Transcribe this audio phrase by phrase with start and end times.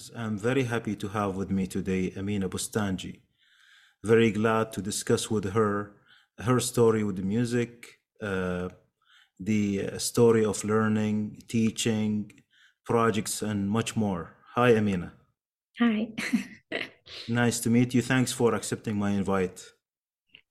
[0.00, 0.10] Friends.
[0.16, 3.20] I'm very happy to have with me today Amina Bostancı.
[4.04, 5.92] Very glad to discuss with her
[6.38, 8.68] her story with the music, uh,
[9.38, 12.32] the story of learning, teaching,
[12.84, 14.36] projects, and much more.
[14.54, 15.12] Hi, Amina.
[15.78, 16.08] Hi.
[17.28, 18.02] nice to meet you.
[18.02, 19.62] Thanks for accepting my invite.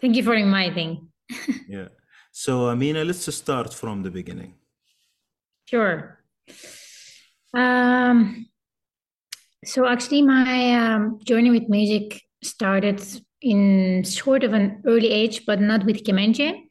[0.02, 1.09] Thank you for inviting.
[1.67, 1.88] yeah.
[2.31, 4.53] So, Amina, let's just start from the beginning.
[5.66, 6.19] Sure.
[7.53, 8.49] Um,
[9.65, 13.01] so actually, my um, journey with music started
[13.41, 16.63] in sort of an early age, but not with kemençe.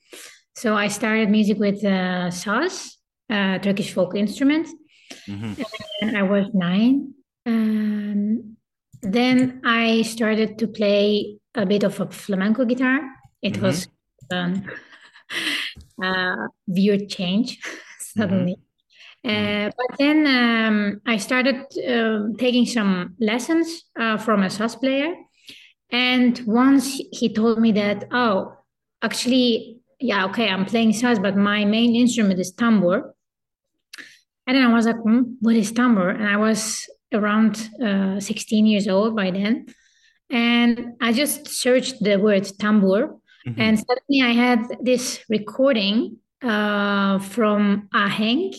[0.54, 2.94] So I started music with uh, saz,
[3.30, 4.66] uh, Turkish folk instrument,
[5.28, 5.62] mm-hmm.
[6.02, 7.14] and I was nine.
[7.46, 8.56] Um,
[9.02, 13.00] then I started to play a bit of a flamenco guitar.
[13.42, 13.62] It mm-hmm.
[13.62, 13.88] was
[14.32, 14.64] um,
[16.02, 17.60] a weird change
[18.00, 18.54] suddenly.
[18.54, 18.67] Mm-hmm.
[19.24, 25.14] Uh, but then um, I started uh, taking some lessons uh, from a saz player.
[25.90, 28.54] And once he told me that, oh,
[29.02, 33.14] actually, yeah, okay, I'm playing saz, but my main instrument is tambour.
[34.46, 36.10] And then I was like, hmm, what is tambour?
[36.10, 39.66] And I was around uh, 16 years old by then.
[40.30, 43.16] And I just searched the word tambour.
[43.46, 43.60] Mm-hmm.
[43.60, 48.54] And suddenly I had this recording uh, from Ahenk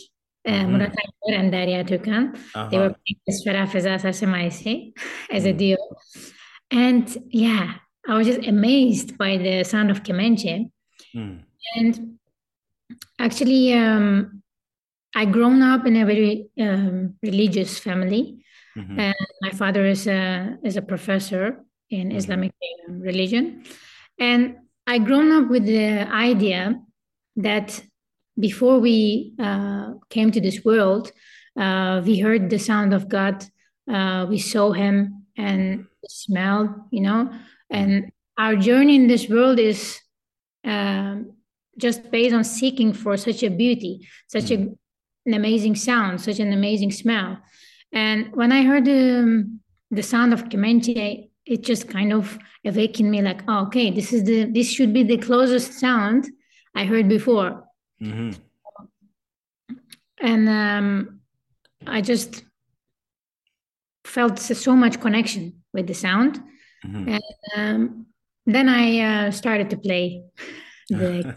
[0.48, 0.82] mm-hmm.
[1.28, 2.36] And Derya Türkan.
[2.36, 2.70] Uh-huh.
[2.70, 4.94] They were playing this Feza Saz Semaisi
[5.30, 5.58] as a mm-hmm.
[5.58, 5.78] duo.
[6.72, 7.76] And yeah,
[8.08, 10.72] I was just amazed by the sound of kemençe.
[11.16, 11.44] Mm.
[11.76, 12.20] And
[13.20, 14.42] actually, um,
[15.16, 18.44] I grown up in a very um, religious family.
[18.78, 19.00] Mm-hmm.
[19.00, 22.18] And my father is a is a professor in mm-hmm.
[22.18, 22.52] Islamic
[22.88, 23.64] religion,
[24.20, 26.80] and I grown up with the idea
[27.38, 27.82] that
[28.40, 31.12] before we uh, came to this world,
[31.60, 33.46] uh, we heard the sound of God,
[33.92, 37.32] uh, we saw Him and smelled, you know,
[37.70, 40.00] and our journey in this world is
[40.64, 41.34] um,
[41.78, 44.78] just based on seeking for such a beauty, such a, mm.
[45.26, 47.38] an amazing sound, such an amazing smell.
[47.92, 49.50] And when I heard the,
[49.92, 54.24] the sound of kemençe, it just kind of awakened me like, oh, okay, this is
[54.24, 56.30] the this should be the closest sound
[56.76, 57.64] I heard before
[58.02, 58.32] Mm-hmm.
[60.22, 61.20] And um,
[61.88, 62.44] I just
[64.06, 66.42] felt so much connection with the sound.
[66.86, 67.10] Mm-hmm.
[67.10, 67.24] And
[67.56, 68.06] um,
[68.46, 70.24] then I uh, started to play.
[70.92, 71.36] The...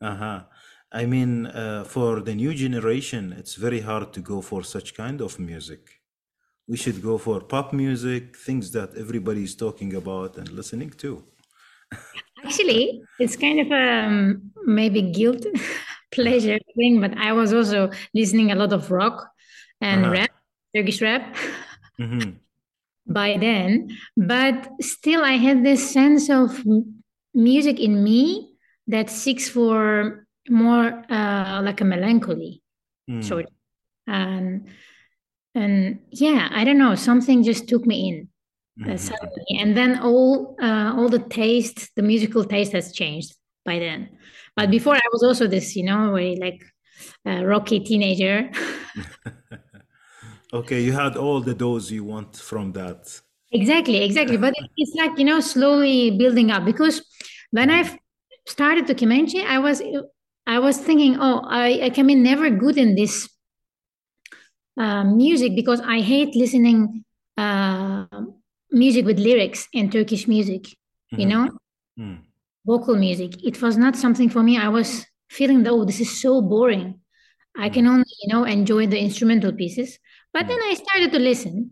[0.00, 0.44] uh huh.
[0.92, 5.20] I mean, uh, for the new generation, it's very hard to go for such kind
[5.20, 6.00] of music.
[6.68, 11.24] We should go for pop music, things that everybody is talking about and listening to.
[12.44, 15.46] Actually, it's kind of a um, maybe guilt
[16.12, 19.28] pleasure thing, but I was also listening a lot of rock
[19.80, 20.12] and uh-huh.
[20.12, 20.30] rap,
[20.74, 21.36] Turkish rap.
[22.00, 22.30] Mm-hmm.
[23.06, 26.60] by then, but still, I had this sense of
[27.32, 28.50] music in me
[28.88, 32.62] that seeks for more uh, like a melancholy
[33.10, 33.24] mm.
[33.24, 33.46] sort
[34.06, 34.68] and
[35.54, 38.28] and yeah i don't know something just took me in
[38.78, 39.60] mm-hmm.
[39.60, 44.08] and then all uh, all the taste the musical taste has changed by then.
[44.56, 46.62] But before i was also this you know very like
[47.26, 48.50] uh, rocky teenager.
[50.52, 53.20] Okay you had all the dose you want from that.
[53.50, 54.36] Exactly exactly.
[54.36, 57.02] But it's like you know slowly building up because
[57.50, 57.82] when i
[58.46, 59.80] started to kemençe i was
[60.46, 63.28] i was thinking oh i, I can be never good in this
[64.76, 67.04] uh, music because i hate listening
[67.38, 68.06] uh,
[68.74, 71.20] music with lyrics and Turkish music, mm-hmm.
[71.20, 71.50] you know,
[71.98, 72.18] mm.
[72.66, 73.42] vocal music.
[73.44, 74.58] It was not something for me.
[74.58, 77.00] I was feeling, oh, this is so boring.
[77.56, 77.90] I can mm.
[77.90, 79.98] only, you know, enjoy the instrumental pieces.
[80.32, 81.70] But then I started to listen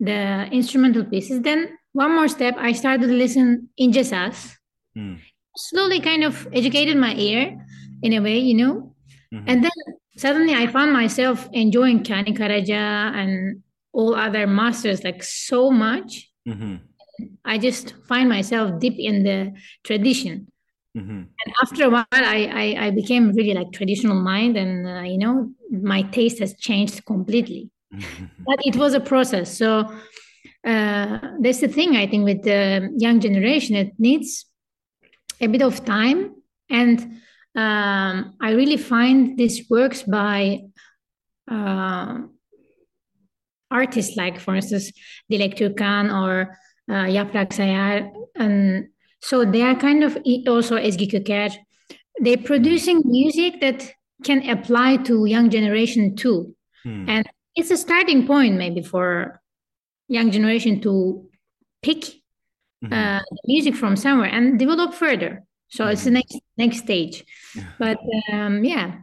[0.00, 1.42] the instrumental pieces.
[1.42, 4.56] Then one more step, I started to listen in saz.
[4.96, 5.18] Mm.
[5.56, 7.66] Slowly, kind of educated my ear
[8.02, 8.94] in a way, you know.
[9.34, 9.44] Mm-hmm.
[9.48, 9.70] And then
[10.16, 13.62] suddenly, I found myself enjoying Kani Karaca and
[13.92, 16.76] all other masters like so much Mm-hmm.
[17.44, 19.52] I just find myself deep in the
[19.84, 20.48] tradition.
[20.96, 21.10] Mm-hmm.
[21.10, 25.18] And after a while, I, I, I, became really like traditional mind, and uh, you
[25.18, 27.70] know, my taste has changed completely.
[27.94, 28.24] Mm-hmm.
[28.46, 29.56] But it was a process.
[29.56, 29.80] So
[30.66, 34.46] uh, that's the thing I think with the young generation, it needs
[35.40, 36.34] a bit of time,
[36.70, 37.00] and
[37.54, 40.62] um, I really find this works by.
[41.50, 42.22] Uh,
[43.70, 44.92] artists like, for instance,
[45.30, 46.56] Dilek Türkan or
[46.90, 48.10] uh, Yaprak Sayar.
[48.36, 48.88] And
[49.20, 50.16] so they are kind of
[50.46, 51.54] also Ezgi Köker.
[52.20, 53.92] They're producing music that
[54.24, 56.54] can apply to young generation too.
[56.82, 57.08] Hmm.
[57.08, 59.40] And it's a starting point maybe for
[60.08, 61.28] young generation to
[61.82, 62.04] pick
[62.84, 62.92] Mhm.
[62.92, 65.42] uh, music from somewhere and develop further.
[65.68, 66.14] So it's the Mhm.
[66.14, 67.24] next next stage.
[67.54, 67.64] Yeah.
[67.78, 67.98] But
[68.32, 69.02] um, yeah,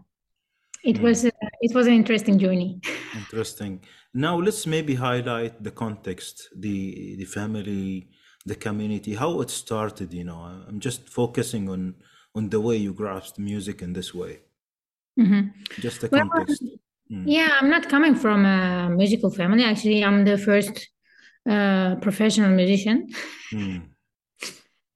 [0.84, 1.02] it Mm.
[1.04, 1.30] was uh,
[1.62, 2.80] it was an interesting journey.
[3.22, 3.82] Interesting.
[4.18, 8.08] Now let's maybe highlight the context, the the family,
[8.46, 10.14] the community, how it started.
[10.14, 11.96] You know, I'm just focusing on
[12.38, 14.40] on the way you grasped music in this way.
[15.20, 15.42] Mm-hmm.
[15.82, 16.64] Just the Well, context.
[17.12, 17.24] Mm.
[17.28, 19.64] yeah, I'm not coming from a musical family.
[19.64, 20.76] Actually, I'm the first
[21.54, 22.98] uh, professional musician.
[23.54, 23.82] Mm.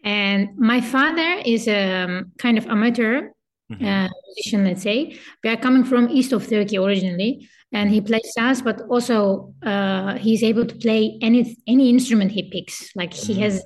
[0.03, 3.29] And my father is a um, kind of amateur
[3.71, 3.85] Mhm.
[3.85, 4.97] uh, musician, let's say.
[5.43, 7.31] We are coming from east of Turkey originally,
[7.71, 12.43] and he plays saz, but also uh, he's able to play any any instrument he
[12.49, 12.89] picks.
[12.95, 13.63] Like he has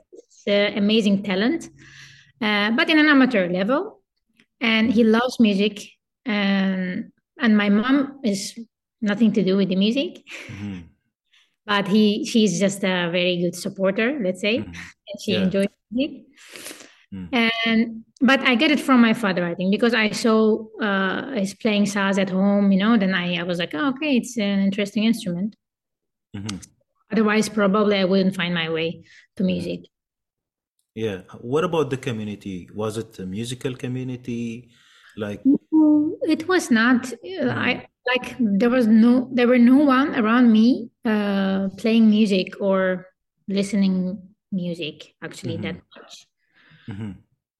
[0.47, 1.69] uh, amazing talent,
[2.41, 4.00] uh, but in an amateur level.
[4.61, 5.81] And he loves music,
[6.25, 8.57] and and my mom is
[9.01, 10.83] nothing to do with the music, Mhm.
[11.65, 14.65] but he she's just a very good supporter, let's say, Mhm.
[15.07, 15.44] and she Yeah.
[15.44, 16.25] enjoys music.
[17.13, 17.51] Mm.
[17.65, 21.54] And but I get it from my father, I think, because I saw uh, he's
[21.54, 22.98] playing saz at home, you know.
[22.98, 25.56] Then I, I was like, oh, okay, it's an interesting instrument.
[26.36, 26.65] Mhm.
[27.12, 29.04] Otherwise, probably I wouldn't find my way
[29.36, 29.81] to music.
[30.95, 31.21] Yeah.
[31.42, 32.69] What about the community?
[32.74, 34.69] Was it a musical community?
[35.16, 37.12] Like, No, It was not.
[37.13, 42.48] uh, I like there was no there were no one around me uh, playing music
[42.59, 43.07] or
[43.48, 43.95] listening
[44.51, 46.13] music actually that much.
[46.89, 47.15] Mhm.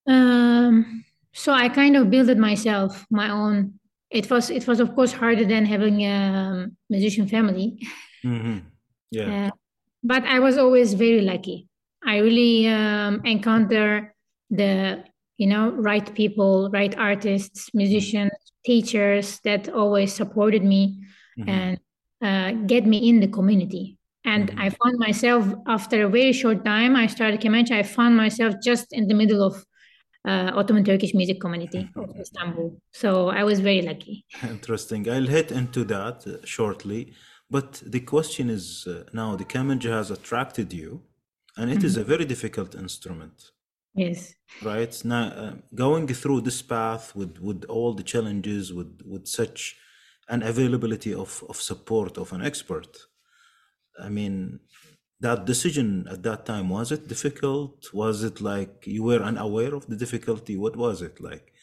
[0.08, 3.80] Um, so I kind of built it myself, my own.
[4.10, 7.80] It was it was of course harder than having a musician family.
[8.24, 8.62] Mhm.
[9.12, 9.48] Yeah.
[9.48, 9.52] Uh,
[10.04, 11.68] but I was always very lucky.
[12.06, 14.14] I really um, encounter
[14.50, 15.04] the
[15.38, 18.31] you know right people, right artists, musicians,
[18.66, 21.00] teachers that always supported me
[21.40, 21.48] Mhm.
[21.50, 21.80] and
[22.22, 23.98] uh, get me in the community.
[24.25, 24.60] And Mhm.
[24.66, 26.96] I found myself after a very short time.
[26.96, 27.72] I started Kemençe.
[27.72, 29.56] I found myself just in the middle of
[30.25, 32.80] uh, Ottoman Turkish music community of Istanbul.
[32.94, 34.25] So I was very lucky.
[34.58, 35.10] Interesting.
[35.10, 37.14] I'll hit into that uh, shortly.
[37.50, 41.02] But the question is uh, now the kamanji has attracted you,
[41.58, 43.52] and it is a very difficult instrument,
[43.96, 44.34] Yes.
[44.64, 44.94] right?
[45.06, 49.75] Now, uh, going through this path with, with all the challenges, with, with such
[50.30, 52.98] an availability of, of support of an expert,
[54.00, 54.60] I mean,
[55.19, 57.90] that decision at that time, was it difficult?
[57.94, 60.57] Was it like you were unaware of the difficulty?
[60.57, 61.54] What was it like?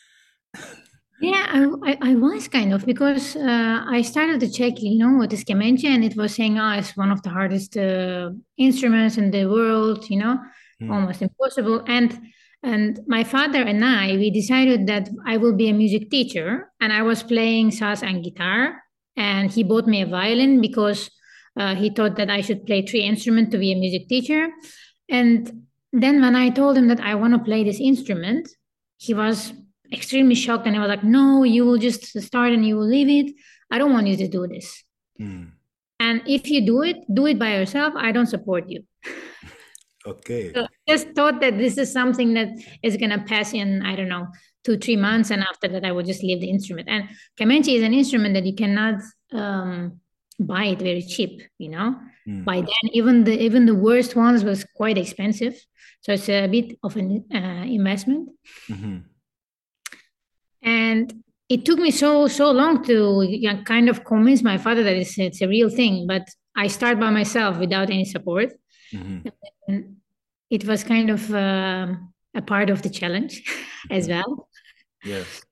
[1.20, 1.44] Yeah,
[1.84, 5.44] I, I, was kind of because uh, I started to check, you know, what is
[5.44, 9.44] Kemençe, and it was saying, oh, it's one of the hardest uh, instruments in the
[9.44, 10.38] world, you know,
[10.80, 10.90] Hmm.
[10.90, 11.84] almost impossible.
[11.86, 12.18] And
[12.62, 16.92] and my father and I, we decided that I will be a music teacher, and
[16.92, 18.82] I was playing saz and guitar,
[19.16, 21.10] and he bought me a violin because
[21.56, 24.48] uh, he thought that I should play three instruments to be a music teacher.
[25.08, 28.48] And then when I told him that I want to play this instrument,
[28.96, 29.52] he was
[29.92, 33.08] extremely shocked and he was like, no, you will just start and you will leave
[33.08, 33.34] it.
[33.70, 34.84] I don't want you to do this.
[35.18, 35.44] Hmm.
[35.98, 37.94] And if you do it, do it by yourself.
[37.96, 38.84] I don't support you.
[40.06, 40.50] Okay.
[40.54, 42.48] So just thought that this is something that
[42.82, 44.28] is going to pass in, I don't know,
[44.64, 45.30] two, three months.
[45.30, 46.88] And after that, I would just leave the instrument.
[46.88, 49.02] And Kemençe is an instrument that you cannot
[49.32, 50.00] um,
[50.40, 51.96] buy it very cheap, you know.
[52.26, 52.44] Hmm.
[52.44, 55.54] By then, even the even the worst ones was quite expensive.
[56.02, 58.30] So it's a bit of an uh, investment.
[58.68, 59.04] Mhm.
[60.62, 64.96] And it took me so so long to yeah, kind of convince my father that
[64.96, 66.06] it's it's a real thing.
[66.06, 68.52] But I start by myself without any support,
[68.92, 69.32] Mhm.
[69.68, 69.96] and
[70.50, 73.42] it was kind of um, a part of the challenge
[73.90, 74.48] as well.
[75.04, 75.42] yes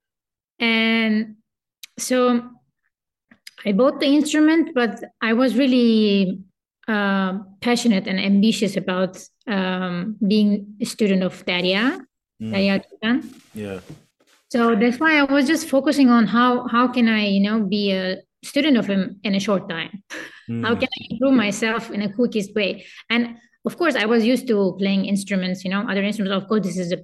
[0.60, 1.36] And
[1.98, 2.42] so
[3.66, 6.40] I bought the instrument, but I was really
[6.86, 12.00] uh, passionate and ambitious about um, being a student of Derya,
[12.40, 12.52] Mm.
[12.54, 13.16] Derya Türkan.
[13.52, 13.80] Yeah.
[14.48, 17.90] So that's why I was just focusing on how how can I, you know, be
[17.90, 20.04] a student of him in a short time.
[20.62, 20.80] How Mm.
[20.80, 22.86] can I improve myself in a quickest way?
[23.10, 23.36] And
[23.66, 26.36] of course, I was used to playing instruments, you know, other instruments.
[26.40, 27.00] Of course, this is a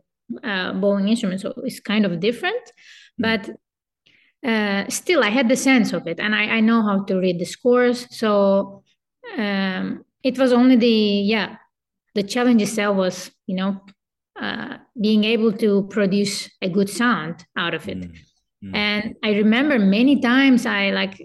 [0.48, 2.64] uh, bowing instrument, so it's kind of different,
[3.18, 3.50] but
[4.44, 7.38] uh, still, I had the sense of it, and I, I know how to read
[7.38, 8.06] the scores.
[8.16, 8.82] So
[9.38, 11.56] um, it was only the yeah,
[12.14, 13.80] the challenge itself was, you know,
[14.40, 17.98] uh, being able to produce a good sound out of it.
[17.98, 18.16] Mm.
[18.64, 18.76] Mm.
[18.76, 21.20] And I remember many times I like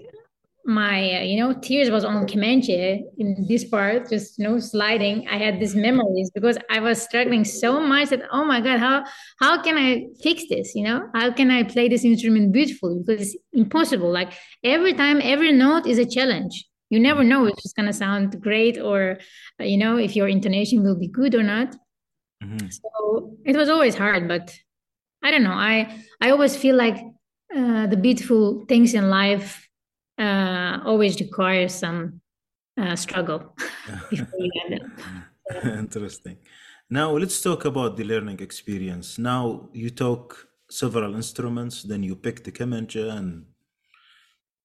[0.69, 5.27] my uh, you know tears was on Kemençe in this part, just you know sliding.
[5.27, 9.03] I had these memories because I was struggling so much that oh my god, how
[9.39, 10.75] how can I fix this?
[10.75, 12.99] You know, how can I play this instrument beautifully?
[12.99, 14.11] Because it's impossible.
[14.11, 14.33] Like
[14.63, 16.65] every time, every note is a challenge.
[16.91, 19.17] You never know if it's gonna sound great or,
[19.59, 21.75] uh, you know, if your intonation will be good or not.
[22.43, 22.67] Mm-hmm.
[22.69, 24.55] So it was always hard, but
[25.23, 25.59] I don't know.
[25.73, 26.97] I I always feel like
[27.55, 29.68] uh, the beautiful things in life
[30.19, 32.21] uh, always requires some
[32.77, 33.55] uh, struggle
[34.11, 34.93] you get them.
[35.63, 36.37] Interesting.
[36.89, 39.17] Now let's talk about the learning experience.
[39.17, 43.45] Now you talk several instruments, then you pick the kamancha and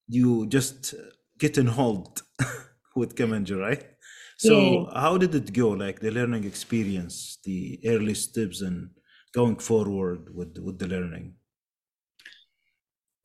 [0.08, 0.94] you just
[1.38, 2.22] get involved
[2.96, 3.84] with kamancha, right?
[4.36, 4.90] So Yeah.
[4.94, 5.70] how did it go?
[5.70, 8.90] Like the learning experience, the early steps and
[9.32, 11.36] going forward with with the learning.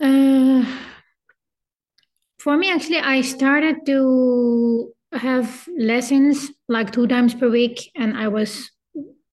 [0.01, 0.65] Uh,
[2.39, 8.27] for me, actually, I started to have lessons like two times per week, and I
[8.27, 8.71] was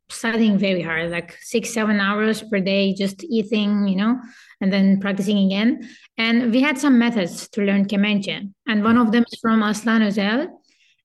[0.09, 4.21] studying very hard, like six, seven hours per day, just eating, you know,
[4.61, 5.89] and then practicing again.
[6.17, 10.03] And we had some methods to learn Kemenche, and one of them is from Aslan
[10.03, 10.49] Özel.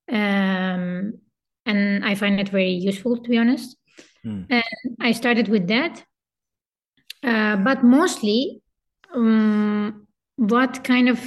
[0.10, 1.14] Um,
[1.66, 3.78] and I find it very useful, to be honest.
[4.26, 6.04] Mm, And I started with that.
[7.24, 8.62] Uh, but mostly,
[9.14, 11.20] um, what kind of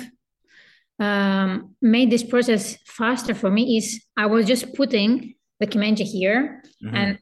[0.98, 6.62] um, made this process faster for me is I was just putting the Kemenche here
[6.82, 7.18] mhm, and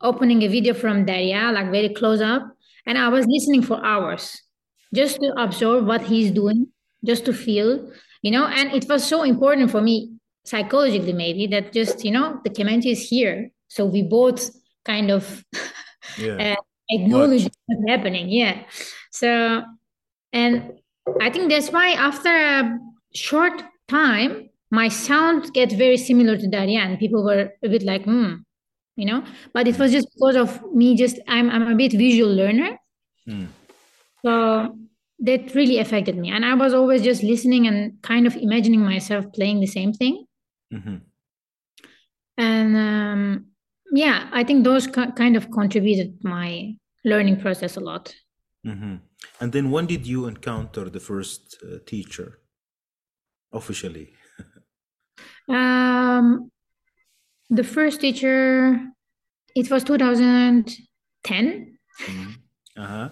[0.00, 2.42] opening a video from Derya, like very close up,
[2.86, 4.40] and I was listening for hours
[4.94, 6.68] just to absorb what he's doing,
[7.04, 7.90] just to feel,
[8.22, 8.46] you know.
[8.46, 10.12] And it was so important for me
[10.44, 14.50] psychologically, maybe that just you know the Kemenche is here, so we both
[14.84, 15.44] kind of
[16.16, 16.54] Yeah.
[16.56, 18.28] uh, acknowledge what's happening.
[18.28, 18.62] Yeah.
[19.10, 19.62] So,
[20.32, 20.72] and
[21.20, 22.78] I think that's why after a
[23.14, 28.04] short time, my sound gets very similar to Derya, and people were a bit like,
[28.04, 28.34] hmm,
[28.96, 29.24] you know.
[29.52, 30.96] But it was just because of me.
[30.96, 32.78] Just I'm I'm a bit visual learner,
[33.28, 33.48] Mm,
[34.24, 34.76] so
[35.20, 36.30] that really affected me.
[36.30, 40.26] And I was always just listening and kind of imagining myself playing the same thing.
[40.72, 41.00] mhm,
[42.36, 43.46] And um,
[43.92, 48.14] yeah, I think those ki- kind of contributed my learning process a lot.
[48.66, 49.00] mhm.
[49.40, 52.38] And then when did you encounter the first uh, teacher
[53.52, 54.12] officially?
[55.48, 56.50] Um,
[57.48, 58.80] the first teacher,
[59.54, 62.34] it was 2010, Mhm.
[62.76, 63.08] Uh-huh.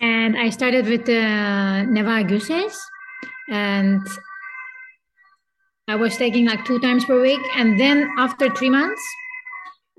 [0.00, 2.78] and I started with uh, Neva Guses,
[3.50, 4.00] and
[5.88, 7.40] I was taking like two times per week.
[7.56, 9.02] And then after three months,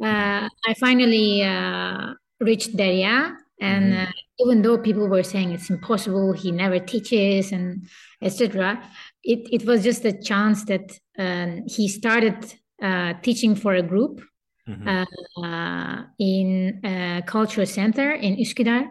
[0.01, 3.35] uh, I finally uh, reached Derya.
[3.63, 4.07] And Mhm.
[4.07, 4.11] uh,
[4.43, 7.87] even though people were saying it's impossible, he never teaches, and
[8.21, 8.81] etc.,
[9.23, 10.85] it, it was just a chance that
[11.17, 12.37] um, he started
[12.81, 14.21] uh, teaching for a group
[14.67, 14.85] Mhm.
[14.91, 18.83] uh, in a cultural center in Üsküdar.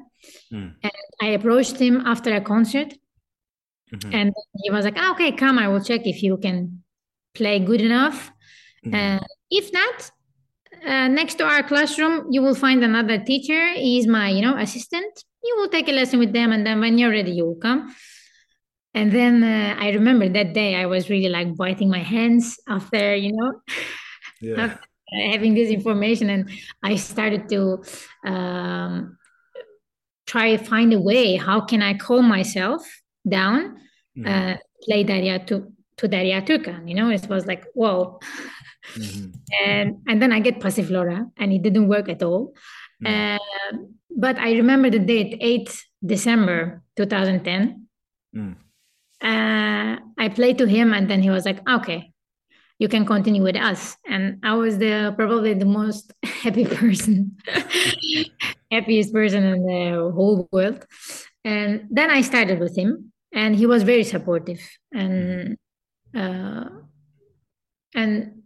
[0.53, 0.71] Mm,
[1.21, 2.91] I approached him after a concert,
[3.93, 5.59] mhm, and he was like, ah, "Okay, come.
[5.59, 6.83] I will check if you can
[7.35, 8.33] play good enough.
[8.93, 10.11] Uh, if not,
[10.87, 13.73] uh, next to our classroom, you will find another teacher.
[13.75, 15.25] He's my, you know, assistant.
[15.43, 17.95] You will take a lesson with them, and then when you're ready, you will come."
[18.95, 23.17] And then uh, I remember that day I was really like biting my hands after,
[23.17, 23.61] you know,
[24.41, 24.65] Yeah.
[24.65, 24.87] after
[25.33, 26.51] having this information, and
[26.83, 27.83] I started to
[28.25, 29.17] um,
[30.27, 31.37] try to find a way.
[31.37, 32.83] How can I calm myself
[33.29, 33.79] down?
[34.17, 36.89] Mhm, Uh, play Derya to to Derya Türkan.
[36.89, 38.19] You know, it was like whoa.
[38.97, 39.33] Mhm,
[39.65, 42.55] and and then I get Passiflora, and it didn't work at all.
[43.03, 43.77] mm, Uh,
[44.17, 45.71] but I remember the date, 8
[46.05, 47.87] December 2010.
[48.35, 48.57] mm.
[49.23, 52.13] Uh, I played to him, and then he was like, "Okay,
[52.79, 56.13] you can continue with us." And I was the probably the most
[56.43, 57.37] happy person,
[58.71, 60.85] happiest person in the whole world.
[61.45, 64.61] And then I started with him, and he was very supportive.
[64.93, 65.57] And
[66.17, 66.69] uh,
[67.95, 68.42] and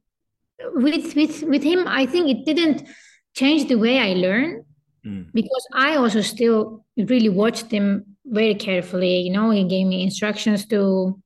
[0.74, 2.88] with with with him, I think it didn't
[3.34, 4.62] change the way I learn
[5.06, 9.20] Mm, because I also still really watched him very carefully.
[9.20, 11.22] You know, he gave me instructions to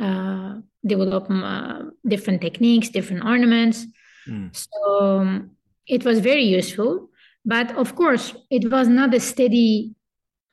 [0.00, 3.84] uh, develop uh, different techniques, different ornaments.
[4.26, 5.50] mm, So um,
[5.86, 7.10] it was very useful.
[7.44, 9.94] But of course, it was not a steady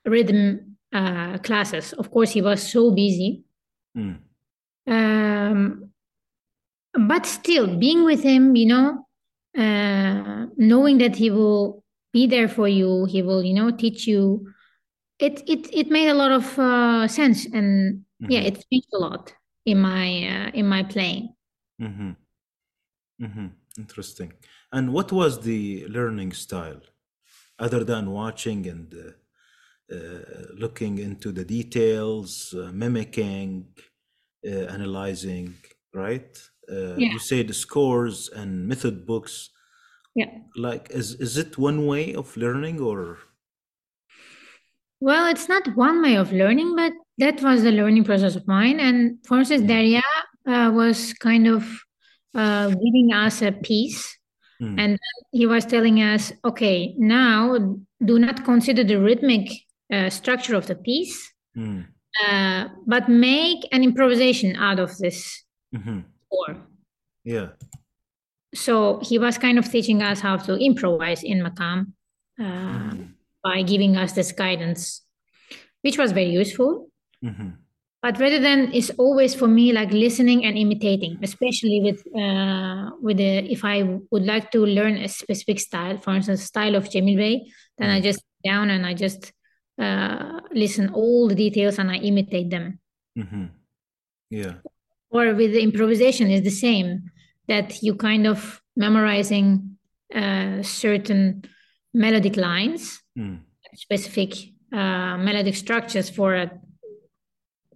[0.06, 1.94] rhythm uh, classes.
[1.94, 3.44] Of course, he was so busy.
[3.96, 4.18] mm,
[4.88, 5.85] Um,
[6.98, 9.08] but still, being with him, you know,
[9.58, 11.84] uh, knowing that he will
[12.14, 14.48] be there for you, he will, you know, teach you.
[15.20, 18.98] It it it made a lot of uh, sense, and yeah, mhm, it changed a
[19.00, 19.34] lot
[19.66, 20.08] in my
[20.48, 21.36] uh, in my playing.
[21.80, 22.16] mhm,
[23.22, 23.52] mhm.
[23.78, 24.34] Interesting.
[24.72, 26.82] And what was the learning style,
[27.60, 33.68] other than watching and uh, uh, looking into the details, uh, mimicking,
[34.48, 35.56] uh, analyzing?
[35.94, 36.38] right?
[36.70, 37.12] Uh, Yeah.
[37.14, 39.50] You say the scores and method books.
[40.16, 40.32] Yeah.
[40.56, 43.18] Like, is is it one way of learning or?
[45.00, 48.80] Well, it's not one way of learning, but that was the learning process of mine.
[48.80, 49.70] And for instance, Mm.
[49.70, 50.02] Derya
[50.48, 51.64] uh, was kind of
[52.34, 54.18] uh, giving us a piece,
[54.62, 55.00] Mm, and
[55.32, 59.52] he was telling us, okay, now do not consider the rhythmic
[59.92, 61.84] uh, structure of the piece, mm,
[62.26, 65.44] uh, but make an improvisation out of this
[65.76, 66.06] mhm.
[66.36, 66.68] Score.
[67.24, 67.48] Yeah.
[68.54, 71.94] So he was kind of teaching us how to improvise in Makam
[72.40, 73.14] uh, Mm,
[73.44, 75.02] by giving us this guidance,
[75.82, 76.90] which was very useful.
[77.24, 77.58] mhm.
[78.02, 83.18] But rather than it's always for me like listening and imitating, especially with uh, with
[83.18, 87.18] the if I would like to learn a specific style, for instance, style of Cemil
[87.18, 88.04] Bey, then I Mm.
[88.04, 89.34] just sit down and I just
[89.82, 92.80] uh, listen all the details and I imitate them.
[93.18, 93.50] Mhm.
[94.30, 94.62] Yeah.
[95.16, 96.90] Or with the improvisation is the same,
[97.48, 99.78] that you kind of memorizing
[100.14, 101.44] uh, certain
[101.94, 102.84] melodic lines,
[103.18, 103.40] Mm,
[103.86, 104.32] specific
[104.74, 106.52] uh, melodic structures for a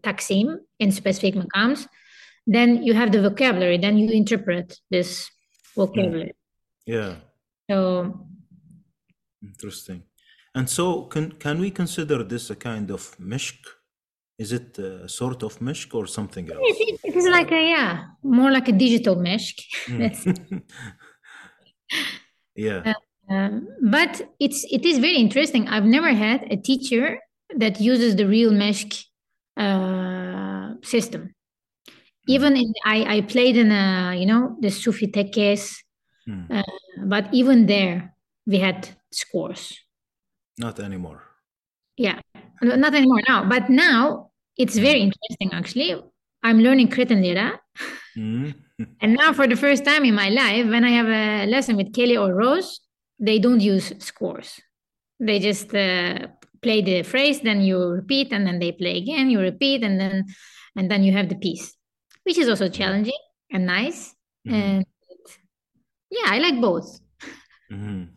[0.01, 0.48] taksim
[0.79, 1.88] in specific maqams.
[2.46, 5.29] Then you have the vocabulary, then you interpret this
[5.75, 6.34] vocabulary.
[6.86, 7.15] yeah.
[7.69, 8.27] So
[9.41, 10.03] Interesting.
[10.55, 13.78] And so, can can we consider this a kind of mishk?
[14.39, 16.62] Is it a sort of mishk or something else?
[17.03, 19.55] it, is like a yeah, more like a digital meşk.
[19.88, 20.00] Mm.
[20.00, 20.25] That's
[22.55, 22.93] Yeah.
[23.29, 25.67] Um, but it's it is very interesting.
[25.67, 27.19] I've never had a teacher
[27.58, 29.05] that uses the real meşk
[29.58, 31.34] uh, system.
[32.28, 35.84] Even in I, I played in a you know the Sufi tekkes,
[36.28, 36.63] Mm.
[37.08, 38.13] but even there
[38.45, 39.73] we had scores.
[40.60, 41.21] Not anymore.
[41.97, 42.19] Yeah,
[42.62, 43.49] not anymore now.
[43.49, 44.28] But now
[44.60, 45.95] it's very interesting actually.
[46.43, 47.60] I'm learning Cretan Lyra,
[48.17, 48.54] Mm.
[49.02, 51.93] and now for the first time in my life, when I have a lesson with
[51.93, 52.82] Kelly or Rose,
[53.19, 54.60] they don't use scores.
[55.19, 56.28] They just uh,
[56.62, 59.30] play the phrase, then you repeat, and then they play again.
[59.30, 60.26] You repeat, and then
[60.76, 61.76] and then you have the piece,
[62.24, 64.15] which is also challenging and nice.
[64.48, 64.54] Mhm.
[64.54, 64.86] And
[66.10, 67.00] yeah, I like both.
[67.72, 68.08] Mhm.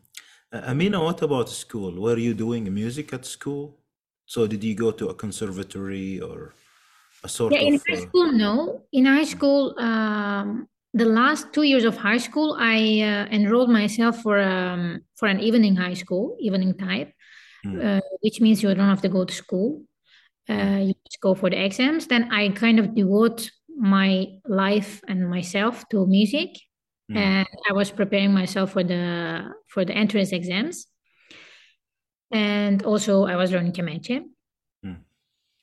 [0.53, 1.93] Uh, Amina, what about school?
[2.01, 3.82] Were you doing music at school?
[4.33, 6.55] So did you go to a conservatory or
[7.23, 7.83] a sort Yeah, in of?
[7.87, 8.81] high uh, school, no.
[8.91, 14.23] In high school, um, the last two years of high school, I uh, enrolled myself
[14.23, 17.13] for um, for an evening high school, evening type,
[17.67, 17.77] Mm.
[17.85, 19.85] uh, which means you don't have to go to school.
[20.49, 22.07] Uh, you just go for the exams.
[22.07, 26.57] Then I kind of devote my life and myself to music,
[27.11, 27.21] Mm.
[27.21, 29.05] and I was preparing myself for the
[29.69, 30.89] for the entrance exams,
[32.33, 34.25] and also I was learning Kemenche.
[34.85, 34.97] Mm.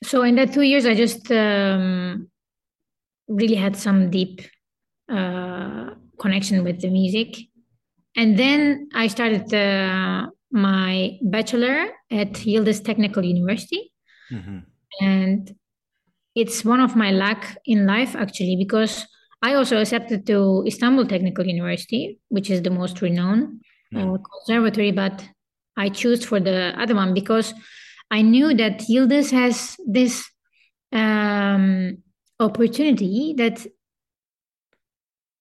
[0.04, 2.28] So in that two years, I just um,
[3.28, 4.42] really had some deep
[5.08, 7.36] uh, connection with the music.
[8.16, 13.92] And then I started uh, my bachelor at Yildiz Technical University.
[14.30, 14.64] Mhm.
[15.00, 15.54] And
[16.34, 19.06] it's one of my luck in life, actually, because
[19.42, 23.62] I also accepted to Istanbul Technical University, which is the most renowned
[23.94, 25.28] uh, conservatory, but
[25.76, 27.54] I chose for the other one because
[28.10, 30.28] I knew that Yildiz has this
[30.92, 31.98] um,
[32.40, 33.66] opportunity that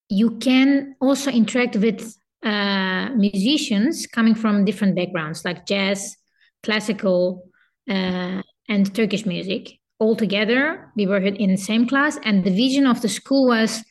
[0.09, 6.15] you can also interact with uh, musicians coming from different backgrounds, like jazz,
[6.63, 7.49] classical,
[7.89, 9.79] uh, and Turkish music.
[9.99, 13.83] All together, we were in the same class, and the vision of the school was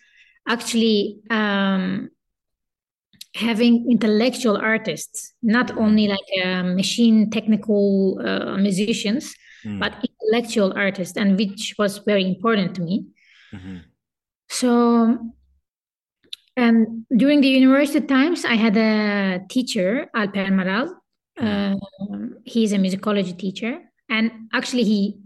[0.49, 2.09] actually um,
[3.39, 9.81] having intellectual artists, not only like uh, machine technical uh, musicians, Mm.
[9.81, 12.97] but intellectual artists, and which was very important to me.
[13.53, 13.83] Mhm.
[14.49, 14.69] So,
[16.57, 20.95] and during the university times, I had a teacher, Alper Maral.
[21.39, 25.19] Um, he's a musicology teacher, and actually, he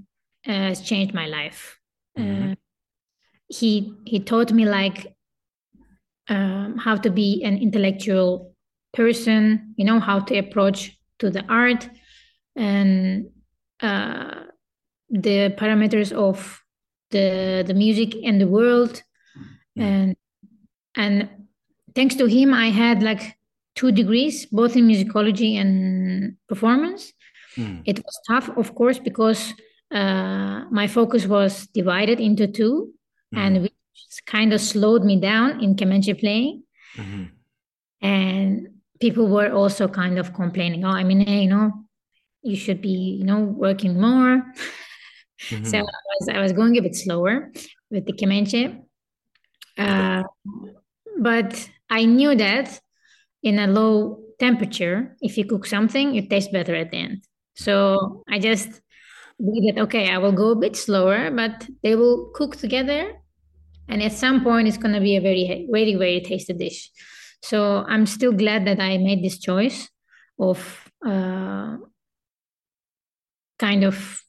[0.49, 1.61] uh, has changed my life.
[2.19, 2.53] Mhm.
[2.53, 2.55] Uh,
[3.49, 5.15] he he taught me like
[6.33, 8.29] um, how to be an intellectual
[8.93, 9.75] person.
[9.79, 10.79] You know how to approach
[11.19, 11.83] to the art
[12.57, 13.27] and
[13.81, 14.35] uh,
[15.11, 16.37] the parameters of
[17.11, 19.03] the the music and the world
[19.77, 19.83] Mm.
[19.91, 20.17] and
[21.03, 21.17] and
[21.97, 23.23] thanks to him i had like
[23.75, 25.73] two degrees both in musicology and
[26.51, 27.03] performance
[27.57, 27.81] Mm.
[27.91, 29.41] it was tough of course because
[30.01, 32.75] uh, my focus was divided into two
[33.33, 33.63] and Mhm.
[34.27, 36.63] Kind of slowed me down in Kemenche playing
[36.97, 37.31] Mhm.
[38.01, 38.69] and
[39.01, 41.73] people were also kind of complaining oh i mean hey, you know
[42.43, 44.43] you should be you know working more
[45.39, 45.81] so Mhm.
[45.81, 47.53] I was, I was going a bit slower
[47.91, 48.83] with the Kemenche
[49.79, 50.23] Uh,
[51.19, 52.81] but I knew that
[53.43, 57.25] in a low temperature, if you cook something, it tastes better at the end.
[57.55, 58.69] So I just
[59.41, 59.79] did it.
[59.79, 63.15] Okay, I will go a bit slower, but they will cook together,
[63.89, 66.91] and at some point, it's going to be a very, very, very tasty dish.
[67.43, 69.89] So I'm still glad that I made this choice
[70.39, 71.77] of uh,
[73.59, 74.21] kind of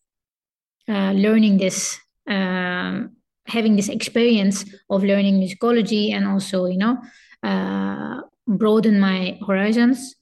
[0.89, 6.98] uh, learning this, um, having this experience of learning musicology, and also, you know,
[7.44, 10.16] uh, broaden my horizons.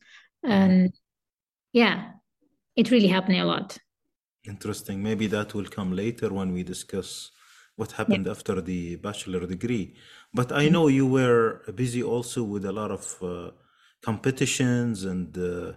[0.43, 0.93] And
[1.71, 2.11] yeah,
[2.75, 3.77] it really helped me a lot.
[4.43, 5.01] Interesting.
[5.01, 7.31] Maybe that will come later when we discuss
[7.81, 8.33] what happened Yeah.
[8.35, 9.85] after the bachelor degree.
[10.39, 10.73] But I Mm-hmm.
[10.73, 11.43] know you were
[11.83, 13.51] busy also with a lot of uh,
[14.09, 15.73] competitions and uh,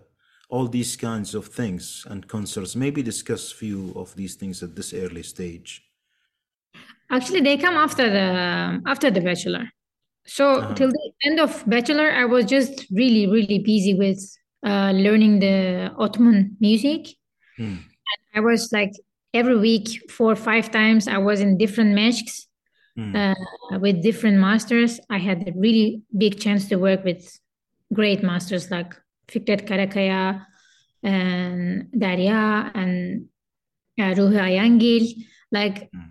[0.55, 2.77] all these kinds of things and concerts.
[2.77, 5.71] Maybe discuss few of these things at this early stage.
[7.11, 8.29] Actually, they come after the
[8.87, 9.65] after the bachelor.
[10.27, 10.75] So Uh-huh.
[10.77, 14.21] till the end of bachelor, I was just really, really busy with
[14.67, 17.09] uh, learning the Ottoman music.
[17.57, 17.77] Hmm.
[18.35, 18.93] I was like
[19.35, 22.47] every week, four or five times, I was in different meshks
[22.97, 23.17] Hmm.
[23.17, 23.35] uh,
[23.81, 25.01] with different masters.
[25.11, 27.27] I had a really big chance to work with
[27.93, 28.95] great masters like
[29.27, 30.47] Fikret Karakaya
[31.03, 33.27] and Derya and
[33.99, 35.05] uh, Ruhi Ayangil.
[35.51, 36.11] Like Hmm.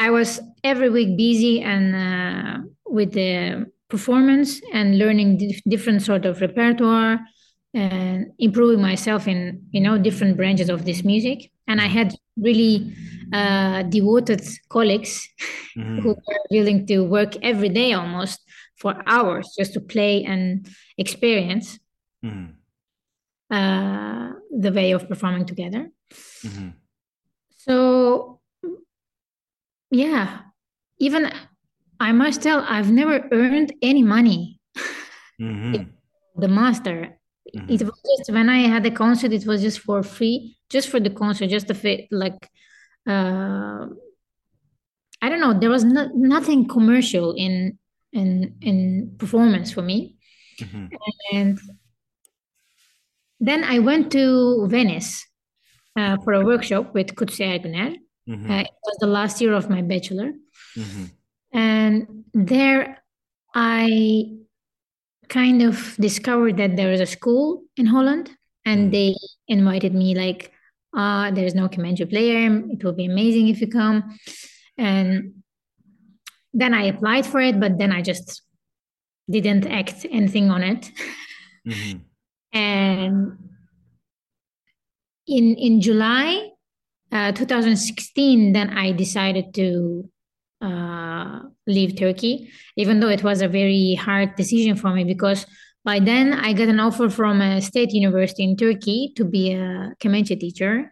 [0.00, 6.24] I was every week busy and uh, with the performance and learning dif- different sort
[6.26, 7.20] of repertoire
[7.74, 11.50] and improving myself in you know different branches of this music.
[11.68, 11.92] And I Mhm.
[11.98, 12.92] had really
[13.32, 15.28] uh, devoted colleagues
[15.76, 16.02] Mhm.
[16.02, 18.40] who were willing to work every day almost
[18.76, 20.68] for hours just to play and
[20.98, 21.78] experience
[22.22, 22.54] Mhm.
[23.50, 25.90] uh, the way of performing together.
[26.44, 26.72] Mhm.
[27.56, 28.40] So
[29.90, 30.40] yeah,
[30.98, 31.30] even
[32.00, 34.60] I must tell, I've never earned any money.
[35.40, 35.72] Mhm.
[36.36, 37.16] The master,
[37.46, 37.84] it Mhm.
[37.86, 41.10] was just when I had the concert, it was just for free, just for the
[41.10, 42.48] concert, just the fit, like
[43.06, 43.86] uh,
[45.22, 47.78] I don't know, there was no, nothing commercial in
[48.12, 50.16] in in performance for me.
[50.60, 50.90] Mhm.
[51.32, 51.58] And
[53.40, 55.24] then I went to Venice
[55.96, 57.96] uh, for a workshop with Kutsi Erguner.
[58.28, 58.50] Mhm.
[58.50, 60.32] Uh, it was the last year of my bachelor.
[60.76, 61.10] Mhm.
[61.52, 63.02] And there
[63.54, 64.30] I
[65.28, 68.30] kind of discovered that there is a school in Holland
[68.64, 68.92] and Mm.
[68.92, 69.14] they
[69.48, 70.52] invited me like,
[70.96, 72.62] uh, there's no Kamanji player.
[72.70, 74.18] It will be amazing if you come.
[74.78, 75.42] And
[76.52, 78.42] then I applied for it, but then I just
[79.28, 80.90] didn't act anything on it.
[81.66, 82.00] Mhm.
[82.54, 83.36] And
[85.26, 86.50] in in July
[87.10, 90.08] uh, 2016, then I decided to
[90.60, 95.46] uh, leave Turkey, even though it was a very hard decision for me because
[95.84, 99.92] by then I got an offer from a state university in Turkey to be a
[100.00, 100.90] Kemençe teacher,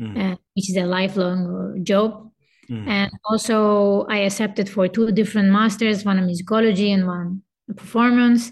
[0.00, 0.16] Mm.
[0.16, 2.30] uh, which is a lifelong job.
[2.70, 2.86] Mm.
[2.88, 8.50] And also, I accepted for two different masters, one in musicology and one in performance.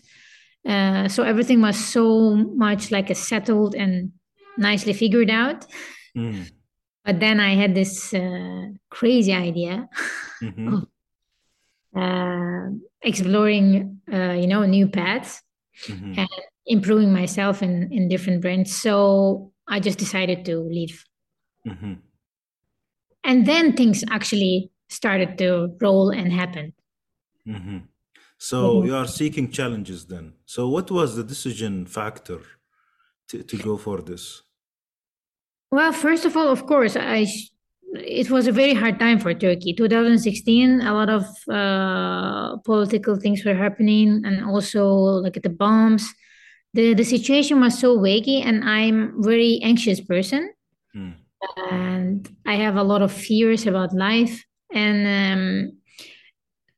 [0.69, 4.13] Uh, so everything was so much like a settled and
[4.59, 5.65] nicely figured out.
[6.15, 6.51] Mm.
[7.05, 9.89] But then I had this uh, crazy idea
[10.43, 10.67] Mhm.
[10.75, 10.89] of
[11.97, 12.69] uh,
[13.03, 15.43] exploring, uh, you know, new paths
[15.87, 16.19] Mhm.
[16.19, 16.29] and
[16.67, 18.75] improving myself in in different brands.
[18.75, 21.05] So I just decided to leave,
[21.67, 21.99] Mhm.
[23.25, 26.73] and then things actually started to roll and happen.
[27.47, 27.89] Mhm.
[28.39, 30.35] So you are seeking challenges then.
[30.47, 32.41] So what was the decision factor
[33.29, 34.43] to, to go for this?
[35.71, 37.27] Well, first of all, of course, I
[37.95, 39.73] it was a very hard time for Turkey.
[39.73, 44.87] 2016, a lot of uh, political things were happening, and also
[45.23, 46.05] like the bombs.
[46.75, 50.53] the The situation was so vague, and I'm very anxious person,
[50.97, 51.15] Mm.
[51.71, 55.73] and I have a lot of fears about life, and um,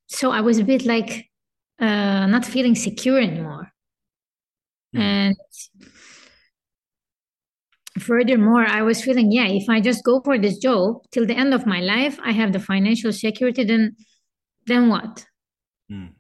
[0.07, 1.31] so I was a bit like
[1.81, 3.73] uh, not feeling secure anymore.
[4.95, 5.01] Mm.
[5.01, 5.37] And
[8.03, 11.55] furthermore, I was feeling, yeah, if I just go for this job till the end
[11.55, 13.97] of my life, I have the financial security, then
[14.67, 15.27] then what?
[15.91, 16.11] Mm.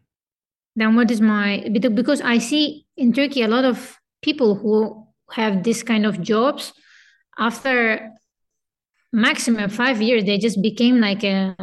[0.76, 5.62] Then what is my because I see in Turkey a lot of people who have
[5.62, 6.72] this kind of jobs
[7.38, 8.10] after
[9.12, 11.56] maximum five years, they just became like a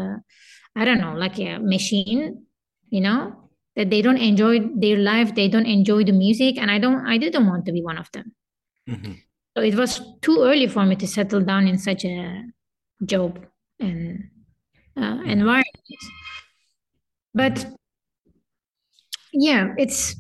[0.76, 2.46] I don't know, like a machine,
[2.90, 6.78] you know, that they don't enjoy their life, they don't enjoy the music, and I
[6.80, 8.34] don't I didn't want to be one of them.
[8.88, 9.22] Mhm.
[9.58, 12.44] So it was too early for me to settle down in such a
[13.04, 13.44] job
[13.80, 14.30] and
[14.96, 15.66] uh, environment.
[17.34, 17.66] But
[19.34, 20.16] yeah, it's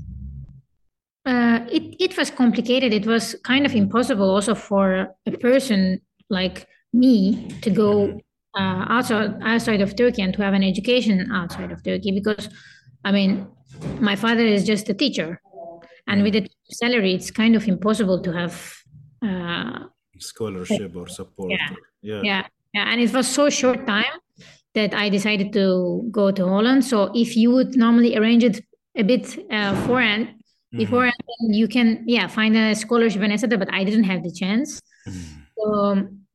[1.27, 2.93] uh, it it was complicated.
[2.93, 8.19] It was kind of impossible also for a person like me to go
[8.57, 12.49] uh, outside outside of Turkey and to have an education outside of Turkey because,
[13.05, 13.45] I mean,
[13.99, 15.39] my father is just a teacher,
[16.07, 18.76] and with a salary, it's kind of impossible to have
[19.21, 19.79] uh,
[20.19, 21.51] scholarship or support.
[21.51, 21.69] yeah,
[22.01, 22.21] yeah.
[22.23, 24.15] yeah, yeah, and it was so short time
[24.73, 26.85] that I decided to go to Holland.
[26.85, 28.63] So if you would normally arrange it
[28.95, 30.27] a bit uh, forehand,
[30.73, 30.77] Mhm.
[30.77, 33.57] beforehand, then you can yeah find a scholarship and etc.
[33.57, 35.47] But I didn't have the chance, Mhm.
[35.57, 36.27] so um,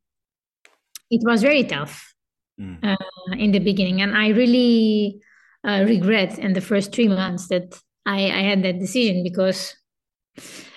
[1.11, 2.15] it was very tough
[2.61, 2.79] Mm.
[2.85, 5.21] uh, in the beginning, and I really
[5.65, 9.77] uh, regret in the first three months that I, I had that decision because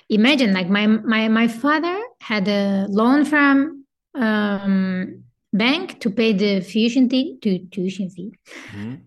[0.08, 6.60] imagine like my my my father had a loan from um, bank to pay the
[6.60, 8.32] tuition fee to tuition fee.
[8.72, 9.00] Mhm.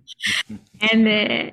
[0.92, 1.52] and uh,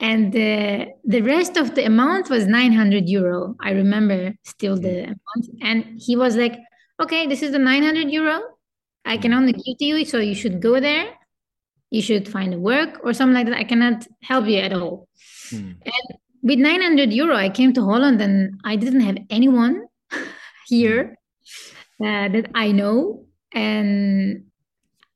[0.00, 3.56] and uh, the rest of the amount was 900 euro.
[3.60, 5.44] I remember still the amount.
[5.62, 6.58] And he was like
[7.02, 8.40] okay this is the 900 euro.
[9.04, 11.06] I can only give to you so you should go there.
[11.90, 13.56] You should find a work or something like that.
[13.56, 15.08] I cannot help you at all.
[15.50, 15.76] Mm.
[16.42, 19.82] With 900 euro i came to holland and i didn't have anyone
[20.66, 21.16] here
[22.04, 23.24] uh, that i know
[23.54, 24.44] and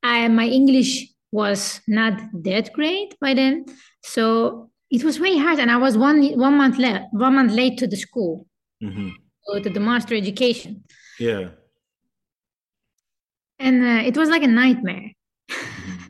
[0.02, 3.64] I, my english was not that great by then
[4.02, 7.78] so it was very hard and i was one one month late one month late
[7.78, 8.46] to the school
[8.82, 9.12] Mhm.
[9.44, 10.82] so to the master education
[11.20, 11.50] Yeah.
[13.58, 15.12] and uh, it was like a nightmare
[15.50, 16.01] Mhm.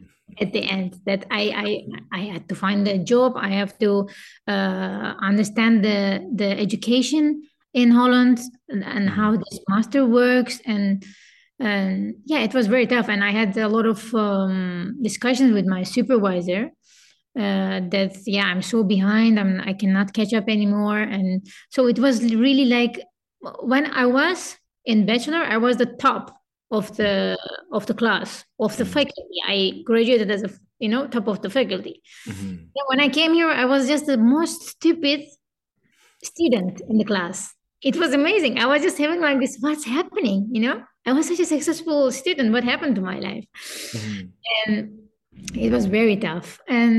[0.43, 3.31] At the end that I, I I had to find a job.
[3.37, 3.91] I have to
[4.55, 6.01] uh, understand the
[6.41, 7.25] the education
[7.73, 11.05] in Holland and, and how this master works and
[11.59, 13.09] and yeah, it was very tough.
[13.09, 16.71] And I had a lot of um, discussions with my supervisor
[17.37, 19.39] uh, that yeah, I'm so behind.
[19.39, 21.01] I'm I cannot catch up anymore.
[21.01, 23.01] And so it was really like
[23.61, 26.37] when I was in bachelor, I was the top
[26.79, 27.13] of the
[27.77, 28.93] of the class of the Mm.
[28.97, 29.39] faculty.
[29.55, 29.57] I
[29.89, 30.51] graduated as a
[30.85, 31.95] you know top of the faculty.
[32.27, 32.53] Mhm.
[32.91, 35.21] When I came here, I was just the most stupid
[36.25, 37.39] student in the class.
[37.83, 38.59] It was amazing.
[38.59, 40.49] I was just having like this, what's happening?
[40.55, 40.77] You know,
[41.09, 42.53] I was such a successful student.
[42.53, 43.45] What happened to my life?
[43.97, 44.31] Mhm.
[44.67, 44.77] And
[45.65, 46.49] it was very tough.
[46.69, 46.95] And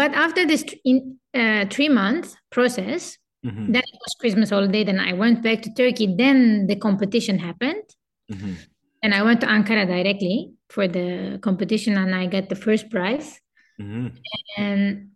[0.00, 3.02] but after this in, uh, three month process,
[3.44, 3.66] Mhm.
[3.74, 4.82] then it was Christmas holiday.
[4.84, 6.06] Then I went back to Turkey.
[6.22, 7.84] Then the competition happened.
[8.30, 8.54] Mhm.
[9.02, 13.40] And I went to Ankara directly for the competition and I got the first prize.
[13.80, 14.12] Mhm.
[14.56, 15.08] And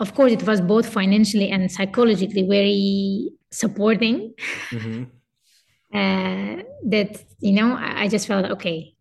[0.00, 4.34] of course, it was both financially and psychologically very supporting.
[4.70, 5.06] Mhm.
[5.90, 8.94] Uh, that you know, I, I just felt okay.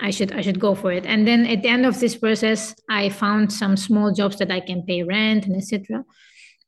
[0.00, 1.06] I should I should go for it.
[1.06, 4.58] And then at the end of this process, I found some small jobs that I
[4.58, 6.02] can pay rent and etc.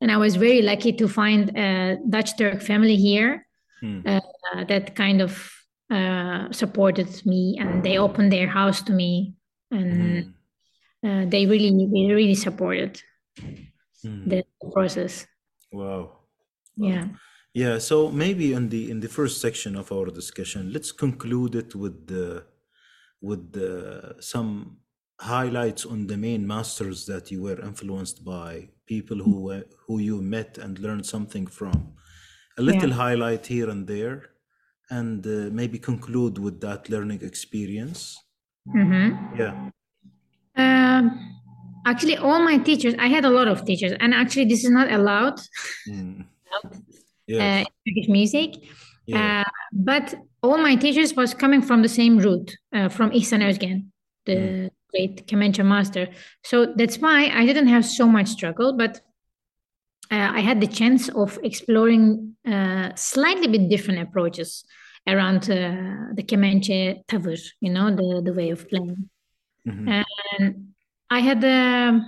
[0.01, 3.45] And I was very lucky to find a Dutch Turk family here
[3.83, 4.07] Mm.
[4.07, 5.33] uh, that kind of
[5.91, 9.35] uh, supported me, and they opened their house to me,
[9.71, 10.35] and Mhm.
[11.07, 13.03] uh, they really they really supported
[14.05, 14.29] Mhm.
[14.31, 15.27] the process.
[15.73, 16.21] Wow.
[16.77, 17.09] Yeah.
[17.57, 21.75] Yeah, so maybe in the in the first section of our discussion, let's conclude it
[21.75, 22.45] with the
[23.21, 24.79] with the, some
[25.21, 30.21] highlights on the main masters that you were influenced by, people who were- who you
[30.21, 31.95] met and learned something from.
[32.59, 34.34] A little highlight here and there,
[34.99, 38.01] and uh, maybe conclude with that learning experience.
[38.73, 39.09] hmm
[39.41, 39.53] Yeah.
[40.57, 41.05] Um,
[41.85, 44.89] actually, all my teachers, I had a lot of teachers, and actually, this is not
[44.91, 45.39] allowed
[45.89, 46.25] Mm.
[46.65, 46.71] uh,
[47.27, 47.67] Yes.
[47.67, 48.51] in Turkish music.
[49.07, 49.41] Yeah.
[49.41, 53.91] Uh, but all my teachers was coming from the same route, uh, from İhsan Özgen,
[54.27, 54.71] the Mm.
[54.93, 56.09] great Kemençe master.
[56.43, 59.01] So that's why I didn't have so much struggle, but
[60.11, 64.65] uh, I had the chance of exploring uh, slightly bit different approaches
[65.07, 69.09] around uh, the Kemençe tavır, you know, the, the way of playing.
[69.67, 70.05] Mhm.
[70.39, 70.75] And
[71.11, 72.01] I had the,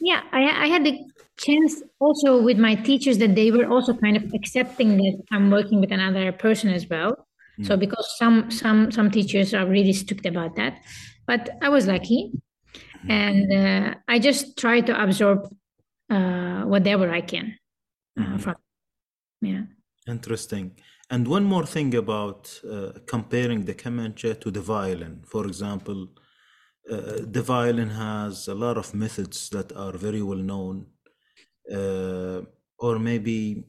[0.00, 0.98] yeah, I, I had the
[1.38, 5.80] chance also with my teachers that they were also kind of accepting that I'm working
[5.80, 7.26] with another person as well.
[7.62, 10.78] So because some some some teachers are really strict about that,
[11.26, 12.32] but I was lucky,
[13.06, 15.46] and uh, I just try to absorb
[16.08, 17.58] uh, whatever I can
[18.18, 18.40] uh, Mhm.
[18.40, 18.54] from.
[19.42, 19.64] Yeah.
[20.10, 20.76] Interesting.
[21.10, 25.22] And one more thing about uh, comparing the Comanche to the violin.
[25.26, 26.08] For example,
[26.90, 30.76] uh, the violin has a lot of methods that are very well known,
[31.72, 32.42] uh,
[32.78, 33.64] or maybe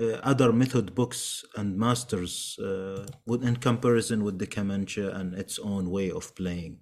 [0.00, 3.06] uh, other method books and masters uh,
[3.42, 6.80] in comparison with the Comanche and its own way of playing,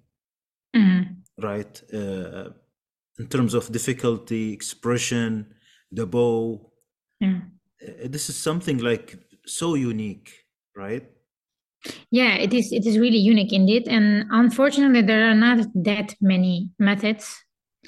[0.73, 1.25] Mhm.
[1.41, 1.83] right?
[1.93, 2.49] Uh,
[3.19, 5.55] in terms of difficulty, expression,
[5.91, 6.73] the bow.
[7.19, 7.41] Yeah.
[7.81, 10.31] Uh, This is something like so unique,
[10.75, 11.03] right?
[12.11, 13.87] Yeah, it is it is really unique indeed.
[13.87, 17.41] And unfortunately there are not that many methods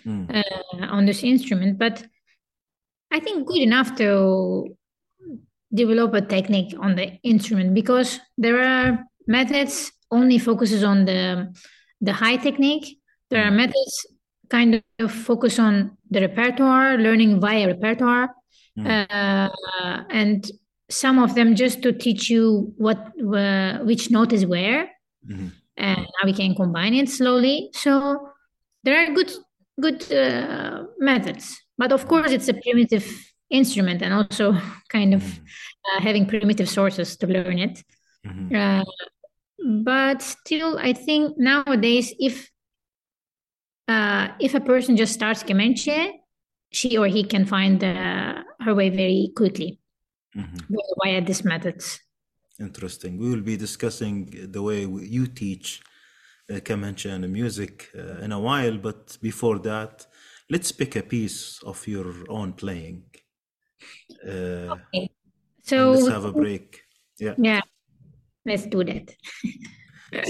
[0.06, 2.06] Mm, uh, on this instrument, but
[3.12, 4.78] I think good enough to
[5.74, 11.52] develop a technique on the instrument because there are methods only focuses on the
[12.02, 13.00] the high technique.
[13.30, 14.06] There are mm, methods
[14.50, 18.30] kind of focus on the repertoire, learning via repertoire,
[18.78, 19.50] mm, uh,
[20.10, 20.50] and
[20.90, 22.98] some of them just to teach you what
[23.36, 24.90] uh, which note is where.
[25.28, 27.70] Mhm, and how we can combine it slowly.
[27.74, 28.30] So
[28.84, 29.32] there are good
[29.80, 33.06] good uh, methods, but of course it's a primitive
[33.50, 34.54] instrument and also
[34.90, 35.40] kind of mhm,
[35.92, 37.84] uh, having primitive sources to learn it.
[38.26, 38.84] mhm, Uh,
[39.84, 42.50] but still, I think nowadays, if
[43.88, 46.12] uh, if a person just starts Kemenche,
[46.72, 49.80] she or he can find uh, her way very quickly
[50.36, 50.62] mhm.
[51.04, 52.00] via these methods.
[52.60, 53.18] Interesting.
[53.18, 55.82] We will be discussing the way you teach
[56.50, 60.06] uh, Kemenche and music uh, in a while, but before that,
[60.50, 63.04] let's pick a piece of your own playing.
[64.26, 65.10] Uh, Okay.
[65.64, 66.82] So let's have a break.
[67.20, 67.36] Yeah.
[67.38, 67.62] yeah,
[68.46, 69.14] let's do that.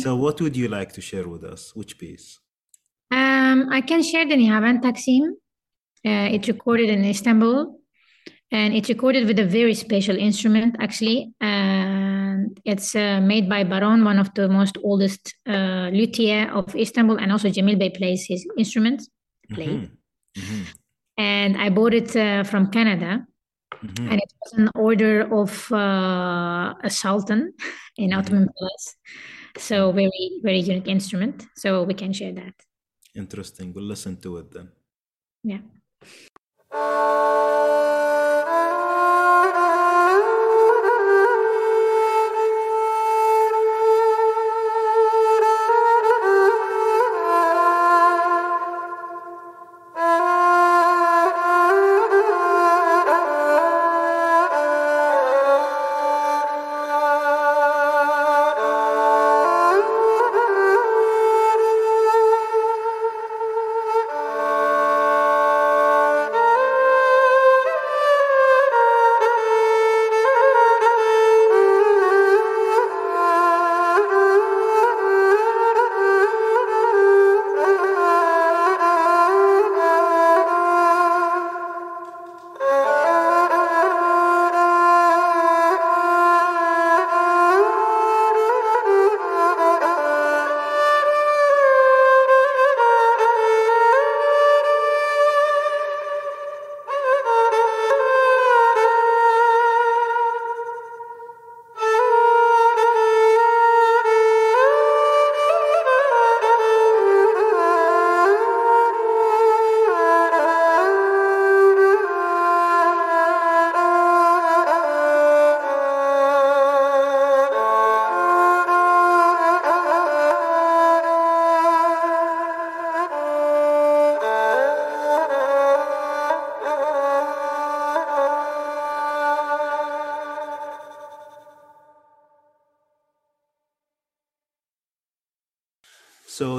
[0.01, 1.75] So, what would you like to share with us?
[1.75, 2.39] Which piece?
[3.11, 5.33] Um, I can share the Nihavan Taksim.
[6.05, 7.79] Uh, it's recorded in Istanbul,
[8.51, 11.33] and it's recorded with a very special instrument, actually.
[11.41, 17.17] And it's uh, made by Baron, one of the most oldest uh, luthier of Istanbul,
[17.17, 19.09] and also Cemil Bey plays his instruments.
[19.51, 19.69] Played.
[19.69, 19.89] Mhm,
[20.37, 20.65] mhm,
[21.17, 23.25] And I bought it uh, from Canada,
[23.83, 27.53] mhm, and it was an order of uh, a sultan
[27.97, 28.17] in mhm.
[28.17, 28.95] Ottoman Palace.
[29.57, 31.47] So very, very unique instrument.
[31.55, 32.53] So we can share that.
[33.15, 33.73] Interesting.
[33.73, 34.69] We'll listen to it then.
[35.43, 35.59] Yeah.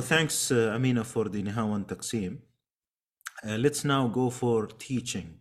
[0.08, 2.38] Thanks, uh, Emine, for the Nihawan Taqsim.
[3.46, 5.40] Uh, let's now go for teaching.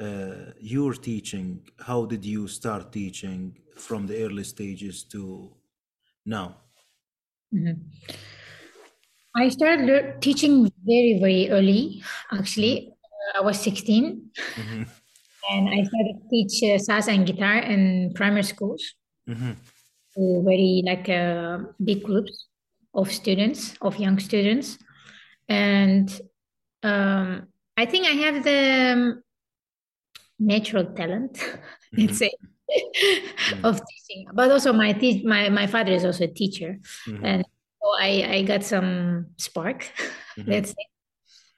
[0.00, 5.54] Uh, your teaching, how did you start teaching from the early stages to
[6.24, 6.56] now?
[7.52, 7.76] Mhm.
[9.36, 12.02] I started lear- teaching very, very early.
[12.32, 14.86] Actually, uh, I was 16 Mhm,
[15.50, 18.82] and I started to teach uh, salsa and guitar in primary schools
[19.26, 19.54] mhm,
[20.14, 22.46] to very like uh, big groups
[22.94, 24.78] of students, of young students.
[25.48, 26.08] And
[26.82, 29.22] um, I think I have the um,
[30.38, 31.38] natural talent,
[31.96, 32.30] let's mhm, say,
[33.48, 34.26] mhm, of teaching.
[34.32, 37.44] But also my te- my my father is also a teacher, mhm, and
[37.82, 39.90] so I I got some spark,
[40.36, 40.86] mhm, let's say.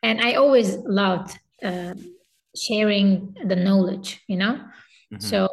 [0.03, 1.95] And I always loved uh,
[2.57, 4.61] sharing the knowledge, you know.
[5.11, 5.49] mhm, So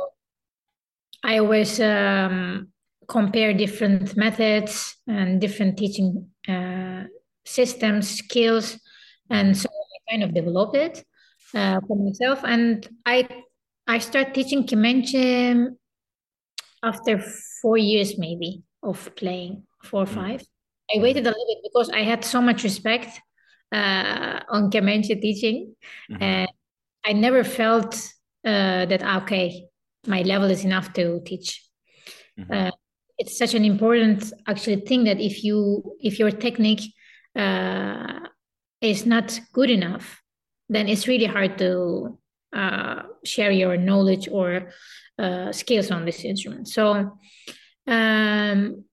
[1.24, 2.70] I always um,
[3.10, 7.04] compare different methods and different teaching uh,
[7.46, 8.80] systems, skills,
[9.30, 11.04] and so I kind of developed it
[11.56, 12.40] uh, for myself.
[12.44, 13.28] And I
[13.88, 15.76] I started teaching Kemenche
[16.84, 17.20] after
[17.62, 20.42] four years maybe of playing, four or mhm, five.
[20.96, 23.20] I waited a little bit because I had so much respect
[23.72, 25.76] uh, on Kemençe teaching,
[26.10, 26.22] Mhm.
[26.22, 26.50] and
[27.06, 27.96] I never felt
[28.46, 29.68] uh, that okay,
[30.08, 31.64] my level is enough to teach.
[32.38, 32.52] Mhm.
[32.52, 32.72] Uh,
[33.20, 36.94] it's such an important actually thing that if you if your technique
[37.36, 38.20] uh,
[38.82, 40.22] is not good enough,
[40.70, 42.18] then it's really hard to
[42.54, 44.72] uh, share your knowledge or
[45.20, 46.68] uh, skills on this instrument.
[46.70, 47.18] So,
[47.86, 48.86] um,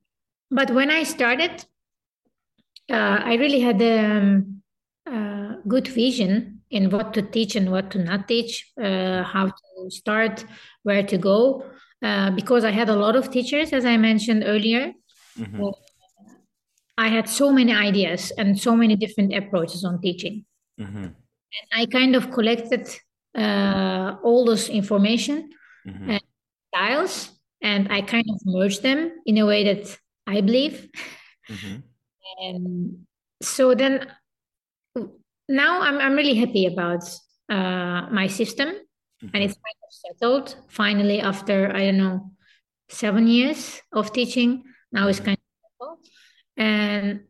[0.51, 1.65] but when I started,
[2.91, 4.63] uh, I really had a um,
[5.11, 9.91] uh, good vision in what to teach and what to not teach, uh, how to
[9.91, 10.45] start,
[10.83, 11.65] where to go,
[12.03, 14.93] uh, because I had a lot of teachers, as I mentioned earlier.
[15.39, 15.73] Mhm.
[16.99, 20.45] I had so many ideas and so many different approaches on teaching.
[20.81, 21.15] Mhm.
[21.73, 22.89] I kind of collected
[23.35, 25.51] uh, all this information
[25.87, 26.09] Mhm.
[26.09, 26.23] and
[26.69, 27.31] styles,
[27.63, 30.89] and I kind of merged them in a way that I believe.
[31.49, 31.83] Mhm.
[32.43, 33.07] And
[33.43, 34.13] so then
[35.49, 37.05] now I'm I'm really happy about
[37.49, 38.69] uh, my system,
[39.23, 39.45] and Mhm.
[39.45, 42.31] it's kind of settled finally after I don't know
[42.89, 44.63] seven years of teaching.
[44.93, 45.25] Now it's Mhm.
[45.25, 45.99] kind of settled,
[46.57, 47.21] and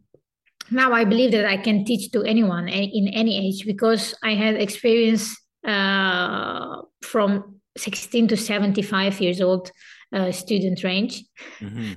[0.71, 4.57] now I believe that I can teach to anyone in any age because I had
[4.57, 9.71] experience uh, from 16 to 75 years old
[10.13, 11.25] uh, student range,
[11.61, 11.97] Mhm.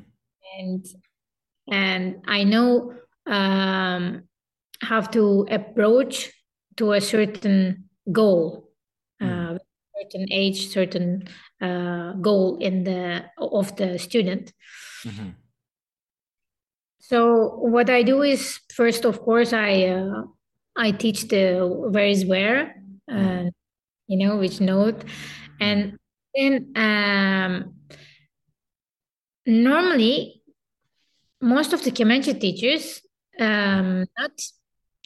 [0.60, 0.86] and
[1.72, 2.94] and I know
[3.28, 4.24] um,
[4.82, 6.32] how to approach
[6.78, 8.69] to a certain goal,
[10.02, 11.28] certain age, certain
[11.62, 14.54] uh, goal in the of the student.
[15.04, 15.36] Mhm.
[17.00, 20.24] So what I do is first, of course, I uh,
[20.76, 22.76] I teach the where is where,
[23.12, 23.50] uh,
[24.08, 25.04] you know, which note,
[25.60, 25.98] and
[26.36, 27.76] then um,
[29.46, 30.44] normally
[31.42, 33.02] most of the Kemençe teachers
[33.40, 34.32] um, not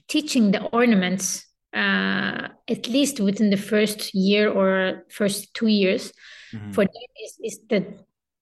[0.07, 6.11] teaching the ornaments uh, at least within the first year or first two years
[6.53, 6.73] Mhm.
[6.73, 7.79] for them is, is the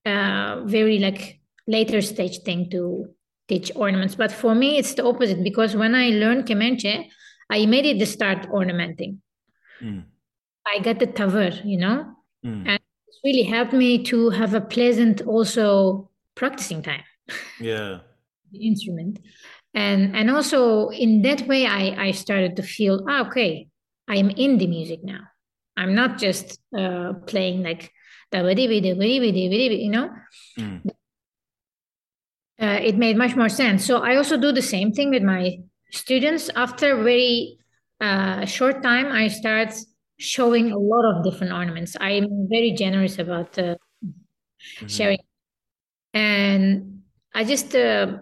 [0.04, 3.06] uh, very like later stage thing to
[3.48, 4.14] teach ornaments.
[4.16, 7.06] But for me, it's the opposite because when I learned Kemençe,
[7.50, 9.22] I immediately start ornamenting.
[9.80, 10.04] Mm.
[10.66, 12.04] I got the tavır, you know,
[12.44, 12.66] Mm.
[12.66, 17.04] and it's really helped me to have a pleasant also practicing time
[17.60, 18.00] Yeah.
[18.52, 19.18] the instrument
[19.74, 23.68] and and also in that way i i started to feel ah, okay
[24.08, 25.20] i'm in the music now.
[25.76, 27.90] I'm not just uh playing like
[28.32, 30.10] you know?
[30.58, 30.80] Mm.
[32.60, 33.84] uh, it made much more sense.
[33.86, 35.58] So i also do the same thing with my
[35.90, 36.50] students.
[36.54, 37.58] After a very
[38.00, 39.72] uh, short time i start
[40.18, 41.96] showing a lot of different ornaments.
[42.00, 43.76] I'm very generous about uh,
[44.82, 44.88] Mhm.
[44.88, 45.24] sharing.
[46.14, 47.02] And
[47.34, 48.18] i just uh,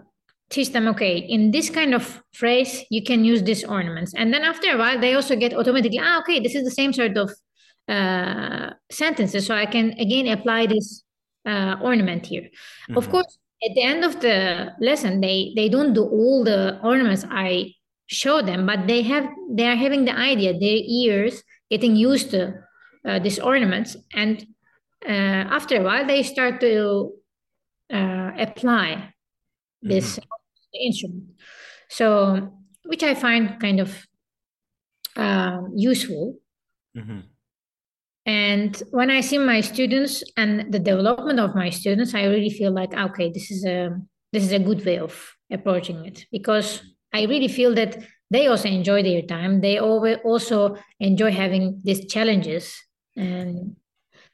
[0.51, 4.13] teach them okay in this kind of phrase you can use these ornaments.
[4.15, 6.93] And then after a while they also get automatically ah okay this is the same
[6.93, 7.29] sort of
[7.87, 9.45] uh, sentences.
[9.47, 11.03] So i can again apply this
[11.45, 12.49] uh, ornament here.
[12.95, 13.11] Of Mhm.
[13.11, 13.37] course
[13.67, 14.37] at the end of the
[14.79, 17.73] lesson they they don't do all the ornaments i
[18.07, 19.25] show them but they have
[19.57, 20.51] they are having the idea.
[20.53, 22.41] Their ears getting used to
[23.07, 23.95] uh, these ornaments.
[24.13, 24.45] And
[25.07, 27.13] uh, after a while they start to
[27.93, 29.13] uh, apply
[29.81, 30.19] this
[30.73, 31.23] instrument.
[31.89, 32.53] So,
[32.85, 34.07] which I find kind of
[35.15, 36.39] um, useful.
[36.95, 37.23] Mhm.
[38.25, 42.71] And when I see my students and the development of my students, I really feel
[42.71, 43.89] like okay, this is a
[44.31, 45.13] this is a good way of
[45.51, 46.81] approaching it because
[47.13, 47.97] I really feel that
[48.29, 49.59] they also enjoy their time.
[49.59, 52.75] They always also enjoy having these challenges
[53.15, 53.75] and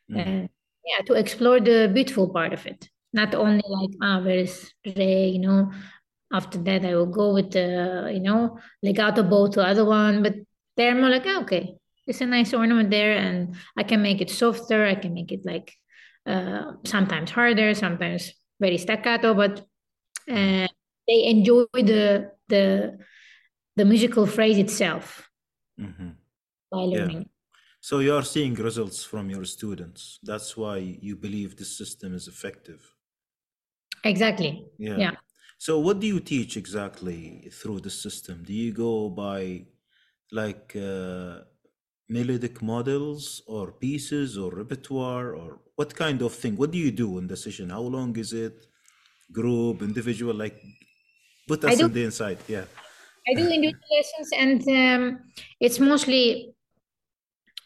[0.10, 0.20] Mm.
[0.20, 0.50] and
[0.86, 2.90] yeah, to explore the beautiful part of it.
[3.14, 5.72] Not only like ah, where is Ray, you know.
[6.32, 10.34] After that, I will go with the you know legato bow to other one, but
[10.76, 11.76] they're more like ah, okay,
[12.06, 14.86] it's a nice ornament there, and I can make it softer.
[14.86, 15.74] I can make it like
[16.26, 19.60] uh, sometimes harder, sometimes very staccato, but
[20.30, 20.68] uh,
[21.08, 22.98] they enjoy the the
[23.76, 25.30] the musical phrase itself
[25.80, 26.16] Mhm.
[26.72, 26.98] by Yeah.
[27.06, 27.30] learning.
[27.80, 30.20] So you are seeing results from your students.
[30.24, 32.82] That's why you believe this system is effective.
[34.04, 34.66] Exactly.
[34.78, 34.98] Yeah.
[34.98, 35.16] Yeah.
[35.58, 38.44] So what do you teach exactly through the system?
[38.46, 39.66] Do you go by
[40.32, 41.40] like uh,
[42.10, 46.56] melodic models or pieces or repertoire or what kind of thing?
[46.56, 47.72] What do you do in the session?
[47.72, 48.68] How long is it?
[49.32, 50.36] Group, individual?
[50.36, 50.62] Like
[51.48, 52.38] put us do in the inside.
[52.48, 52.66] Yeah.
[53.28, 55.20] I do individual lessons, and um,
[55.60, 56.54] it's mostly,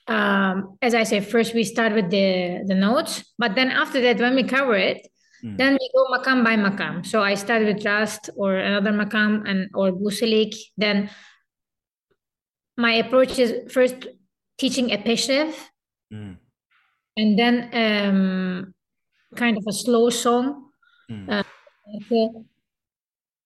[0.08, 4.20] um, as I said, first we start with the the notes, but then after that,
[4.20, 5.08] when we cover it,
[5.44, 5.58] Mm.
[5.58, 7.06] then we go makam by makam.
[7.06, 10.54] So I start with Rast or another makam and or Buselik.
[10.78, 11.10] Then
[12.78, 14.08] my approach is first
[14.58, 15.54] teaching a peşrev
[16.14, 16.38] Mm.
[17.18, 18.74] and then um,
[19.36, 20.72] kind of a slow song
[21.10, 21.30] Mm.
[21.30, 21.44] uh,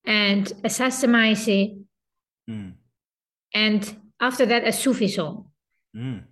[0.05, 1.85] and a saz semaisi
[2.49, 2.73] Mm.
[3.53, 3.81] and
[4.19, 5.51] after that a Sufi song,
[5.95, 6.23] Mm.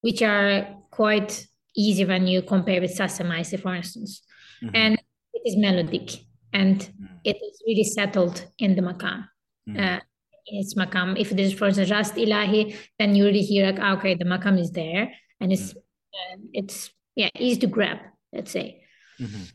[0.00, 4.22] which are quite easy when you compare with Saz semaisi, for instance.
[4.62, 4.70] Mhm.
[4.74, 4.94] And
[5.32, 6.20] it is melodic
[6.52, 7.20] and Mm.
[7.24, 9.28] it is really settled in the makam.
[9.68, 9.78] Mm.
[9.78, 10.00] Uh,
[10.46, 11.18] its makam.
[11.18, 14.24] If it is for instance Rast Ilahi, then you really hear like, ah, okay, the
[14.24, 17.98] makam is there and it's uh, it's yeah easy to grab,
[18.32, 18.82] let's say.
[19.18, 19.52] Mhm.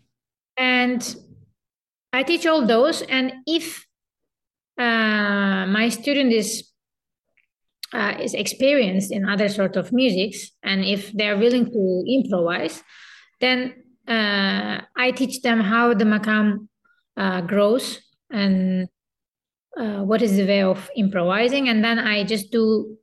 [0.58, 1.02] And
[2.14, 3.86] I teach all those, and if
[4.78, 6.72] uh, my student is
[7.94, 12.84] uh, is experienced in other sort of musics, and if they're willing to improvise,
[13.42, 16.68] then uh, I teach them how the makam
[17.18, 18.00] uh, grows
[18.32, 18.88] and
[19.78, 22.98] uh, what is the way of improvising, and then I just do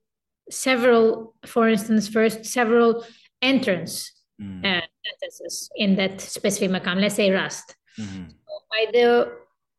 [0.50, 3.04] several, for instance, first several
[3.40, 4.64] entrance Mm.
[4.64, 7.00] uh, sentences in that specific makam.
[7.00, 7.76] Let's say Rast.
[8.00, 8.32] Mhm.
[8.72, 9.26] I do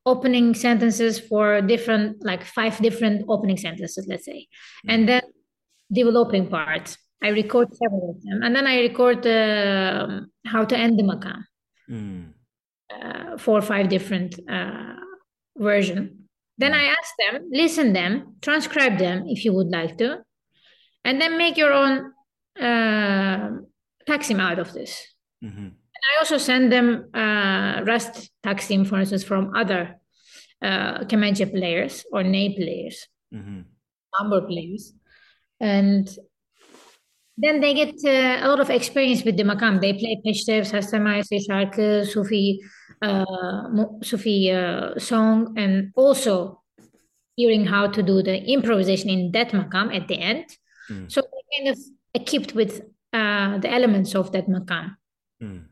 [0.06, 4.48] opening sentences for different, like five different opening sentences, let's say,
[4.88, 5.24] and then
[5.92, 6.98] developing parts.
[7.24, 11.40] I record several of them, and then I record um, how to end the makam,
[11.90, 12.34] Mm.
[12.96, 14.96] uh, four or five different uh,
[15.58, 16.04] version.
[16.58, 20.10] Then I ask them, listen them, transcribe them if you would like to,
[21.06, 22.12] and then make your own
[22.60, 23.50] uh,
[24.10, 24.94] taksim out of this.
[25.44, 25.72] Mhm.
[26.12, 29.96] I also send them uh, Rast taksim, for instance, from other
[30.62, 33.66] uh, Kemenche players or ney players, Mhm.
[34.20, 34.94] number players,
[35.60, 36.06] and
[37.38, 39.82] then they get uh, a lot of experience with the makam.
[39.82, 42.60] They play peşrev, sastamay, şarkı, Sufi,
[43.02, 43.66] uh,
[44.02, 46.62] Sufi uh, song, and also
[47.36, 50.46] hearing how to do the improvisation in that makam at the end.
[50.90, 51.12] Mm.
[51.12, 51.80] So they're kind of
[52.14, 52.82] equipped with
[53.14, 54.96] uh, the elements of that makam
[55.42, 55.66] Mm.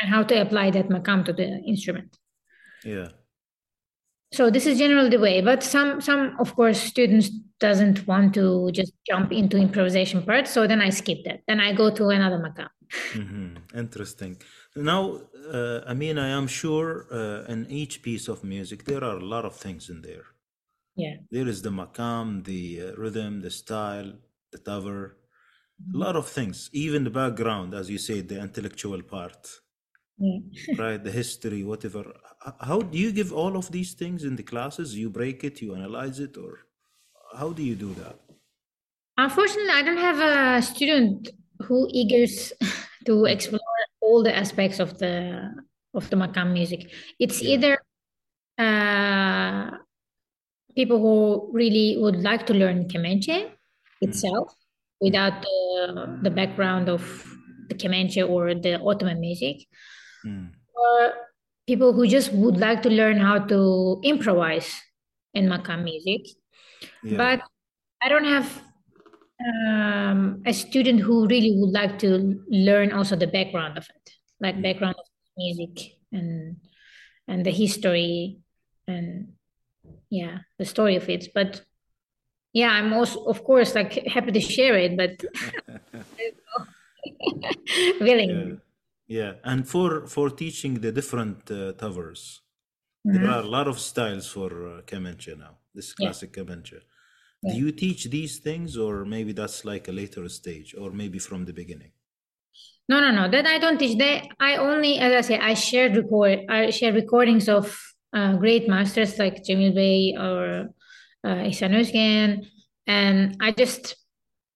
[0.00, 2.18] and how to apply that makam to the instrument.
[2.84, 3.08] Yeah.
[4.32, 7.28] So this is generally the way, but some some of course students
[7.60, 11.40] doesn't want to just jump into improvisation part, so then I skip that.
[11.46, 12.68] Then I go to another makam.
[13.14, 13.56] Mhm.
[13.74, 14.40] Interesting.
[14.76, 15.20] Now,
[15.52, 19.24] uh, I mean, I am sure uh, in each piece of music there are a
[19.34, 20.26] lot of things in there.
[20.96, 21.16] Yeah.
[21.30, 24.12] There is the makam, the uh, rhythm, the style,
[24.50, 25.16] the cover,
[25.94, 26.70] a lot of things.
[26.72, 29.61] Even the background, as you say the intellectual part,
[30.18, 30.38] Yeah.
[30.78, 31.02] right?
[31.02, 32.12] The history, whatever.
[32.60, 34.96] How do you give all of these things in the classes?
[34.96, 36.60] You break it, you analyze it, or
[37.36, 38.16] how do you do that?
[39.16, 41.30] Unfortunately, I don't have a student
[41.62, 42.52] who eagers
[43.06, 43.30] to mm.
[43.30, 43.60] explore
[44.00, 45.50] all the aspects of the
[45.94, 46.90] of the makam music.
[47.18, 47.54] It's Yeah.
[47.54, 47.78] either
[48.58, 49.76] uh,
[50.74, 53.50] people who really would like to learn Kemenche mm.
[54.00, 54.54] itself
[55.00, 57.02] without the, the background of
[57.72, 59.66] the Kemenche or the Ottoman music,
[60.24, 60.50] Mm.
[60.74, 61.12] or
[61.66, 64.70] people who just would like to learn how to improvise
[65.34, 66.26] in makam music.
[67.02, 67.16] Yeah.
[67.16, 67.40] But
[68.00, 68.62] I don't have
[69.42, 74.10] um, a student who really would like to learn also the background of it,
[74.40, 75.06] like background of
[75.36, 76.56] music and
[77.28, 78.38] and the history
[78.86, 79.32] and
[80.10, 81.28] yeah, the story of it.
[81.34, 81.62] But
[82.52, 85.18] yeah, I'm also of course like happy to share it, but
[88.00, 88.30] willing.
[88.30, 89.18] Yeah.
[89.18, 89.32] Yeah.
[89.44, 92.40] And for for teaching the different uh, tavırs,
[93.04, 95.58] there are a lot of styles for uh, Kemenche now.
[95.74, 96.06] This Yeah.
[96.06, 96.80] classic Kemenche.
[97.44, 101.44] Do you teach these things, or maybe that's like a later stage, or maybe from
[101.44, 101.90] the beginning?
[102.88, 103.28] No, no, no.
[103.28, 103.98] That I don't teach.
[103.98, 106.38] That I only, as I say, I share record.
[106.48, 107.76] I share recordings of
[108.12, 110.68] uh, great masters like Cemil Bey or
[111.24, 112.46] uh, Ihsan Özgen,
[112.86, 113.96] and I just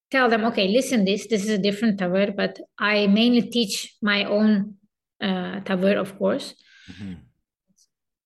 [0.09, 4.23] tell them, okay, listen, this this is a different tavır, but I mainly teach my
[4.25, 4.75] own
[5.21, 6.53] uh, tavır, of course.
[6.89, 7.17] Mhm.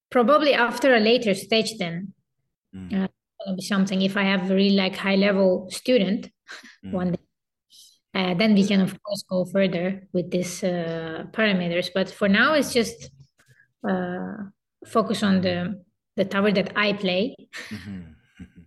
[0.09, 2.13] Probably after a later stage, then
[2.73, 2.93] Mm.
[3.03, 4.01] uh, be something.
[4.01, 6.29] If I have a really like high level student
[6.83, 6.91] Mm.
[6.93, 7.25] one day,
[8.13, 11.89] uh, then we can of course go further with these uh, parameters.
[11.93, 13.11] But for now, it's just
[13.89, 14.37] uh,
[14.85, 15.83] focus on the
[16.17, 17.35] the tavır that I play,
[17.71, 18.15] Mhm.
[18.39, 18.65] Mhm.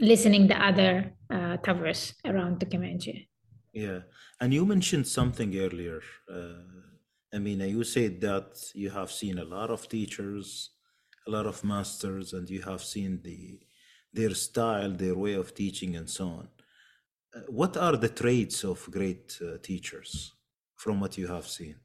[0.00, 3.28] listening the other uh, tavırs around the Kemenche.
[3.72, 4.00] Yeah.
[4.40, 6.00] And you mentioned something earlier.
[6.30, 6.62] Uh,
[7.34, 10.70] Emine, you said that you have seen a lot of teachers,
[11.26, 13.60] a lot of masters, and you have seen the
[14.10, 16.48] their style, their way of teaching, and so on.
[17.34, 20.32] Uh, what are the traits of great uh, teachers
[20.76, 21.76] from what you have seen?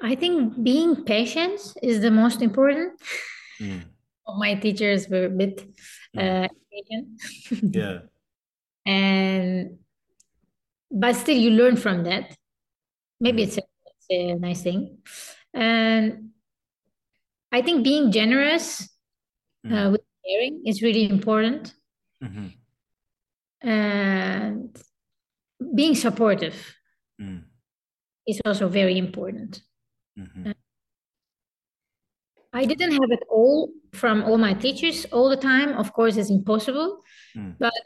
[0.00, 2.92] I think being patient is the most important.
[3.60, 3.82] Mm.
[4.38, 5.62] my teachers were a bit
[6.16, 7.16] uh, Asian.
[7.72, 7.98] Yeah.
[8.86, 9.78] and
[10.90, 12.36] but still you learn from that.
[13.20, 13.46] Maybe Mm.
[13.46, 14.98] it's a, it's a nice thing.
[15.54, 16.30] And
[17.52, 18.88] I think being generous
[19.66, 19.72] Mm.
[19.72, 21.74] uh, with sharing is really important.
[22.22, 22.52] Mhm.
[23.60, 24.76] And
[25.74, 26.56] being supportive
[27.20, 27.44] Mm.
[28.26, 29.60] is also very important.
[30.18, 30.54] Mhm.
[32.52, 35.70] I didn't have it all from all my teachers all the time.
[35.76, 37.02] Of course, it's impossible,
[37.36, 37.56] Mm.
[37.58, 37.80] but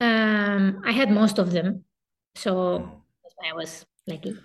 [0.00, 1.84] um, I had most of them.
[2.34, 2.90] So Mm.
[3.22, 4.36] that's why I was lucky.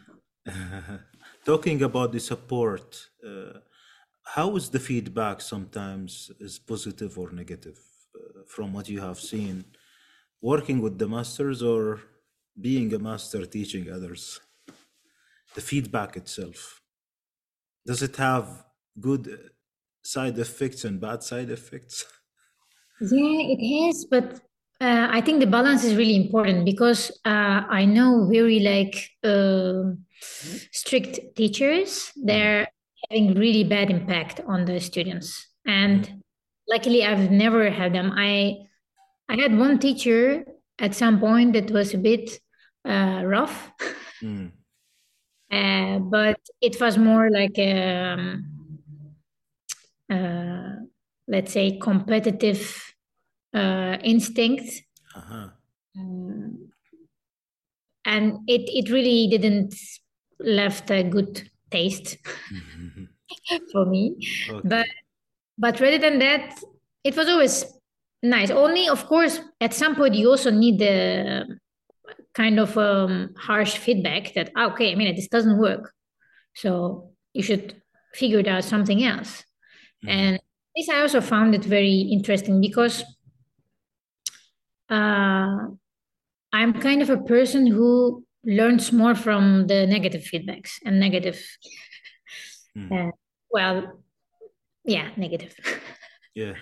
[1.45, 3.59] Talking about the support, uh,
[4.35, 7.79] how is the feedback sometimes is positive or negative
[8.15, 9.65] uh, from what you have seen
[10.41, 11.99] working with the masters or
[12.59, 14.39] being a master teaching others?
[15.55, 16.81] The feedback itself.
[17.85, 18.47] Does it have
[18.99, 19.49] good uh,
[20.03, 22.05] side effects and bad side effects?
[23.01, 24.39] Yeah, it has, but
[24.79, 30.05] uh, I think the balance is really important because uh, I know very like um
[30.71, 32.11] strict teachers.
[32.17, 32.27] Mm.
[32.27, 32.67] They're
[33.09, 36.21] having really bad impact on the students, and
[36.69, 38.11] luckily I've never had them.
[38.15, 38.67] I
[39.29, 40.45] I had one teacher
[40.79, 42.39] at some point that was a bit
[42.85, 43.71] uh, rough,
[44.23, 44.51] Mm.
[45.51, 48.52] uh, but it was more like um, uh,
[51.33, 52.61] let's say competitive
[53.61, 54.67] uh, instinct
[55.15, 55.47] Uh-huh.
[55.99, 56.73] Um,
[58.05, 59.75] and it it really didn't
[60.39, 62.17] left a good taste
[63.71, 64.15] for me
[64.63, 64.89] but Okay.
[65.57, 66.59] but rather than that
[67.03, 67.65] it was always
[68.23, 71.45] nice only of course at some point you also need the
[72.33, 75.93] kind of um, harsh feedback that "Ah, okay i mean this doesn't work
[76.55, 77.81] so you should
[78.13, 79.43] figure it out something else
[80.03, 80.09] Mhm.
[80.09, 80.39] and
[80.75, 83.03] this i also found it very interesting because
[84.89, 85.57] uh,
[86.51, 91.39] I'm kind of a person who learns more from the negative feedbacks and negative,
[92.77, 92.91] Mm.
[92.91, 93.11] uh,
[93.51, 94.03] well,
[94.85, 95.55] yeah, negative.
[96.35, 96.55] Yeah.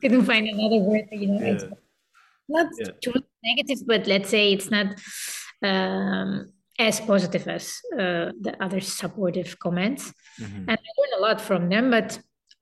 [0.00, 1.70] Couldn't find another word, you know, it's Yeah.
[2.48, 2.92] not Yeah.
[3.02, 4.86] truly negative, but let's say it's not
[5.62, 10.12] um, as positive as uh, the other supportive comments.
[10.40, 10.64] Mhm.
[10.68, 12.18] And I learn a lot from them, but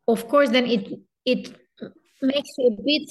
[0.09, 0.89] of course, then it
[1.25, 1.55] it
[2.21, 3.11] makes you a bit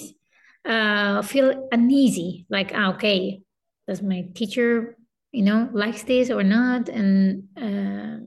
[0.64, 2.46] uh, feel uneasy.
[2.50, 3.42] Like, ah, okay,
[3.88, 4.96] does my teacher,
[5.32, 6.88] you know, likes this or not?
[6.88, 8.24] And uh,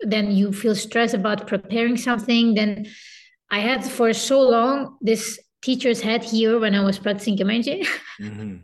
[0.00, 2.54] then you feel stressed about preparing something.
[2.54, 2.86] Then
[3.50, 7.86] I had for so long this teacher's head here when I was practicing Kemenche.
[8.20, 8.62] Mhm.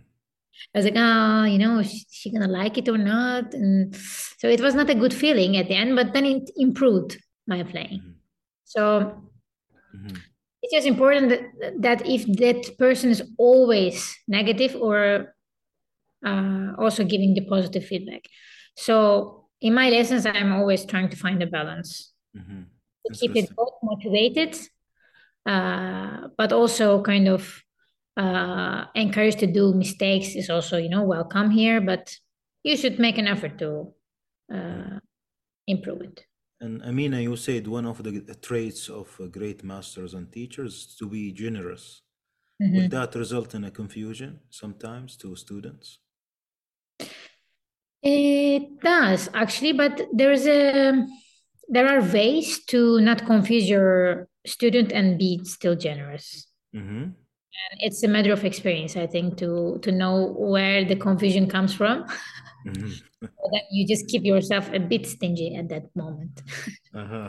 [0.74, 3.54] I was like, ah, you know, is she gonna like it or not?
[3.54, 3.94] And
[4.38, 7.16] so it was not a good feeling at the end, but then it improved
[7.46, 8.02] my playing.
[8.02, 8.17] Mhm.
[8.68, 9.22] So
[9.94, 10.20] Mhm.
[10.62, 11.42] it's just important that,
[11.80, 15.34] that if that person is always negative or
[16.24, 18.24] uh, also giving the positive feedback.
[18.76, 22.66] So in my lessons, I'm always trying to find a balance Mhm.
[23.06, 24.56] to keep it both motivated,
[25.46, 27.62] uh, but also kind of
[28.16, 32.14] uh, encouraged to do mistakes is also, you know, welcome here, but
[32.64, 33.94] you should make an effort to
[34.52, 34.98] uh,
[35.66, 36.27] improve it.
[36.60, 40.96] And Emine, you said one of the traits of uh, great masters and teachers is
[40.96, 42.02] to be generous.
[42.60, 42.90] Will Mhm.
[42.90, 45.98] that result in a confusion sometimes to students?
[48.02, 51.06] It does actually, but there's a
[51.68, 56.46] there are ways to not confuse your student and be still generous.
[56.72, 57.02] hmm
[57.70, 61.74] And it's a matter of experience, I think, to to know where the confusion comes
[61.74, 62.04] from.
[62.64, 62.92] hmm
[63.40, 66.42] So then you just keep yourself a bit stingy at that moment.
[66.94, 67.28] Uh-huh.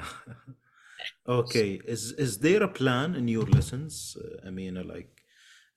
[1.28, 1.80] Okay.
[1.86, 5.12] Is is there a plan in your lessons, uh, Emine, like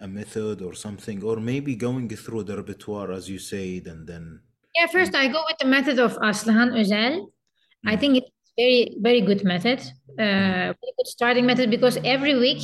[0.00, 4.40] a method or something, or maybe going through the repertoire as you said, and then
[4.74, 7.28] Yeah, first I go with the method of Aslan Özel.
[7.86, 8.00] I Mm.
[8.00, 9.80] think it's very very good method,
[10.18, 12.62] uh, very good starting method because every week,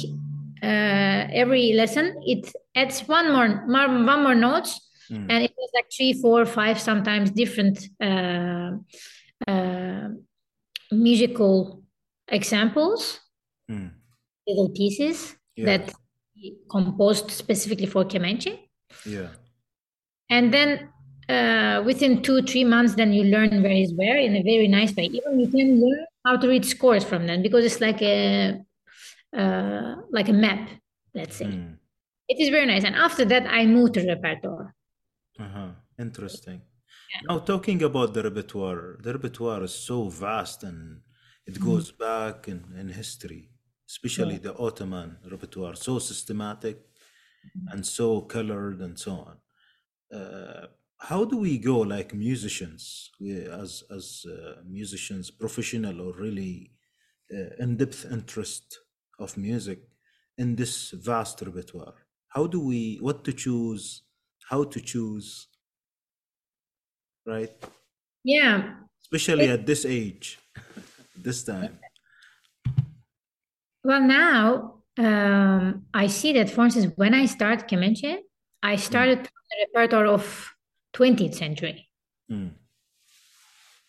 [0.63, 5.27] uh, every lesson it adds one more, more one more notes, Mm.
[5.33, 8.73] and it was like three, four, five, sometimes different uh,
[9.47, 10.09] uh,
[10.93, 11.83] musical
[12.29, 13.21] examples,
[13.71, 13.91] Mm.
[14.47, 15.65] little pieces Yeah.
[15.67, 15.95] that
[16.35, 18.53] he composed specifically for Kemenche.
[19.07, 19.29] Yeah.
[20.31, 20.89] And then
[21.29, 24.95] uh, within two, three months, then you learn where is where in a very nice
[24.97, 25.05] way.
[25.05, 28.19] Even you can learn how to read scores from them because it's like a
[29.37, 30.71] uh, like a map,
[31.15, 31.47] let's say.
[31.47, 31.77] Mm.
[32.29, 32.85] It is very nice.
[32.85, 34.75] And after that, I moved to repertoire.
[35.39, 35.71] Uh-huh.
[35.99, 36.63] Interesting.
[37.29, 41.01] Now, talking about the repertoire, the repertoire is so vast and
[41.47, 43.51] it goes back in, in history.
[43.91, 44.47] especially Yeah.
[44.49, 46.77] the Ottoman repertoire, so systematic
[47.73, 49.37] and so colored and so on.
[50.19, 50.67] Uh,
[51.11, 53.31] how do we go, like musicians, we,
[53.65, 56.73] as as uh, musicians, professional or really
[57.37, 58.67] uh, in-depth interest
[59.19, 59.81] of music
[60.37, 61.95] in this vast repertoire?
[62.29, 64.03] How do we, what to choose,
[64.49, 65.49] how to choose,
[67.27, 67.53] right?
[68.25, 68.75] Yeah.
[69.03, 70.39] Especially It, at this age,
[71.17, 71.79] this time.
[73.85, 78.19] well, now um, I see that, for instance, when I start Kemenche,
[78.63, 80.55] I Mm, started from the repertoire of
[80.93, 81.89] 20th century
[82.31, 82.55] mm,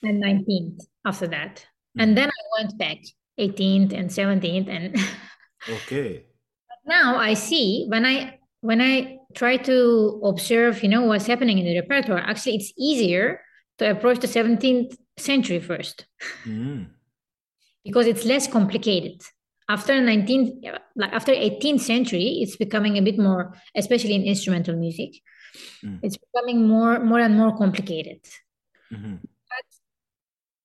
[0.04, 1.66] and 19th after that.
[1.98, 2.18] And mhm.
[2.18, 2.98] then I went back
[3.38, 4.68] 18th and 17th.
[4.68, 4.96] And
[5.68, 6.26] Okay.
[6.86, 11.66] now I see when I when I try to observe, you know, what's happening in
[11.66, 13.42] the repertoire, actually it's easier
[13.78, 16.06] to approach the 17th century first
[16.46, 16.88] Mm,
[17.86, 19.22] because it's less complicated.
[19.70, 25.12] After 19th, like after 18th century, it's becoming a bit more, especially in instrumental music,
[25.84, 28.20] mm, it's becoming more more and more complicated.
[28.92, 29.66] mhm, But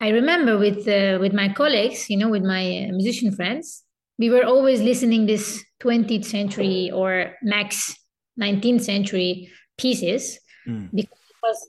[0.00, 3.84] I remember with uh, with my colleagues, you know, with my uh, musician friends,
[4.18, 7.94] we were always listening this 20th century or max
[8.40, 11.68] 19th century pieces mm, because it was,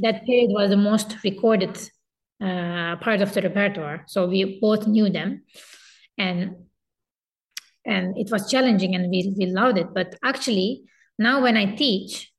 [0.00, 1.78] that period was the most recorded
[2.42, 4.04] uh, part of the repertoire.
[4.08, 5.44] So we both knew them,
[6.18, 6.56] and
[7.84, 9.94] and it was challenging, and we we loved it.
[9.94, 10.82] But actually,
[11.18, 12.32] now when I teach,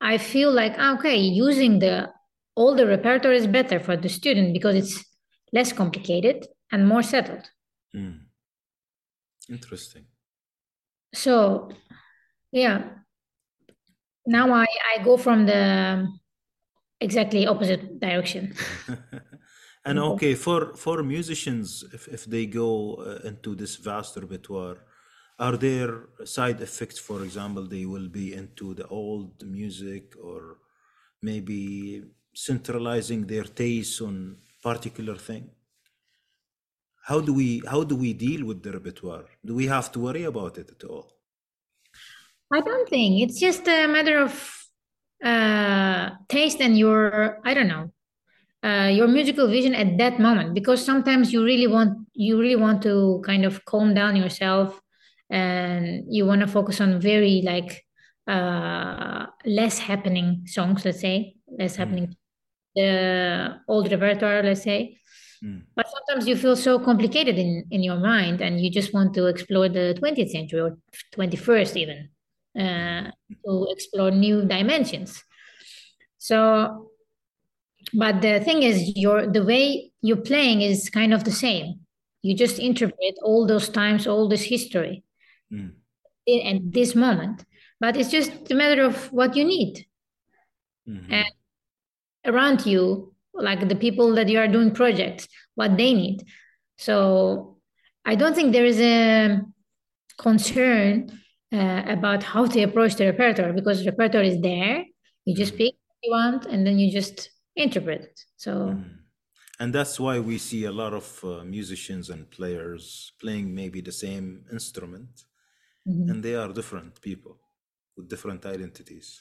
[0.00, 2.10] I feel like ah, okay, using the
[2.56, 5.04] older repertoire is better for the student because it's
[5.52, 7.48] less complicated and more settled.
[7.94, 8.18] mm.
[9.48, 10.06] Interesting.
[11.14, 11.70] So
[12.52, 12.90] yeah,
[14.26, 16.06] now I I go from the
[17.00, 18.54] exactly opposite direction.
[19.86, 24.78] And okay, for for musicians, if if they go uh, into this vast repertoire,
[25.38, 26.98] are there side effects?
[26.98, 30.56] For example, they will be into the old music, or
[31.20, 32.02] maybe
[32.34, 35.50] centralizing their taste on particular thing.
[37.08, 39.26] How do we how do we deal with the repertoire?
[39.44, 41.06] Do we have to worry about it at all?
[42.52, 44.32] I don't think it's just a matter of
[45.24, 47.90] uh, taste and your I don't know
[48.62, 52.82] uh, your musical vision at that moment because sometimes you really want you really want
[52.82, 54.80] to kind of calm down yourself
[55.30, 57.84] and you want to focus on very like
[58.26, 62.16] uh, less happening songs let's say less Mm, happening
[62.76, 64.98] the old repertoire let's say
[65.44, 69.14] mm, but sometimes you feel so complicated in in your mind and you just want
[69.14, 70.78] to explore the 20th century or
[71.12, 72.08] 21st even
[72.56, 73.10] mm, uh,
[73.44, 75.22] to explore new dimensions.
[76.18, 76.90] So
[77.92, 81.80] but the thing is your the way you're playing is kind of the same.
[82.22, 85.04] You just interpret all those times all this history
[85.52, 85.72] mm,
[86.26, 87.44] in at this moment.
[87.80, 89.86] But it's just a matter of what you need.
[90.88, 91.32] Mhm, and
[92.24, 96.22] around you like the people that you are doing projects what they need.
[96.76, 97.50] So
[98.06, 99.40] i don't think there is a
[100.18, 101.10] concern
[101.52, 104.84] uh, about how to approach the repertoire because repertoire is there.
[105.24, 108.20] You just mhm, pick what you want and then you just interpret it.
[108.36, 108.98] So mhm.
[109.60, 113.92] And that's why we see a lot of uh, musicians and players playing maybe the
[113.92, 115.24] same instrument,
[115.86, 117.38] mhm, and they are different people
[117.96, 119.20] with different identities.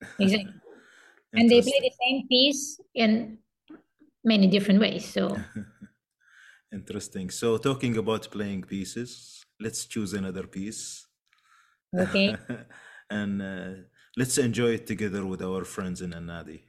[0.18, 0.69] exactly
[1.32, 3.38] and they play the same piece in
[4.24, 5.36] many different ways so
[6.72, 7.30] Interesting.
[7.30, 11.06] So, talking about playing pieces, let's choose another piece
[11.98, 12.36] okay
[13.10, 13.70] and uh,
[14.16, 16.60] let's enjoy it together with our friends in Anadi.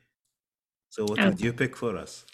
[0.89, 2.25] So, what okay would you pick for us?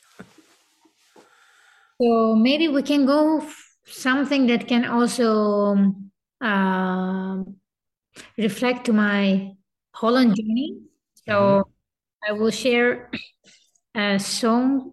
[2.02, 3.46] so maybe we can go
[3.86, 5.94] something that can also
[6.42, 7.56] um,
[8.38, 9.52] reflect to my
[9.94, 10.78] Holland journey.
[11.28, 11.68] So
[12.28, 13.10] I will share
[13.96, 14.92] a song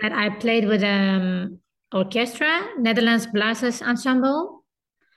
[0.00, 1.60] that I played with um
[1.92, 4.64] orchestra, Netherlands Blazers Ensemble,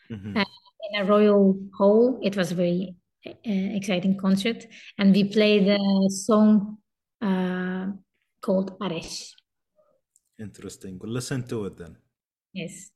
[0.09, 0.45] hmm uh,
[0.89, 2.19] in a royal hall.
[2.21, 2.95] It was a very
[3.25, 3.31] uh,
[3.79, 4.65] exciting concert,
[4.97, 6.77] and we played a song
[7.21, 7.87] uh,
[8.41, 9.31] called Aresh.
[10.39, 10.99] Interesting.
[11.01, 11.97] We'll listen to it then.
[12.53, 12.91] Yes.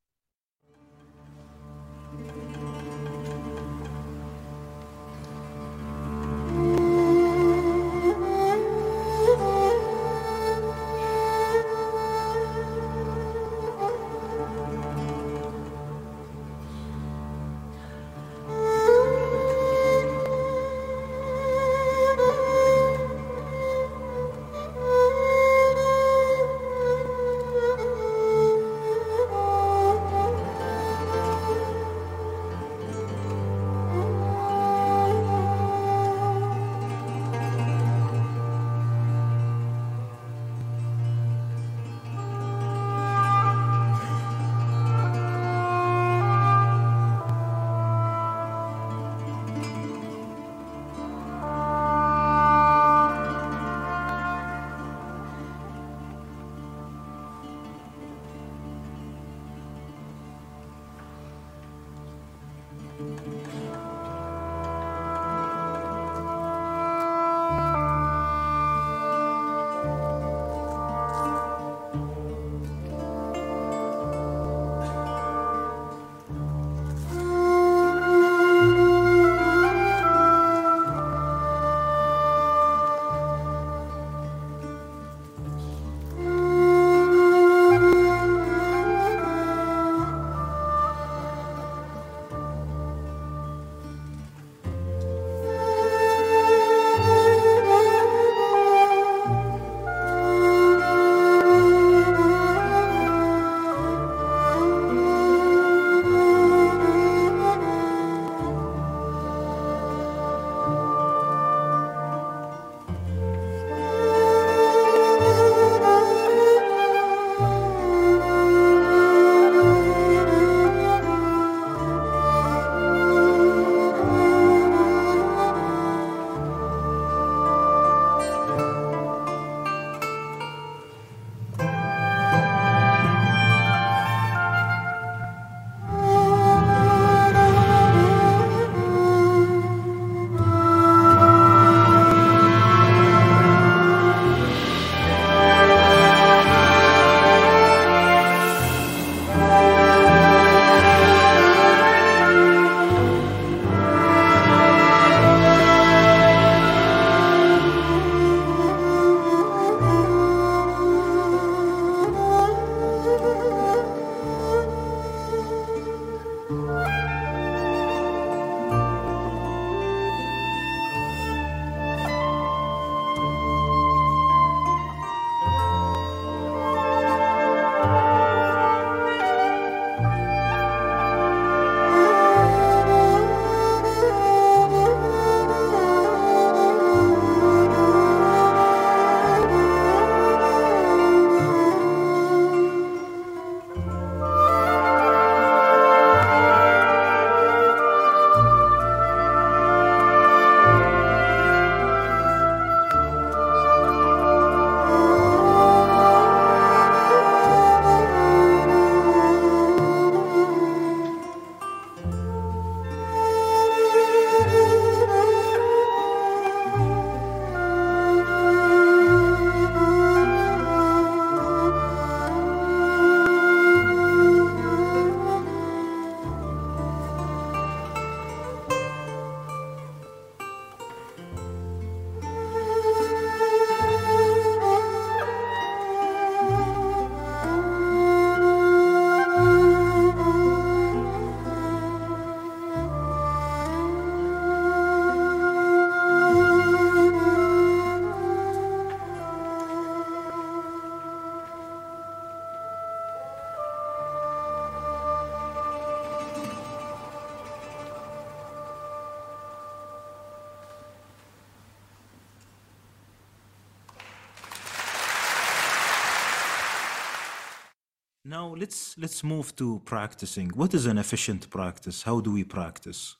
[268.31, 270.51] Now let's let's move to practicing.
[270.55, 272.03] What is an efficient practice?
[272.03, 273.17] How do we practice?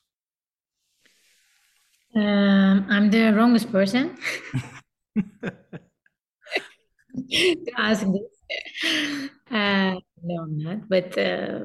[2.16, 4.18] Um, I'm the wrongest person
[7.30, 8.32] to ask this.
[9.52, 10.88] Uh, no, I'm not.
[10.88, 11.60] But uh,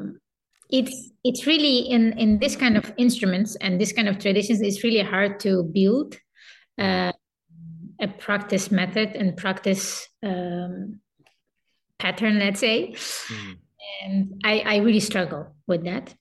[0.68, 4.61] it's it's really in in this kind of instruments and this kind of traditions.
[4.61, 6.16] It's really hard to build
[6.80, 7.12] uh,
[8.01, 11.01] a practice method and practice um,
[11.99, 12.94] pattern, let's say.
[13.28, 13.57] Mm.
[14.03, 16.14] And I, I really struggle with that.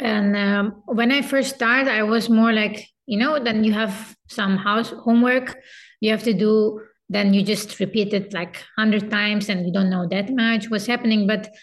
[0.00, 4.16] And um, when I first started, I was more like, you know, then you have
[4.28, 5.56] some house homework
[6.00, 9.88] you have to do, then you just repeat it like 100 times and you don't
[9.88, 11.28] know that much what's happening.
[11.28, 11.54] But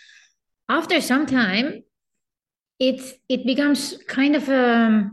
[0.69, 1.83] after some time,
[2.79, 5.09] it, it becomes kind of a,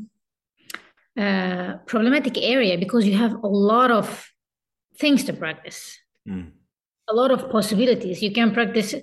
[1.19, 4.31] a problematic area because you have a lot of
[4.97, 5.99] things to practice.
[6.29, 6.53] Mm
[7.09, 8.23] a lot of possibilities.
[8.23, 8.95] You can practice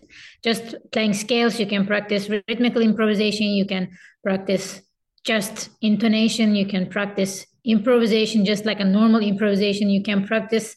[0.43, 3.89] just playing scales, you can practice rhythmical improvisation, you can
[4.23, 4.81] practice
[5.23, 10.75] just intonation, you can practice improvisation just like a normal improvisation, you can practice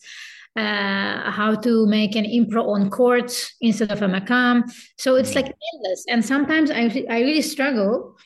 [0.56, 4.62] uh, how to make an impro on chords instead of a makam.
[4.96, 6.04] So it's like endless.
[6.08, 8.16] And sometimes I, I really struggle.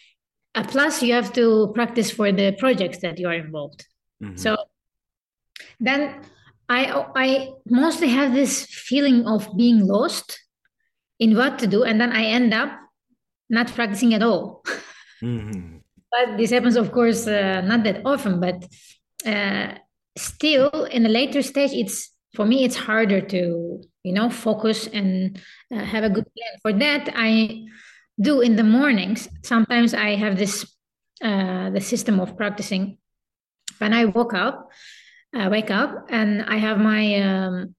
[0.54, 3.86] Uh, plus, you have to practice for the projects that you are involved.
[4.22, 4.36] Mm-hmm.
[4.36, 4.56] So
[5.80, 6.22] then
[6.70, 10.38] I I mostly have this feeling of being lost
[11.18, 12.70] in what to do, and then I end up
[13.50, 14.62] not practicing at all.
[15.20, 15.78] Mm-hmm.
[16.10, 18.40] but this happens, of course, uh, not that often.
[18.40, 18.64] But
[19.26, 19.74] uh,
[20.16, 25.42] still, in a later stage, it's for me it's harder to you know focus and
[25.74, 26.52] uh, have a good plan.
[26.62, 27.66] For that, I
[28.20, 29.28] do in the mornings.
[29.42, 30.64] Sometimes I have this
[31.20, 32.98] uh, the system of practicing
[33.78, 34.70] when I woke up
[35.34, 37.74] I wake up and I have my um,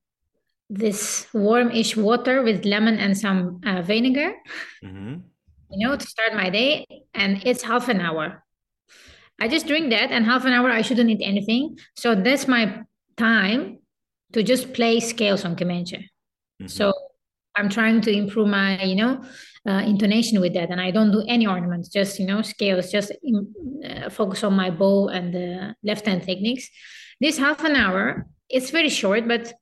[0.69, 4.33] this warmish water with lemon and some uh, vinegar,
[4.83, 5.15] mm-hmm.
[5.69, 6.85] you know, to start my day.
[7.13, 8.43] And it's half an hour.
[9.39, 11.77] I just drink that, and half an hour I shouldn't eat anything.
[11.95, 12.83] So that's my
[13.17, 13.79] time
[14.33, 15.97] to just play scales on Kemenche.
[15.97, 16.67] Mm-hmm.
[16.67, 16.93] So
[17.57, 19.23] I'm trying to improve my, you know,
[19.67, 23.11] uh, intonation with that, and I don't do any ornaments, just you know, scales, just
[23.23, 26.69] in, uh, focus on my bow and the left hand techniques
[27.21, 29.53] this half an hour it's very short but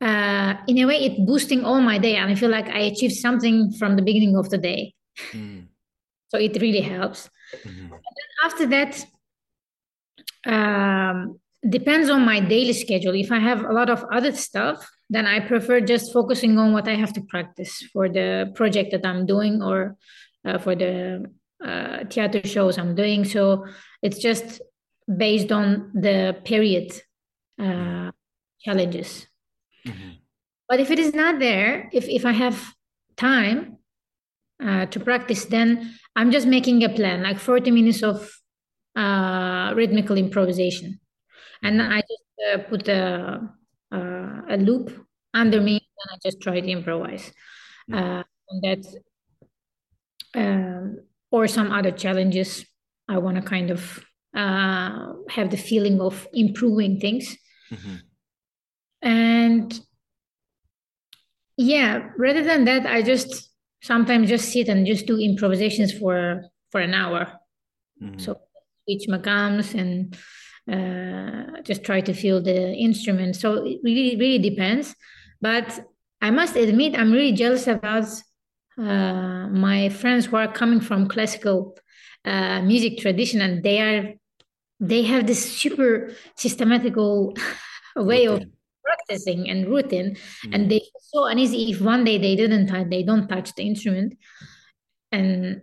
[0.00, 3.14] uh, in a way it's boosting all my day and i feel like i achieved
[3.14, 4.94] something from the beginning of the day
[5.32, 5.64] mm.
[6.28, 7.30] so it really helps
[7.64, 7.94] mm-hmm.
[8.44, 9.04] after that
[10.46, 11.38] um,
[11.68, 15.38] depends on my daily schedule if i have a lot of other stuff then i
[15.38, 19.62] prefer just focusing on what i have to practice for the project that i'm doing
[19.62, 19.96] or
[20.44, 21.24] uh, for the
[21.64, 23.64] uh, theater shows i'm doing so
[24.02, 24.60] it's just
[25.06, 26.92] based on the period
[27.60, 28.10] uh,
[28.60, 29.26] challenges.
[29.86, 30.10] Mm-hmm.
[30.68, 32.74] But if it is not there, if, if I have
[33.16, 33.78] time
[34.62, 38.28] uh, to practice, then I'm just making a plan, like 40 minutes of
[38.96, 40.98] uh, rhythmical improvisation.
[41.62, 43.48] And I just uh, put a,
[43.92, 47.32] uh, a loop under me and I just try to improvise.
[47.88, 48.22] Mm-hmm.
[48.50, 48.84] and that,
[50.34, 50.98] um,
[51.30, 52.66] or some other challenges
[53.08, 54.04] I want to kind of
[54.36, 57.36] uh, have the feeling of improving things.
[57.72, 57.96] Mm-hmm.
[59.02, 59.80] And
[61.56, 63.50] yeah, rather than that, I just
[63.82, 67.32] sometimes just sit and just do improvisations for for an hour.
[68.02, 68.18] Mm-hmm.
[68.18, 68.40] So
[68.84, 70.16] switch makams and
[70.70, 73.36] uh, just try to feel the instrument.
[73.36, 74.94] So it really really depends.
[75.40, 75.80] But
[76.20, 78.08] I must admit, I'm really jealous about
[78.78, 81.78] uh, my friends who are coming from classical
[82.24, 84.14] uh, music tradition, and they are
[84.80, 87.36] they have this super systematical
[87.96, 88.42] way routine.
[88.42, 88.52] of
[88.84, 90.54] practicing and routine mm.
[90.54, 93.62] and they feel so uneasy if one day they didn't touch they don't touch the
[93.62, 94.16] instrument
[95.12, 95.62] and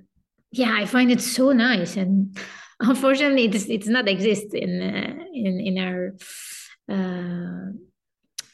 [0.51, 2.38] yeah i find it so nice and
[2.80, 6.16] unfortunately it's it's not exist in uh, in in our
[6.89, 7.72] uh,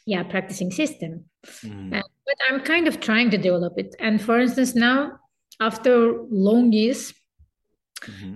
[0.06, 1.26] yeah practicing system
[1.64, 1.96] mm.
[1.96, 5.18] uh, but i'm kind of trying to develop it and for instance now
[5.60, 7.14] after long years
[8.02, 8.36] mm-hmm.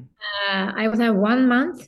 [0.49, 1.87] Uh, i would have one month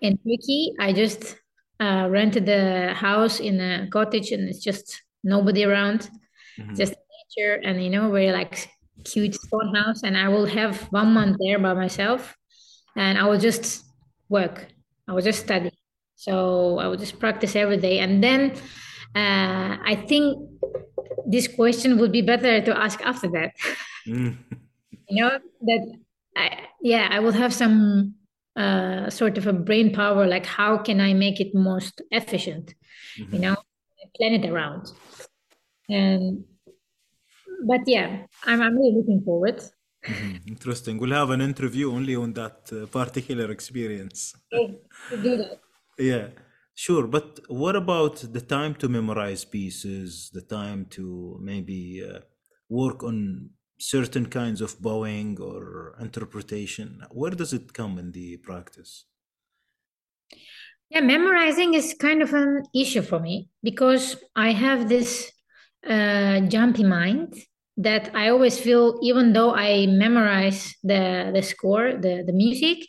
[0.00, 1.36] in Turkey, I just
[1.80, 6.10] uh, rented a house in a cottage, and it's just nobody around,
[6.58, 6.74] mm-hmm.
[6.74, 6.94] just
[7.36, 8.70] nature, and you know, very like
[9.04, 10.02] cute stone house.
[10.02, 12.36] And I will have one month there by myself,
[12.96, 13.84] and I will just
[14.28, 14.66] work.
[15.06, 15.72] I will just study.
[16.16, 18.52] So I will just practice every day, and then
[19.14, 20.38] uh, I think
[21.26, 23.52] this question would be better to ask after that.
[24.06, 24.36] Mm.
[25.08, 25.98] you know that
[26.36, 28.14] I, yeah, I will have some
[28.58, 32.74] uh, sort of a brain power like how can i make it most efficient
[33.18, 33.34] mm-hmm.
[33.34, 33.56] you know
[34.16, 34.90] plan it around
[35.88, 36.44] and
[37.64, 39.62] but yeah, I'm, I'm really looking forward.
[40.06, 40.98] Mhm, Interesting.
[40.98, 44.34] We'll have an interview only on that uh, particular experience.
[44.50, 45.58] do that.
[45.98, 46.28] Yeah,
[46.74, 47.06] sure.
[47.06, 52.20] But what about the time to memorize pieces, the time to maybe uh,
[52.68, 57.02] work on certain kinds of bowing or interpretation?
[57.10, 59.04] Where does it come in the practice?
[60.90, 65.30] Yeah, memorizing is kind of an issue for me because I have this
[65.86, 67.34] uh, jumpy mind
[67.76, 72.86] that I always feel, even though I memorize the the score, the the music,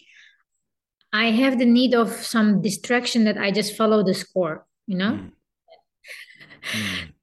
[1.11, 5.11] I have the need of some distraction that I just follow the score, you know?
[5.11, 5.31] Mm,
[6.73, 7.13] mm,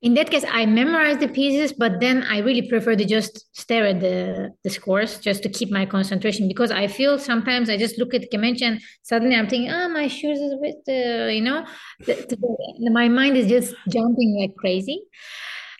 [0.00, 3.84] In that case, I memorize the pieces, but then I really prefer to just stare
[3.86, 7.98] at the, the scores just to keep my concentration because I feel sometimes I just
[7.98, 11.40] look at Kemenche and suddenly I'm thinking, ah, my shoes is a bit, uh, you
[11.40, 11.66] know,
[12.06, 15.02] the, the, my mind is just jumping like crazy.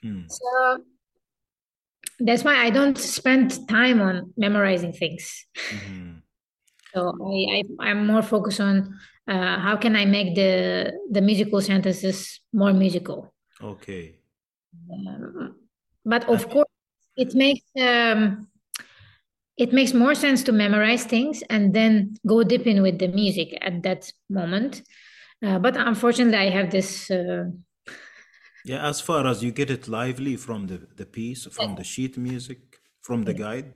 [0.05, 0.83] mm, So
[2.19, 5.47] that's why I don't spend time on memorizing things.
[5.57, 6.23] mhm.
[6.95, 8.99] So I, I I'm more focused on
[9.29, 13.33] uh, how can I make the the musical sentences more musical.
[13.63, 14.17] Okay.
[14.91, 15.57] Um,
[16.05, 16.69] but of course,
[17.17, 18.49] it makes um,
[19.57, 23.59] it makes more sense to memorize things and then go deep in with the music
[23.61, 24.83] at that moment.
[25.45, 27.11] Uh, but unfortunately, I have this.
[27.11, 27.51] Uh,
[28.65, 32.19] yeah, as far as you get it lively from the, the piece, from the sheet
[32.19, 33.73] music, from the guide,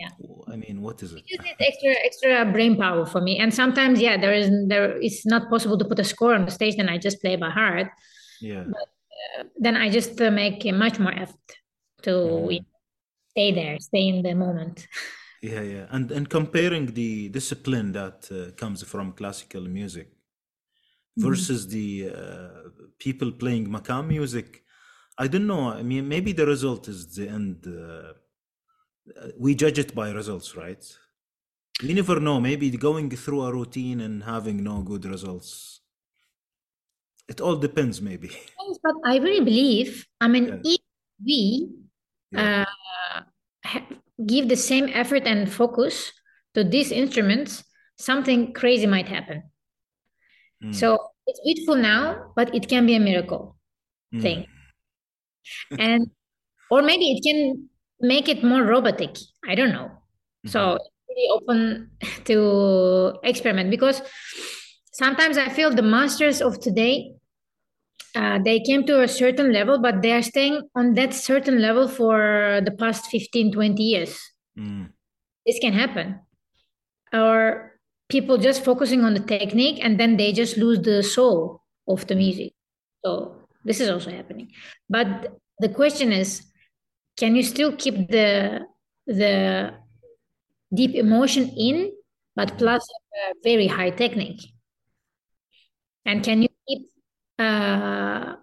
[0.00, 0.08] yeah.
[0.48, 1.24] I mean, what is it?
[1.28, 3.38] It just extra extra brain power for me.
[3.38, 6.50] And sometimes, yeah, there is there it's not possible to put a score on the
[6.50, 6.76] stage.
[6.76, 7.88] Then I just play by heart.
[8.40, 8.64] Yeah.
[8.66, 8.88] But
[9.58, 11.48] then I just uh, make a much more effort
[12.02, 12.64] to Mhm.
[13.30, 14.86] stay there, stay in the moment.
[15.42, 15.86] Yeah, yeah.
[15.90, 20.08] And and comparing the discipline that uh, comes from classical music
[21.16, 21.24] Mhm.
[21.24, 24.64] versus the uh, people playing makam music,
[25.18, 25.70] I don't know.
[25.70, 27.66] I mean, maybe the result is the end.
[27.66, 28.14] Uh,
[29.16, 30.84] uh, we judge it by results, right?
[31.82, 32.40] You never know.
[32.40, 35.79] Maybe going through a routine and having no good results.
[37.30, 38.28] It all depends, maybe.
[38.28, 40.80] Yes, But I really believe, I mean, Yeah, if
[41.24, 41.68] we
[42.32, 42.64] yeah.
[43.64, 43.80] uh,
[44.26, 46.12] give the same effort and focus
[46.54, 47.62] to these instruments,
[47.98, 49.44] something crazy might happen.
[50.62, 53.56] Mm, So it's beautiful now, but it can be a miracle
[54.12, 54.46] mm, thing.
[55.78, 56.10] And
[56.70, 57.68] or maybe it can
[58.00, 59.16] make it more robotic.
[59.46, 59.90] I don't know.
[60.44, 60.78] mhm, So
[61.08, 61.90] really open
[62.26, 64.02] to experiment because
[64.92, 67.14] sometimes I feel the masters of today
[68.14, 71.88] uh, they came to a certain level, but they are staying on that certain level
[71.88, 74.18] for the past 15, 20 years.
[74.58, 74.88] mm,
[75.46, 76.20] This can happen.
[77.12, 77.72] Or
[78.08, 82.14] people just focusing on the technique and then they just lose the soul of the
[82.14, 82.52] music.
[83.04, 84.52] So this is also happening.
[84.88, 86.42] But the question is,
[87.16, 88.66] can you still keep the
[89.06, 89.74] the
[90.72, 91.92] deep emotion in,
[92.36, 94.40] but plus a very high technique?
[96.04, 96.49] And can you
[97.40, 98.36] uh,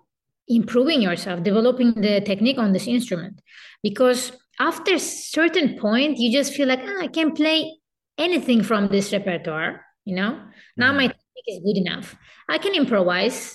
[0.47, 3.39] improving yourself, developing the technique on this instrument?
[3.83, 7.77] Because after a certain point, you just feel like, ah, I can play
[8.17, 10.41] anything from this repertoire, you know?
[10.75, 12.15] Now my technique is good enough.
[12.49, 13.53] I can improvise.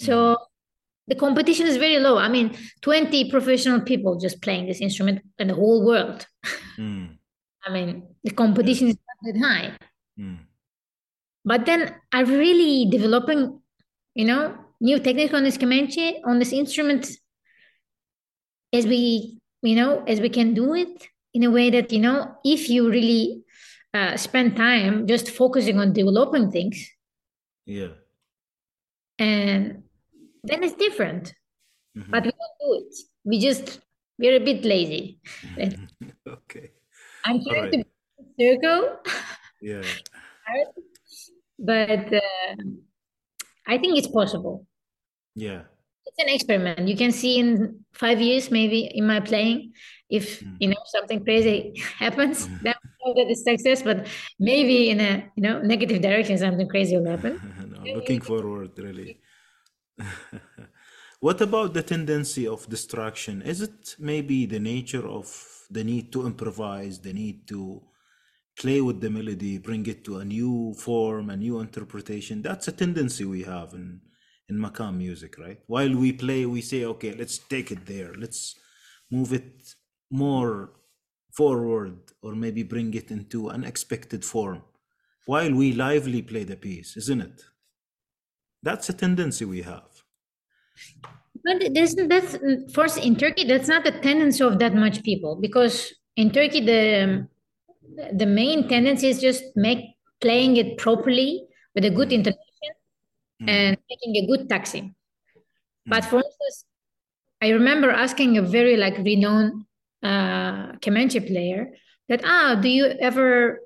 [0.00, 0.36] mhm, So
[1.08, 2.16] the competition is very low.
[2.18, 6.26] I mean, 20 professional people just playing this instrument in the whole world.
[6.78, 7.18] mm,
[7.66, 9.76] I mean, the competition is not that high.
[10.18, 10.38] mm,
[11.44, 13.60] But then I'm really developing,
[14.14, 17.08] you know, new technique on this Kemenche, on this instrument
[18.72, 22.34] as we, you know, as we can do it in a way that, you know,
[22.44, 23.42] if you really
[23.94, 26.90] uh, spend time just focusing on developing things,
[27.66, 27.88] yeah.
[29.18, 29.82] and
[30.42, 31.34] then it's different.
[31.94, 32.26] But mhm.
[32.26, 32.94] we don't do it.
[33.24, 33.80] We just,
[34.18, 35.20] we're a bit lazy.
[36.26, 36.70] Okay.
[37.24, 37.86] I'm trying to right.
[38.38, 38.96] a circle,
[39.60, 39.82] Yeah.
[41.58, 42.54] but uh,
[43.66, 44.66] I think it's possible.
[45.34, 45.62] Yeah.
[46.06, 46.88] It's an experiment.
[46.88, 49.72] You can see in five years, maybe in my playing,
[50.10, 50.56] if Mm.
[50.60, 53.82] you know something crazy happens, we know that it's success.
[53.82, 54.06] But
[54.38, 57.40] maybe in a you know negative direction, something crazy will happen.
[57.72, 59.20] No, looking forward, really.
[61.20, 63.42] What about the tendency of distraction?
[63.42, 65.26] Is it maybe the nature of
[65.70, 67.80] the need to improvise, the need to
[68.58, 72.42] play with the melody, bring it to a new form, a new interpretation?
[72.42, 74.00] That's a tendency we have in
[74.48, 75.60] in Makam music, right?
[75.66, 78.12] While we play, we say, okay, let's take it there.
[78.14, 78.56] Let's
[79.10, 79.74] move it
[80.10, 80.72] more
[81.32, 84.62] forward or maybe bring it into unexpected form
[85.26, 87.42] while we lively play the piece, isn't it?
[88.62, 89.90] That's a tendency we have.
[91.44, 93.44] But there's that's mm, first in Turkey.
[93.44, 97.28] That's not the tendency of that much people because in Turkey the um,
[98.12, 101.44] the main tendency is just make playing it properly
[101.74, 102.14] with a good Mm.
[102.14, 102.72] intonation
[103.42, 103.48] Mm.
[103.48, 104.94] and making a good taksim.
[105.86, 106.10] But Mm.
[106.10, 106.64] for instance,
[107.40, 109.64] I remember asking a very like renowned
[110.02, 111.74] uh, Kemenche player
[112.08, 113.60] that ah, do you ever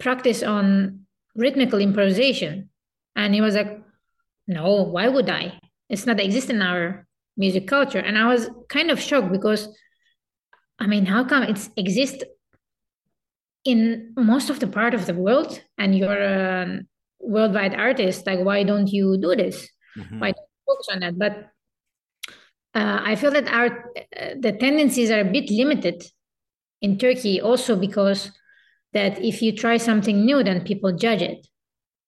[0.00, 2.70] practice on rhythmical improvisation?
[3.14, 3.80] And he was like,
[4.46, 5.58] no, why would I?
[5.88, 7.06] It's not exist in our
[7.36, 7.98] music culture.
[7.98, 9.68] And I was kind of shocked because,
[10.78, 12.24] I mean, how come it's exist
[13.66, 16.80] in most of the part of the world and you're a
[17.20, 18.26] worldwide artist?
[18.26, 19.68] Like, why don't you do this?
[19.96, 20.20] Mhm.
[20.20, 21.18] Why don't you focus on that?
[21.18, 21.34] But
[22.74, 26.04] uh, I feel that our uh, the tendencies are a bit limited
[26.82, 28.30] in Turkey also because
[28.92, 31.46] that if you try something new, then people judge it.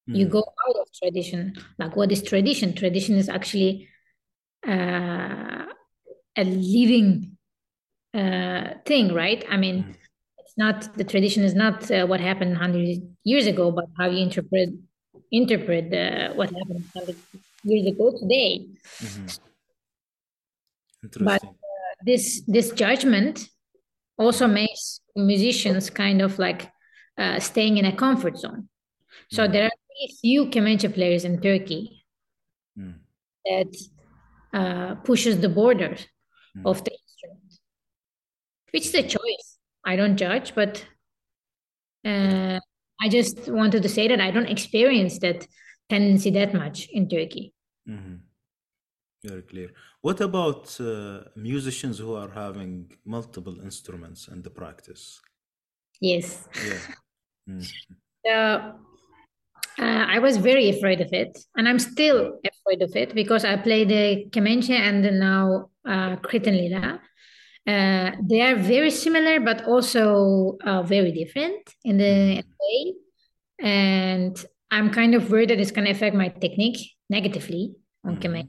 [0.07, 0.31] You Mm.
[0.31, 1.55] go out of tradition.
[1.79, 2.75] Like what is tradition?
[2.75, 3.89] Tradition is actually
[4.67, 5.67] uh,
[6.37, 7.37] a living
[8.15, 9.45] uh, thing, right?
[9.51, 9.95] I mean, Mm.
[10.59, 14.71] Not the tradition is not uh, what happened hundred years ago, but how you interpret
[15.31, 17.17] interpret uh, what happened hundred
[17.65, 18.67] years ago today.
[19.03, 19.39] Mhm.
[21.21, 21.55] But Interesting.
[22.05, 23.49] this this judgment
[24.19, 26.71] also makes musicians kind of like
[27.17, 28.69] uh, staying in a comfort zone.
[29.31, 29.53] So Mm.
[29.53, 32.05] there are very few kemençe players in Turkey
[32.79, 32.95] Mm.
[33.45, 33.73] that
[34.53, 36.07] uh, pushes the borders
[36.57, 36.67] Mm.
[36.71, 37.61] of the instrument,
[38.73, 39.58] which is a choice.
[39.85, 40.85] I don't judge, but
[42.05, 42.61] uh,
[43.01, 45.47] I just wanted to say that I don't experience that
[45.89, 47.53] tendency that much in Turkey.
[47.89, 48.21] Mhm.
[49.25, 49.71] Very clear.
[50.01, 55.21] What about uh, musicians who are having multiple instruments in the practice?
[56.01, 56.49] Yes.
[56.67, 56.79] Yeah.
[57.49, 57.65] Mm.
[58.27, 58.33] So
[59.79, 63.57] uh, I was very afraid of it, and I'm still afraid of it because I
[63.57, 67.01] play the kemençe and the now uh, Cretan lyra.
[67.69, 72.45] Uh, they are very similar, but also uh, very different in the Mhm.
[72.63, 72.95] way.
[73.61, 76.79] And I'm kind of worried that it's going to affect my technique
[77.11, 77.75] negatively
[78.05, 78.49] on kemençe.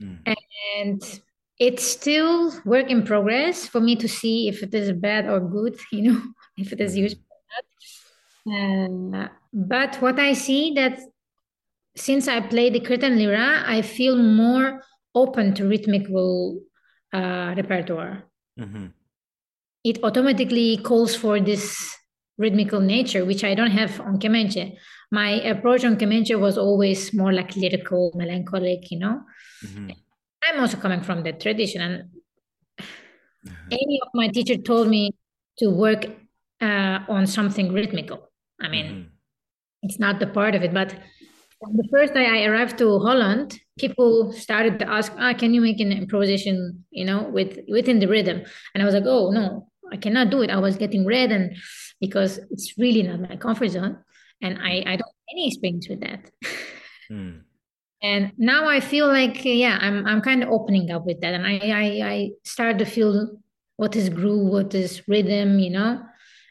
[0.00, 0.24] Mhm.
[0.26, 0.34] Mm.
[0.78, 1.20] And
[1.58, 5.78] it's still work in progress for me to see if it is bad or good,
[5.92, 6.22] you know,
[6.56, 7.02] if it is Mhm.
[7.02, 9.24] useful or not.
[9.24, 10.98] Uh, but what I see that
[11.96, 14.82] since I play the Cretan lyra, I feel more
[15.14, 16.60] open to rhythmical
[17.12, 18.24] uh, repertoire.
[18.58, 18.92] Mhm.
[19.84, 21.94] It automatically calls for this
[22.36, 24.76] rhythmical nature, which I don't have on kemençe.
[25.10, 29.22] My approach on kemençe was always more like lyrical, melancholic, you know.
[29.64, 29.94] Mhm.
[30.44, 32.04] I'm also coming from that tradition, and
[33.44, 33.72] Mhm.
[33.72, 35.10] any of my teacher told me
[35.58, 36.04] to work
[36.60, 38.18] uh, on something rhythmical.
[38.60, 39.06] I mean, Mhm.
[39.82, 40.90] it's not the part of it, but
[41.60, 45.60] from the first day I arrived to Holland, people started to ask, "Ah, can you
[45.60, 48.42] make an improvisation, you know, with within the rhythm?"
[48.74, 51.56] And I was like, "Oh no, I cannot do it." I was getting red, and
[52.00, 53.98] because it's really not my comfort zone,
[54.42, 56.30] and I I don't have any experience with that.
[57.10, 57.42] Mm.
[58.02, 61.46] And now I feel like yeah, I'm I'm kind of opening up with that, and
[61.46, 61.84] I I
[62.14, 63.40] I start to feel
[63.76, 66.02] what is groove, what is rhythm, you know,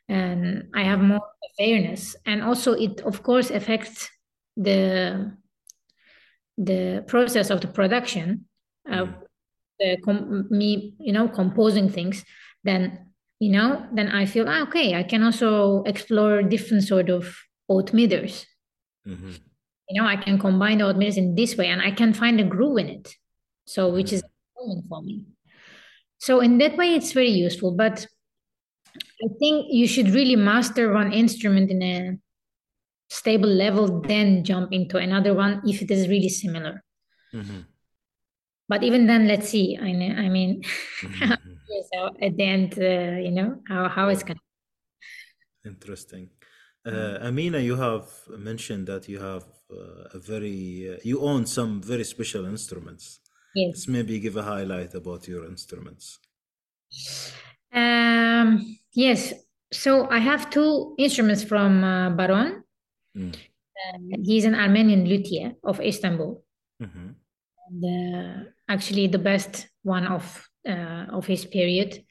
[0.10, 1.22] and I have more
[1.60, 4.10] awareness, and also it of course affects
[4.58, 5.32] the
[6.58, 8.46] the process of the production
[8.86, 9.22] of Mm.
[9.80, 12.26] the com- me you know composing things.
[12.64, 12.82] Then
[13.40, 17.36] you know then I feel ah, okay, I can also explore different sort of
[17.70, 18.46] odd meters
[19.06, 19.40] Mhm.
[19.90, 22.40] you know, I can combine the odd meters in this way and I can find
[22.42, 23.16] a groove in it.
[23.66, 24.22] So, which is
[24.56, 25.24] important for me.
[26.20, 27.72] So, in that way, it's very useful.
[27.72, 28.06] But
[29.24, 32.18] I think you should really master one instrument in a
[33.10, 36.84] stable level, then jump into another one if it is really similar.
[37.34, 37.66] Mhm.
[38.70, 39.78] But even then, let's see.
[39.78, 40.62] I, know, I mean,
[41.02, 41.38] Mhm.
[41.94, 45.70] so at the end, uh, you know, how, how it's going to.
[45.70, 46.30] Interesting.
[46.86, 48.08] Uh, Emine, you have
[48.38, 53.20] mentioned that you have uh, a very, uh, you own some very special instruments.
[53.54, 53.68] Yes.
[53.70, 56.20] Let's maybe give a highlight about your instruments.
[57.74, 59.34] Um, yes.
[59.74, 62.64] So I have two instruments from uh, Baron.
[63.18, 63.34] Mm.
[63.34, 66.44] Uh, he's an Armenian luthier of Istanbul.
[66.82, 67.16] Mhm.
[67.70, 70.24] And, uh, actually, the best one of
[70.68, 72.04] uh, of his period.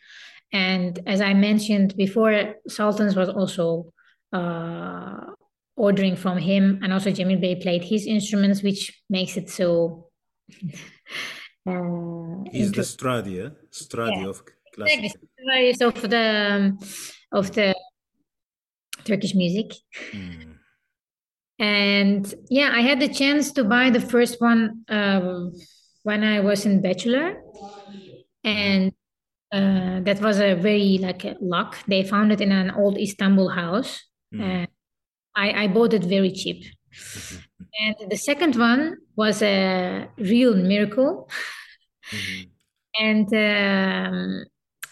[0.53, 2.33] And as I mentioned before,
[2.69, 3.93] Sultans was also
[4.33, 5.33] uh,
[5.77, 10.11] ordering from him, and also Cemil Bey played his instruments, which makes it so.
[11.67, 12.83] uh, He's the.
[12.83, 14.29] Stradia, Stradia Yeah.
[14.29, 14.43] of
[14.75, 15.89] classical.
[15.89, 16.79] Of the um,
[17.33, 17.75] of the
[19.05, 19.73] Turkish music.
[20.13, 20.56] Mm.
[21.59, 25.53] And yeah, I had the chance to buy the first one um,
[26.03, 27.41] when I was in bachelor,
[28.45, 28.93] and
[29.53, 31.77] uh, that was a very like a luck.
[31.89, 34.03] They found it in an old Istanbul house,
[34.35, 34.41] Mm.
[34.43, 34.69] and
[35.37, 36.65] I, I bought it very cheap.
[36.93, 37.43] Mhm.
[37.81, 41.29] And the second one was a real miracle.
[42.13, 42.51] Mhm.
[42.99, 44.45] And um,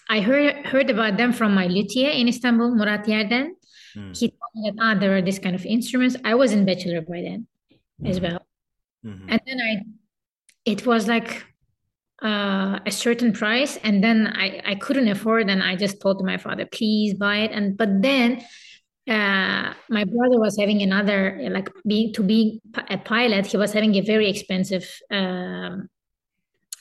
[0.08, 3.54] I heard heard about them from my luthier in Istanbul, Murat Yerden.
[3.96, 4.18] Mm.
[4.18, 6.16] He told me that ah, there are this kind of instruments.
[6.24, 7.46] I was in bachelor by then
[8.04, 8.46] as well.
[9.04, 9.26] Mhm.
[9.28, 9.82] And then I,
[10.64, 11.44] it was like
[12.22, 16.38] uh, a certain price, and then I I couldn't afford, and I just told my
[16.38, 17.52] father, please buy it.
[17.52, 18.44] And but then
[19.08, 23.46] uh, my brother was having another like being to be a pilot.
[23.46, 25.88] He was having a very expensive um,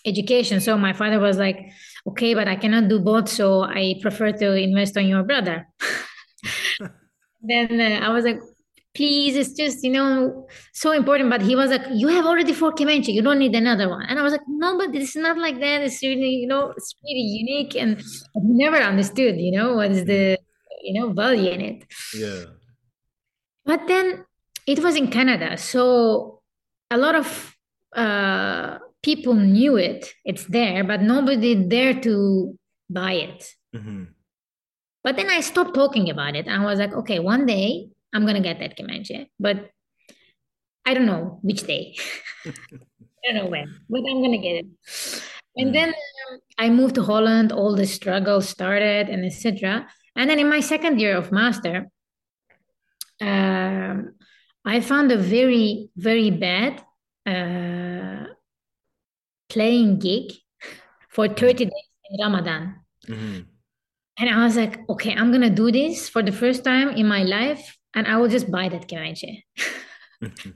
[0.06, 0.62] education.
[0.62, 1.72] So my father was like,
[2.08, 5.68] okay, but I cannot do both, so I prefer to invest on your brother.
[7.44, 8.40] then uh, I was like,
[8.96, 11.30] please, it's just, you know, so important.
[11.30, 14.06] But he was like, you have already four Kemenche, you don't need another one.
[14.08, 15.82] And I was like, no, but it's not like that.
[15.82, 17.76] It's really, you know, it's really unique.
[17.76, 20.38] And I never understood, you know, what is the,
[20.82, 21.86] you know, value in it.
[22.16, 22.44] Yeah.
[23.66, 24.26] But then
[24.68, 25.58] it was in Canada.
[25.58, 26.42] So
[26.92, 27.56] a lot of
[27.96, 30.14] uh, people knew it.
[30.24, 32.58] It's there, but nobody dared to
[32.90, 33.54] buy it.
[33.76, 34.08] Mhm.
[35.04, 36.48] But then I stopped talking about it.
[36.48, 39.70] I was like, okay, one day I'm gonna get that Kemenche, but
[40.86, 41.96] I don't know which day.
[42.48, 42.52] I
[43.34, 44.66] don't know when, but I'm gonna get it.
[45.56, 45.74] And Mm.
[45.74, 47.52] then um, I moved to Holland.
[47.52, 49.88] All the struggles started, and etc.
[50.16, 51.90] And then in my second year of master,
[53.22, 54.16] um,
[54.66, 56.82] I found a very, very bad
[57.26, 58.34] uh,
[59.50, 60.32] playing gig
[61.10, 62.76] for 30 days in Ramadan.
[63.08, 63.46] Mhm.
[64.20, 67.24] And I was like, okay, I'm gonna do this for the first time in my
[67.24, 68.88] life, and I will just buy that.
[68.88, 69.42] Mhm.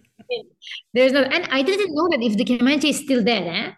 [0.94, 3.72] There's no, and I didn't know that if the Kemenche is still there, eh?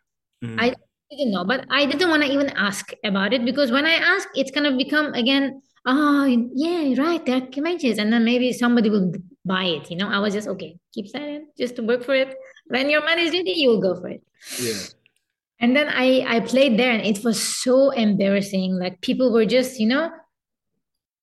[0.46, 0.60] Mhm.
[0.60, 0.74] I
[1.10, 4.28] didn't know, but I didn't want to even ask about it because when I ask,
[4.36, 9.14] it's gonna become again, oh yeah, right, there are Kemenches, and then maybe somebody will
[9.46, 9.90] buy it.
[9.90, 12.36] You know, I was just okay, keep silent, just to work for it.
[12.68, 14.22] When your money is ready, you will go for it.
[14.60, 14.74] Yeah.
[15.60, 18.80] And then I I played there, and it was so embarrassing.
[18.80, 20.10] Like people were just, you know,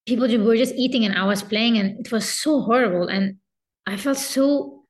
[0.07, 3.37] people were just eating, and I was playing, and it was so horrible, and
[3.87, 4.85] I felt so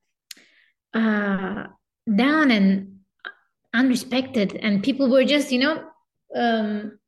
[0.95, 1.67] uh,
[2.13, 2.99] down and
[3.75, 5.85] unrespected, and people were just, you know,
[6.35, 6.99] um,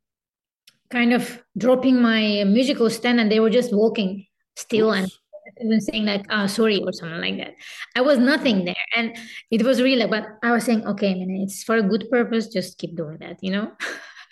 [0.90, 5.17] kind of dropping my musical stand, and they were just walking still and Oops.
[5.62, 7.54] Even saying like oh sorry or something like that.
[7.96, 8.74] I was nothing there.
[8.96, 9.16] And
[9.50, 12.78] it was really but i was saying okay man it's for a good purpose just
[12.78, 13.72] keep doing that you know?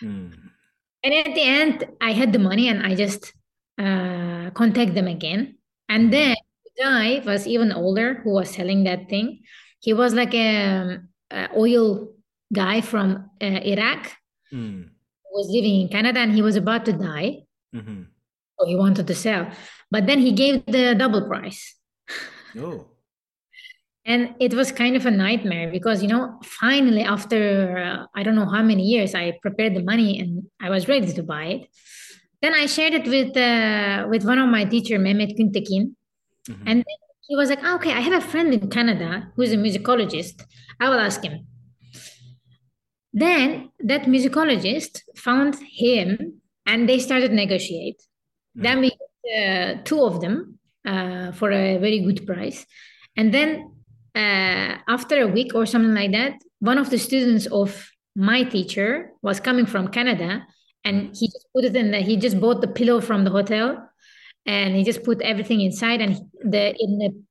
[0.03, 0.33] Mm.
[1.05, 3.33] and at the end i had the money and i just
[3.79, 5.57] uh contact them again.
[5.89, 6.35] And then
[6.65, 9.43] the guy was even older who was selling that thing.
[9.81, 10.99] He was like a,
[11.31, 12.09] a oil
[12.53, 14.13] guy from uh, iraq.
[14.53, 14.91] Mm.
[15.33, 17.45] was living in canada and he was about to die.
[17.75, 18.07] Mhm.
[18.59, 19.47] So he wanted to sell
[19.91, 21.75] but then he gave the double price
[22.59, 22.87] Oh.
[24.07, 28.37] And it was kind of a nightmare because, you know, finally, after uh, I don't
[28.37, 31.63] know how many years, I prepared the money and I was ready to buy it.
[32.41, 35.85] Then I shared it with uh, with one of my teacher, Mehmet Güntekin,
[36.49, 36.63] Mhm.
[36.71, 39.57] and then he was like, "Ah, "Okay, I have a friend in Canada who's a
[39.67, 40.37] musicologist.
[40.81, 41.37] I will ask him."
[43.13, 48.01] Then that musicologist found him, and they started negotiate.
[48.57, 48.91] Then we
[49.39, 52.67] uh, two of them uh, for a very good price,
[53.17, 53.73] and then
[54.15, 59.13] uh, after a week or something like that, one of the students of my teacher
[59.21, 60.47] was coming from Canada,
[60.85, 61.91] and he just put it in.
[61.91, 63.91] The, he just bought the pillow from the hotel,
[64.47, 66.01] and he just put everything inside.
[66.01, 67.23] And the in the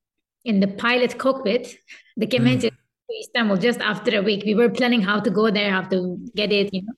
[0.43, 1.75] in the pilot cockpit,
[2.17, 4.43] the Kemenche to Istanbul just after a week.
[4.45, 6.93] We were planning how to go there, how to get it, you know.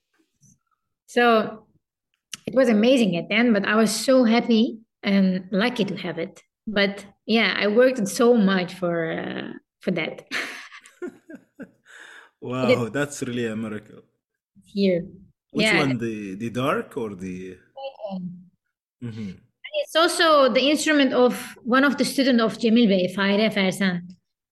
[1.06, 1.67] So
[2.48, 6.18] it was amazing at the end, but I was so happy and lucky to have
[6.18, 6.42] it.
[6.66, 9.52] But yeah, I worked so much for uh,
[9.84, 10.26] for that
[12.42, 14.02] Wow, that's really a miracle.
[14.66, 15.06] here.
[15.52, 17.58] Which yeah, one, the the dark or the?
[19.04, 19.38] Mhm.
[19.82, 21.34] it's also the instrument of
[21.64, 23.96] one of the student of Cemil Bey, Fahire Fersan,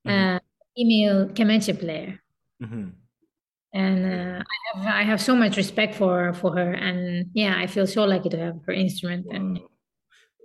[0.05, 0.39] uh,
[0.76, 2.19] female Kemenche player.
[2.63, 2.91] Mhm.
[3.76, 7.68] And uh, I have I have so much respect for for her, and yeah, I
[7.68, 9.27] feel so lucky to have her instrument.
[9.35, 9.60] And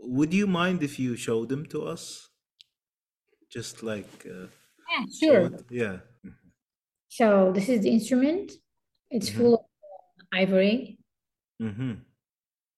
[0.02, 2.28] Would you mind if you show them to us?
[3.54, 4.46] Just like uh,
[4.90, 5.46] yeah, sure.
[5.46, 5.62] it.
[5.70, 5.96] Yeah.
[7.08, 8.52] So this is the instrument.
[9.10, 9.36] It's Mhm.
[9.38, 9.64] full of
[10.32, 10.98] ivory,
[11.62, 11.92] Mm-hmm.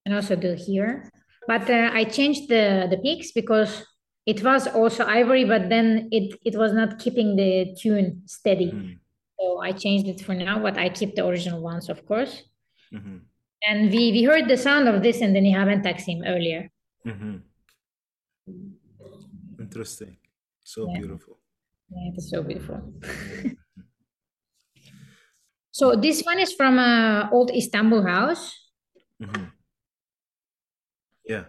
[0.05, 1.09] and also do here.
[1.47, 3.85] But uh, I changed the the peaks because
[4.27, 8.73] it was also ivory, but then it it was not keeping the tune steady.
[8.73, 9.01] Mm-hmm.
[9.43, 12.43] So I changed it for now, but I keep the original ones, of course.
[12.93, 13.19] hmm
[13.69, 16.70] And we we heard the sound of this in the Nihavend Taksim earlier.
[17.05, 17.36] hmm
[19.59, 20.16] Interesting.
[20.64, 20.98] So Yeah.
[21.01, 21.35] beautiful.
[21.90, 22.78] Yeah, it is so beautiful.
[25.74, 28.52] So this one is from a old Istanbul house,
[29.19, 29.47] hmm
[31.24, 31.44] Yeah.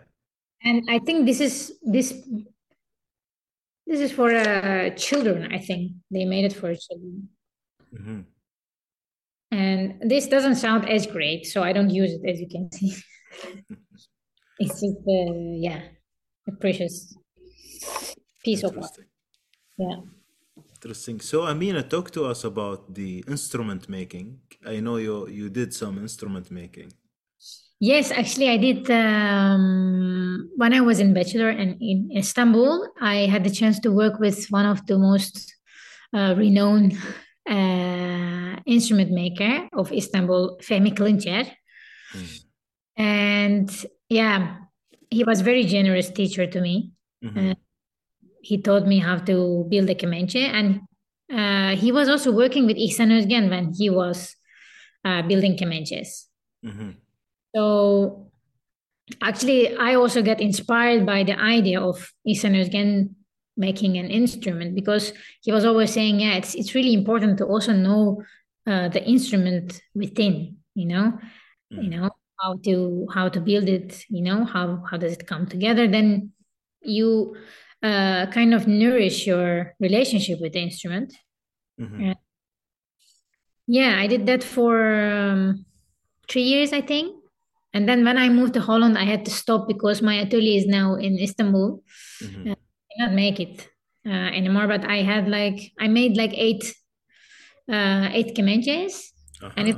[0.64, 1.56] and I think this is
[1.96, 2.08] this
[3.90, 5.52] this is for uh, children.
[5.52, 7.28] I think they made it for children,
[7.96, 8.22] hmm
[9.54, 12.96] and this doesn't sound as great, so I don't use it, as you can see.
[14.60, 15.34] It's just uh,
[15.68, 15.82] yeah,
[16.48, 17.18] a precious
[18.46, 18.96] piece of art.
[19.78, 19.98] Yeah.
[20.76, 21.20] Interesting.
[21.22, 24.40] So, Emine, talk to us about the instrument making.
[24.66, 26.94] I know you you did some instrument making.
[27.80, 28.90] Yes, actually, I did.
[28.92, 34.20] Um, when I was in bachelor and in Istanbul, I had the chance to work
[34.20, 35.52] with one of the most
[36.14, 36.96] uh, renowned
[38.66, 41.48] instrument maker of Istanbul, Fehmi Kılınçer.
[42.14, 42.28] Mm.
[42.98, 44.58] And yeah,
[45.10, 46.92] he was very generous teacher to me.
[47.24, 47.56] Mhm.
[48.42, 50.82] He taught me how to build a kemençe, and
[51.32, 54.36] uh, he was also working with İhsan Özgen when he was
[55.06, 56.30] uh, building kemençes.
[56.62, 56.96] Mhm.
[57.56, 58.32] So
[59.22, 63.16] actually, I also got inspired by the idea of İhsan Özgen
[63.56, 67.74] making an instrument because he was always saying, yeah, it's it's really important to also
[67.74, 68.24] know
[68.68, 71.18] uh, the instrument within, you know,
[71.70, 71.92] you Mm.
[72.02, 72.10] know
[72.40, 75.88] how to how to build it, you know, how how does it come together?
[75.88, 76.32] Then
[76.82, 77.36] you
[77.82, 81.14] uh, kind of nourish your relationship with the instrument.
[81.80, 82.16] Mhm.
[83.68, 84.76] Yeah, I did that for
[85.06, 85.66] um,
[86.30, 87.16] three years, I think.
[87.74, 90.68] And then when I moved to Holland, I had to stop because my atelier is
[90.68, 91.82] now in Istanbul.
[92.22, 92.56] Mhm.
[92.96, 93.68] I cannot make it
[94.06, 94.68] uh, anymore.
[94.68, 96.74] But I had like I made like eight
[97.72, 99.12] uh, eight kemençes.
[99.58, 99.78] And it-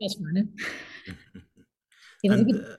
[0.00, 0.48] was fun.
[2.22, 2.76] It was And, uh,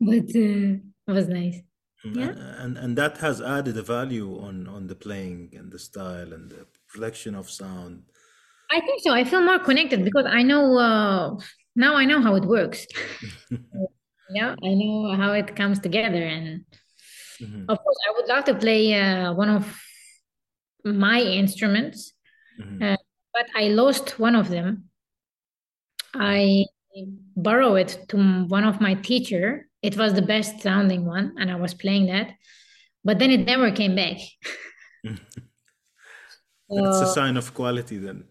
[0.00, 1.60] but uh, it was nice.
[2.04, 2.28] mm, Yeah.
[2.28, 6.32] and, and and that has added a value on on the playing and the style
[6.32, 8.02] and the production of sound.
[8.70, 9.12] I think so.
[9.12, 11.36] I feel more connected because I know uh,
[11.76, 12.86] now I know how it works.
[14.30, 16.64] Yeah, I know how it comes together, and
[17.40, 17.64] Mhm.
[17.68, 19.64] of course, I would love to play uh, one of
[20.84, 22.12] my instruments,
[22.60, 22.82] Mhm.
[22.82, 22.96] uh,
[23.32, 24.90] but I lost one of them.
[26.14, 26.66] I
[27.36, 28.16] borrowed it to
[28.48, 29.66] one of my teacher.
[29.82, 32.32] It was the best sounding one, and I was playing that,
[33.04, 34.18] but then it never came back.
[36.68, 38.24] That's a sign of quality then.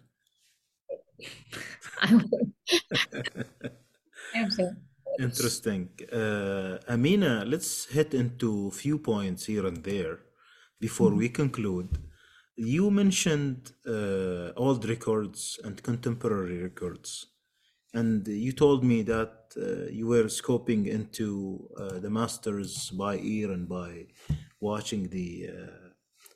[2.01, 2.51] I will.
[4.35, 4.75] I hope so.
[5.19, 5.89] Interesting.
[6.11, 10.19] Uh, Emine, let's hit into a few points here and there
[10.79, 11.99] before we conclude.
[12.55, 17.27] You mentioned uh, old records and contemporary records,
[17.93, 23.51] and you told me that uh, you were scoping into uh, the masters by ear
[23.51, 24.07] and by
[24.59, 25.83] watching the uh,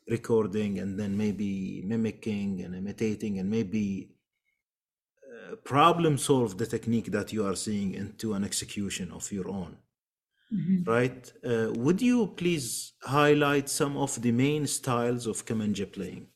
[0.08, 4.10] recording and then maybe mimicking and imitating and maybe
[5.64, 9.78] problem solve the technique that you are seeing into an execution of your own
[10.52, 10.86] Mhm.
[10.88, 16.28] right uh, would you please highlight some of the main styles of kemençe playing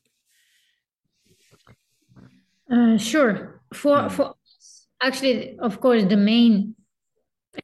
[2.70, 3.60] Uh, sure.
[3.74, 4.10] For Mm.
[4.10, 4.34] for
[5.02, 6.74] actually, of course, the main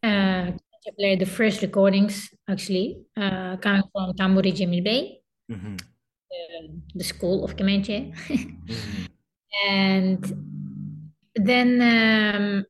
[0.03, 0.53] uh,
[0.97, 5.77] player, the first recordings actually uh, coming from Tamburi Cemil Bey, Mhm,
[6.35, 9.09] uh, the school of Kemençe, mhm,
[9.69, 10.21] and
[11.39, 12.65] then um,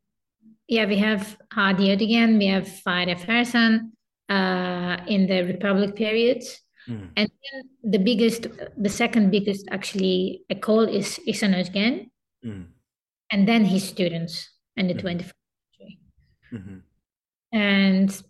[0.68, 2.38] yeah, we have Hadi again.
[2.38, 3.90] We have Fahire Fersan
[4.28, 6.42] uh, in the Republic period.
[6.88, 8.46] mhm, And then the biggest,
[8.76, 12.10] the second biggest actually a call is İhsan Özgen,
[12.44, 12.66] mhm,
[13.32, 15.00] and then his students in the Mhm.
[15.00, 15.34] 21st
[15.72, 15.98] century.
[16.52, 16.82] mhm,
[17.52, 18.22] And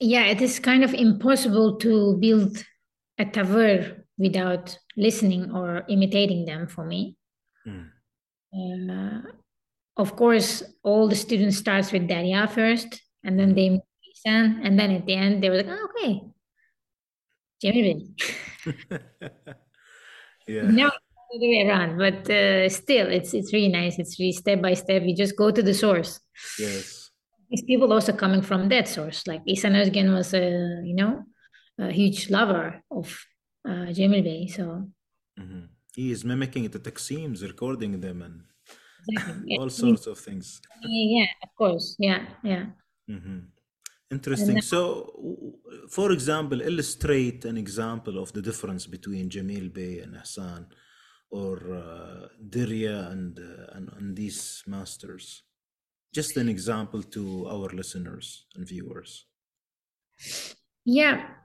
[0.00, 2.64] yeah, it is kind of impossible to build
[3.18, 7.16] a tavır without listening or imitating them for me.
[7.66, 7.90] mhm,
[8.54, 9.22] Uh,
[9.96, 14.78] of course, all the students starts with Derya first, and then they move to and
[14.78, 16.30] then at the end they were like, oh, okay,
[17.62, 18.06] Bey.
[20.46, 20.92] yeah it's the other
[21.40, 23.98] way around, but uh, still, it's it's really nice.
[23.98, 25.02] It's really step by step.
[25.04, 26.20] You just go to the source.
[26.58, 27.10] yes
[27.50, 29.26] These people also coming from that source.
[29.26, 31.24] Like İhsan Özgen was a you know
[31.78, 33.26] a huge lover of
[33.68, 34.46] uh, Cemil Bey.
[34.48, 34.88] So
[35.38, 35.68] mhm.
[35.94, 38.42] He is mimicking the taksims recording them and
[39.08, 39.42] exactly.
[39.46, 41.96] Yeah, all sorts of things yeah, of course.
[41.98, 42.66] Yeah, yeah.
[43.08, 43.48] Mhm.
[44.10, 44.60] Interesting.
[44.60, 45.56] So,
[45.90, 50.66] for example, illustrate an example of the difference between Cemil Bey and İhsan,
[51.30, 55.42] or uh, Derya and, uh, and and these masters?
[56.12, 59.26] Just an example to our listeners and viewers.
[60.84, 61.43] Yeah.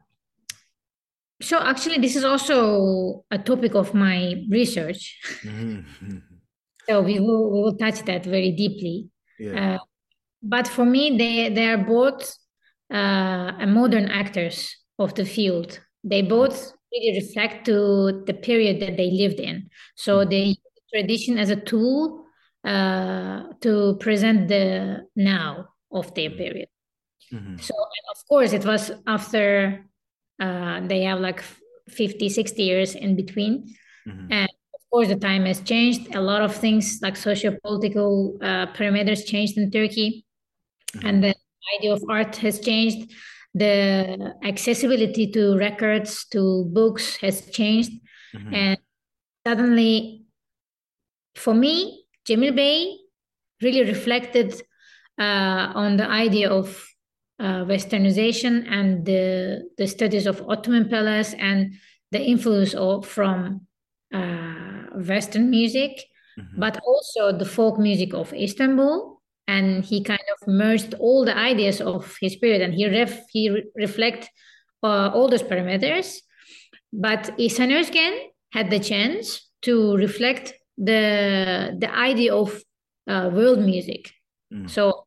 [1.41, 5.17] So actually, this is also a topic of my research.
[5.43, 6.17] Mm-hmm.
[6.89, 9.09] so we will we will touch that very deeply.
[9.39, 9.75] Yeah.
[9.75, 9.77] Uh,
[10.43, 12.35] but for me, they they are both
[12.91, 15.79] uh, modern actors of the field.
[16.03, 19.69] They both really reflect to the period that they lived in.
[19.95, 20.29] So mm-hmm.
[20.29, 20.57] they use
[20.93, 22.25] tradition as a tool
[22.63, 26.37] uh, to present the now of their mm-hmm.
[26.37, 26.67] period.
[27.31, 27.57] Mm-hmm.
[27.57, 29.85] So of course it was after
[30.39, 31.43] uh, they have like
[31.89, 33.75] 50, 60 years in between.
[34.07, 34.31] Mm-hmm.
[34.31, 36.15] And of course the time has changed.
[36.15, 40.25] A lot of things like socio-political uh, parameters changed in Turkey.
[40.93, 41.07] Mm-hmm.
[41.07, 41.35] And the
[41.77, 43.11] idea of art has changed
[43.53, 47.91] the accessibility to records to books has changed
[48.35, 48.53] mm-hmm.
[48.53, 48.77] and
[49.45, 50.25] suddenly
[51.35, 52.95] for me Cemil Bey
[53.61, 54.53] really reflected
[55.17, 56.85] uh, on the idea of
[57.39, 61.73] uh, westernization and the, the studies of ottoman palace and
[62.11, 63.61] the influence of, from
[64.13, 66.05] uh, western music
[66.37, 66.59] mm-hmm.
[66.59, 71.81] but also the folk music of istanbul and he kind of merged all the ideas
[71.81, 74.29] of his period and he ref he re- reflect
[74.83, 76.21] uh, all those parameters
[76.91, 78.13] but İhsan Özgen
[78.53, 82.63] had the chance to reflect the the idea of
[83.07, 84.11] uh, world music
[84.53, 84.67] mm.
[84.69, 85.05] so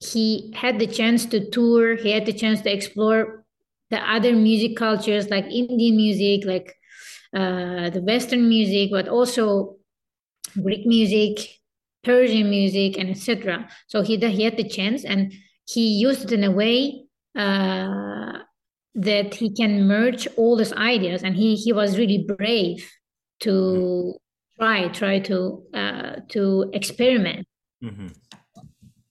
[0.00, 3.44] he had the chance to tour he had the chance to explore
[3.90, 6.74] the other music cultures like indian music like
[7.34, 9.76] uh, the western music but also
[10.62, 11.56] greek music
[12.06, 13.68] Persian music and etc.
[13.88, 15.32] So he he had the chance and
[15.66, 17.04] he used it in a way
[17.36, 18.38] uh,
[18.94, 22.88] that he can merge all these ideas and he he was really brave
[23.40, 24.14] to
[24.56, 27.46] try try to uh, to experiment
[27.82, 28.06] mm-hmm.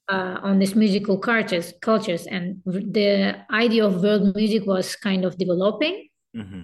[0.07, 5.38] Uh, on these musical cultures cultures and the idea of world music was kind of
[5.38, 6.64] developing mm-hmm.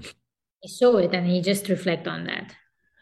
[0.62, 2.54] he saw it and he just reflect on that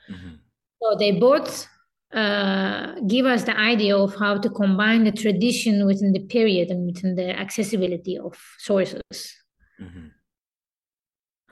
[0.10, 0.36] mm-hmm.
[0.82, 1.68] so they both
[2.14, 6.86] uh, give us the idea of how to combine the tradition within the period and
[6.88, 9.36] within the accessibility of sources.
[9.80, 10.07] Mm-hmm.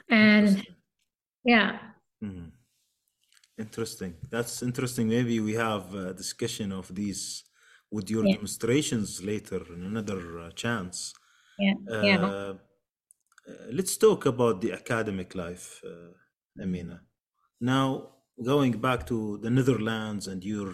[0.10, 0.66] And
[1.44, 1.78] yeah.
[2.24, 2.48] Mm-hmm.
[3.60, 4.16] Interesting.
[4.30, 5.10] That's interesting.
[5.10, 7.44] Maybe we have a discussion of these
[7.92, 8.36] with your yeah.
[8.36, 11.14] demonstrations later in another uh, chance.
[11.60, 11.74] Yeah.
[11.90, 12.26] Uh, yeah.
[12.26, 12.54] Uh,
[13.72, 17.00] let's talk about the academic life, uh, Emine.
[17.62, 18.10] Now,
[18.44, 20.74] going back to the Netherlands and your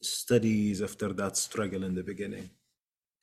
[0.00, 2.50] studies after that struggle in the beginning,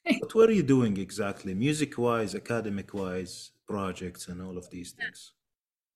[0.19, 5.33] what were you doing exactly, music wise, academic wise, projects, and all of these things?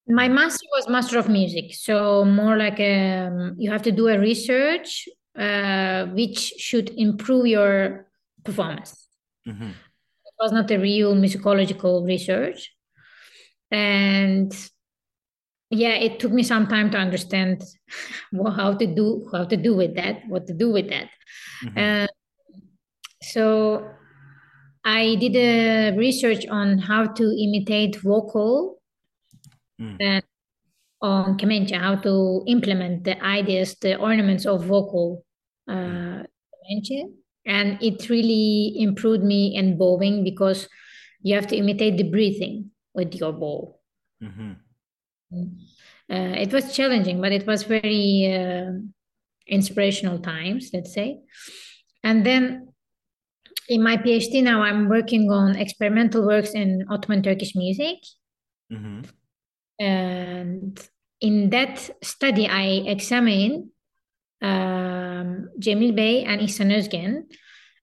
[0.08, 4.08] My master was master of music, so more like a, um, you have to do
[4.08, 5.08] a research
[5.38, 8.06] uh, which should improve your
[8.44, 9.06] performance.
[9.46, 9.70] Mm-hmm.
[9.70, 12.72] It was not a real musicological research,
[13.70, 14.52] and
[15.70, 17.62] yeah it took me some time to understand
[18.56, 21.08] how to do how to do with that what to do with that
[21.64, 21.78] mm-hmm.
[21.78, 22.06] uh,
[23.22, 23.88] so
[24.84, 28.80] i did a research on how to imitate vocal
[29.80, 29.96] mm.
[30.00, 30.24] and
[31.00, 35.24] on kemençe how to implement the ideas the ornaments of vocal
[35.68, 36.22] uh,
[36.52, 37.10] kemençe
[37.46, 40.68] and it really improved me in bowing because
[41.22, 43.78] you have to imitate the breathing with your bow
[44.22, 44.52] mm-hmm.
[46.10, 48.72] Uh, it was challenging, but it was very uh,
[49.46, 51.20] inspirational times, let's say.
[52.02, 52.72] And then
[53.68, 57.98] in my PhD now, I'm working on experimental works in Ottoman Turkish music.
[58.72, 59.02] Mm-hmm.
[59.80, 60.78] And
[61.20, 63.70] in that study, I examine
[64.42, 67.26] um, Cemil Bey and İhsan Özgen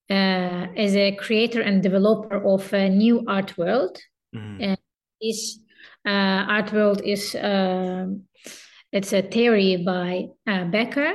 [0.10, 3.98] uh, as a creator and developer of a new art world.
[4.36, 4.64] Mm-hmm.
[4.64, 4.78] And
[5.22, 5.60] this
[6.06, 8.24] uh, art world is um,
[8.91, 11.14] it's a theory by uh, Becker,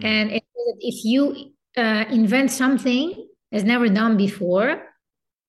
[0.00, 0.04] mm.
[0.04, 0.44] and it,
[0.80, 4.82] if you uh, invent something that's never done before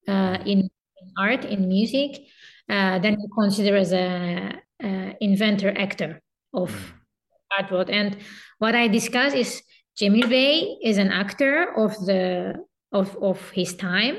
[0.08, 2.28] uh, in, in, art in music,
[2.70, 6.22] uh, then you consider as a, a inventor actor
[6.54, 7.58] of mm.
[7.60, 7.90] art world.
[7.90, 8.18] And
[8.60, 9.62] what I discuss is
[9.96, 12.56] Cemil Bey is an actor of the
[12.92, 14.16] of of his time,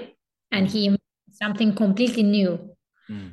[0.51, 0.97] and he
[1.33, 2.71] something completely new.
[3.11, 3.33] Mm.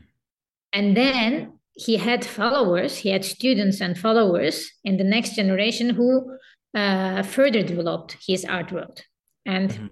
[0.73, 6.38] And then he had followers, he had students and followers in the next generation who
[6.76, 9.02] uh, further developed his art world.
[9.45, 9.88] And mm-hmm.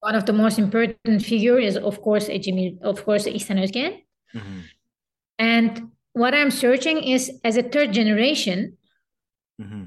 [0.00, 4.03] one of the most important figure is, of course, Ejimi, of course, İhsan Özgen.
[4.34, 4.60] Mm-hmm.
[5.38, 8.76] And what I'm searching is, as a third generation,
[9.58, 9.84] hmm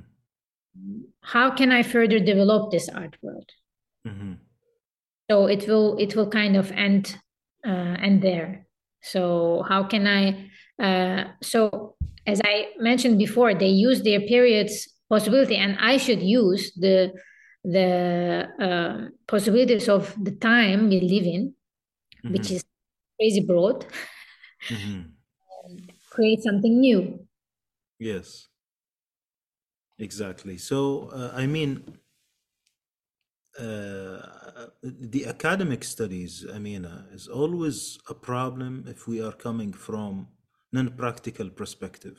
[1.22, 3.50] how can I further develop this art world?
[4.06, 4.34] hmm
[5.30, 7.18] So it will it will kind of end
[7.66, 8.68] uh, end there.
[9.02, 10.50] So how can I?
[10.82, 11.96] Uh, so
[12.26, 17.12] as I mentioned before, they use their periods possibility, and I should use the
[17.64, 21.54] the uh, possibilities of the time we live in,
[22.28, 22.64] which hmm is
[23.20, 23.86] crazy broad.
[24.62, 25.18] hmm
[26.10, 27.26] Create something new.
[28.00, 28.48] Yes,
[30.00, 30.58] exactly.
[30.58, 32.00] So, uh, I mean,
[33.60, 40.28] uh, the academic studies, Emine, is always a problem if we are coming from
[40.72, 42.18] non-practical perspective.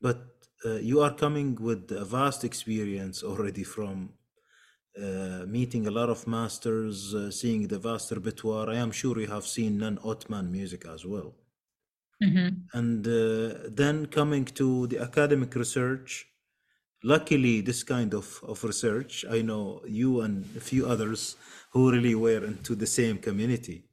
[0.00, 4.14] But uh, you are coming with a vast experience already from
[5.46, 8.70] meeting a lot of masters, uh, seeing the vast repertoire.
[8.70, 11.34] I am sure you have seen non-Ottoman music as well.
[12.20, 12.68] Mhm.
[12.72, 16.26] And uh, then coming to the academic research,
[17.02, 21.36] luckily this kind of, of research, I know you and a few others
[21.72, 23.84] who really were into the same community.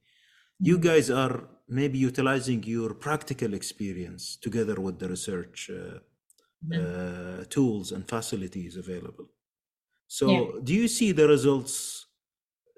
[0.60, 6.00] You guys are maybe utilizing your practical experience together with the research uh,
[6.76, 9.30] uh, tools and facilities available.
[10.18, 10.62] So, Yeah.
[10.64, 12.06] do you see the results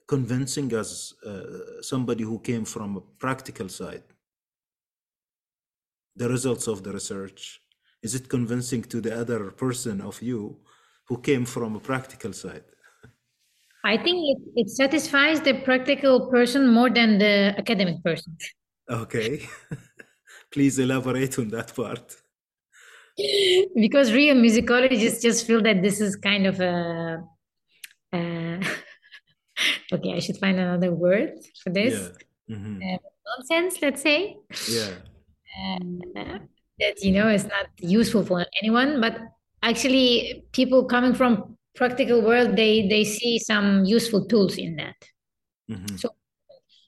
[0.07, 0.89] convincing as
[1.31, 4.03] uh, somebody who came from a practical side?
[6.15, 7.61] The results of the research
[8.01, 10.41] is it convincing to the other person of you
[11.07, 12.67] who came from a practical side?
[13.83, 18.37] I think it, it satisfies the practical person more than the academic person.
[18.89, 19.33] Okay,
[20.53, 22.15] please elaborate on that part.
[23.75, 27.23] Because real musicologists just feel that this is kind of a
[28.13, 28.59] uh,
[29.93, 31.31] okay i should find another word
[31.63, 31.93] for this
[32.47, 32.57] Yeah.
[32.57, 32.97] hmm Uh,
[33.27, 34.35] nonsense let's say
[34.67, 34.91] Yeah.
[35.57, 36.39] uh,
[36.79, 39.15] that you know is not useful for anyone but
[39.63, 44.99] actually people coming from practical world they they see some useful tools in that
[45.69, 46.09] hmm so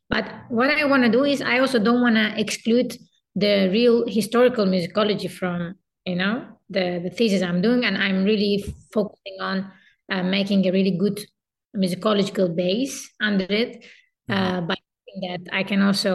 [0.09, 2.89] but what i want to do is i also don't want to exclude
[3.35, 5.75] the real historical musicology from
[6.07, 6.35] you know
[6.69, 8.53] the the thesis i'm doing and i'm really
[8.95, 9.57] focusing on
[10.13, 11.17] uh, making a really good
[11.75, 13.71] musicological base under it
[14.29, 14.35] Mhm.
[14.35, 14.75] uh, by
[15.25, 16.13] that i can also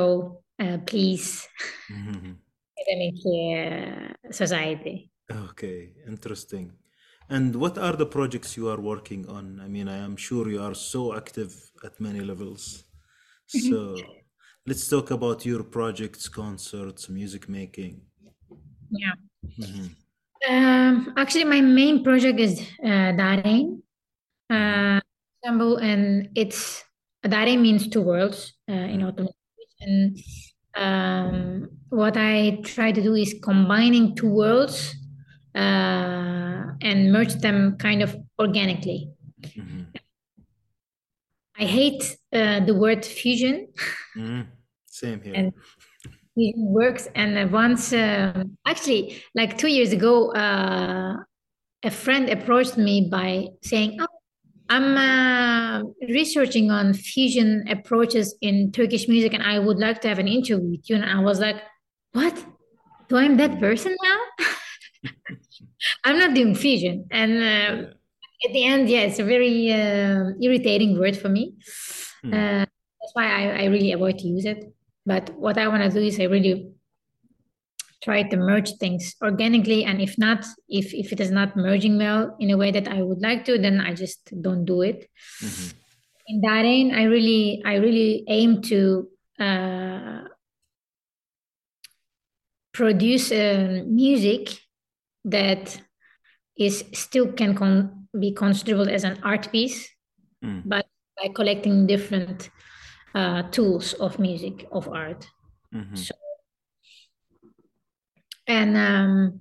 [0.65, 1.49] uh, please
[1.89, 2.33] hmm
[2.81, 4.97] academic uh, society
[5.31, 6.73] Okay, interesting.
[7.31, 9.61] And what are the projects you are working on?
[9.65, 11.53] I mean, I am sure you are so active
[11.85, 12.85] at many levels.
[13.47, 14.03] So
[14.67, 18.03] let's talk about your projects, concerts, music making.
[18.91, 19.87] yeah hmm
[20.49, 23.81] um, actually my main project is uh, Darein
[24.51, 25.01] uh,
[25.45, 26.85] ensemble, and it's
[27.23, 29.33] Dare means two worlds uh, in Ottoman.
[29.81, 30.19] And
[30.77, 34.95] um, what I try to do is combining two worlds
[35.55, 39.11] uh, and merge them kind of organically.
[39.55, 39.83] hmm
[41.59, 43.69] I hate uh, the word fusion,
[44.15, 44.41] hmm
[44.87, 45.35] Same here.
[45.35, 45.53] and
[46.37, 47.09] it works.
[47.15, 51.17] And uh, once, um actually, like two years ago, uh,
[51.85, 54.07] a friend approached me by saying, "Oh,
[54.69, 60.19] I'm uh, researching on fusion approaches in Turkish music, and I would like to have
[60.19, 61.57] an interview with you." And I was like,
[62.13, 62.35] "What?
[63.09, 64.19] Do I'm that person now?
[66.05, 67.89] I'm not doing fusion." And uh,
[68.43, 68.49] Yeah.
[68.49, 71.55] at the end, yeah, it's a very uh, irritating word for me.
[72.25, 72.65] Uh,
[73.01, 74.73] that's why I, I really avoid to use it.
[75.05, 76.71] But what I want to do is I really
[78.03, 82.37] try to merge things organically, and if not, if if it is not merging well
[82.39, 85.09] in a way that I would like to, then I just don't do it.
[85.41, 85.71] hmm
[86.29, 89.09] In Darein, I really I really aim to
[89.41, 90.23] uh,
[92.73, 94.55] produce uh, music
[95.25, 95.81] that
[96.57, 99.89] is still can con- be considerable as an art piece,
[100.45, 100.63] Mm.
[100.67, 102.51] but by collecting different
[103.15, 105.27] uh, tools of music of art.
[105.73, 106.15] hmm So,
[108.47, 109.41] and um,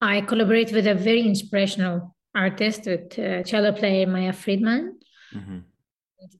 [0.00, 4.90] I collaborate with a very inspirational artist, with uh, cello player Maya Fridman.
[5.32, 5.60] hmm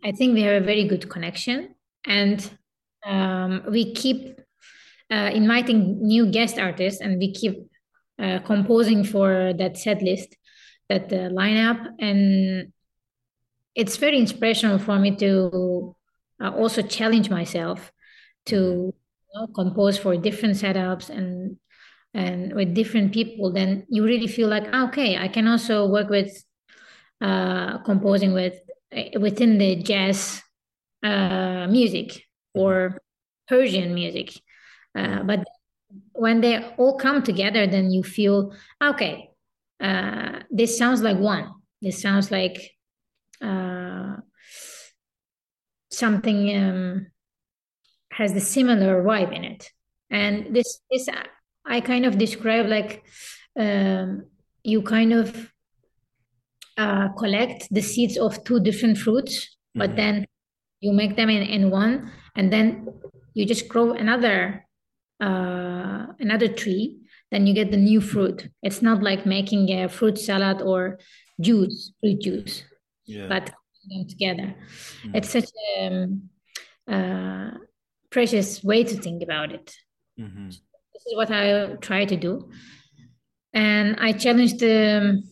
[0.03, 1.75] I think we have a very good connection,
[2.07, 2.39] and
[3.05, 4.41] um, we keep
[5.11, 7.69] uh, inviting new guest artists, and we keep
[8.19, 10.37] uh, composing for that set list,
[10.89, 12.73] that uh, lineup, and
[13.75, 15.94] it's very inspirational for me to
[16.43, 17.93] uh, also challenge myself
[18.47, 18.91] to hmm
[19.35, 21.57] you know, compose for different setups and
[22.15, 23.53] and with different people.
[23.53, 26.33] Then you really feel like ah, okay, I can also work with
[27.21, 28.55] uh, composing with
[28.97, 30.43] uh, within the jazz
[31.03, 32.25] uh, music
[32.55, 33.03] hmm or
[33.49, 34.33] Persian music.
[34.97, 35.45] Uh, hmm but
[36.13, 39.31] when they all come together, then you feel okay.
[39.81, 41.51] Uh, this sounds like one.
[41.83, 42.59] This sounds like
[43.43, 44.17] uh,
[45.97, 47.07] something um,
[48.13, 49.71] has the similar vibe in it.
[50.11, 51.09] And this this
[51.67, 53.05] I kind of describe like
[53.59, 54.27] um,
[54.63, 55.53] you kind of
[56.77, 59.97] uh, collect the seeds of two different fruits, but mm-hmm.
[59.97, 60.27] then
[60.81, 62.89] you make them in, in one, and then
[63.35, 64.67] you just grow another
[65.21, 66.99] uh, another tree.
[67.31, 68.49] Then you get the new fruit.
[68.63, 70.99] It's not like making a fruit salad or
[71.41, 72.63] juice, fruit juice,
[73.07, 73.27] yeah.
[73.29, 73.53] but
[73.89, 74.55] them together.
[75.03, 75.15] Mm-hmm.
[75.15, 76.31] It's such a um,
[76.89, 77.51] uh,
[78.11, 79.75] precious way to think about it.
[80.19, 80.47] Mm-hmm.
[80.49, 82.51] This is what I try to do,
[83.53, 85.23] and I challenge the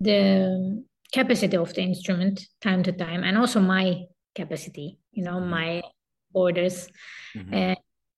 [0.00, 4.04] the capacity of the instrument time to time, and also my
[4.34, 4.98] capacity.
[5.12, 5.50] You know, mm-hmm.
[5.50, 5.82] my
[6.32, 6.88] borders.
[7.36, 7.54] Mm-hmm.
[7.54, 7.76] And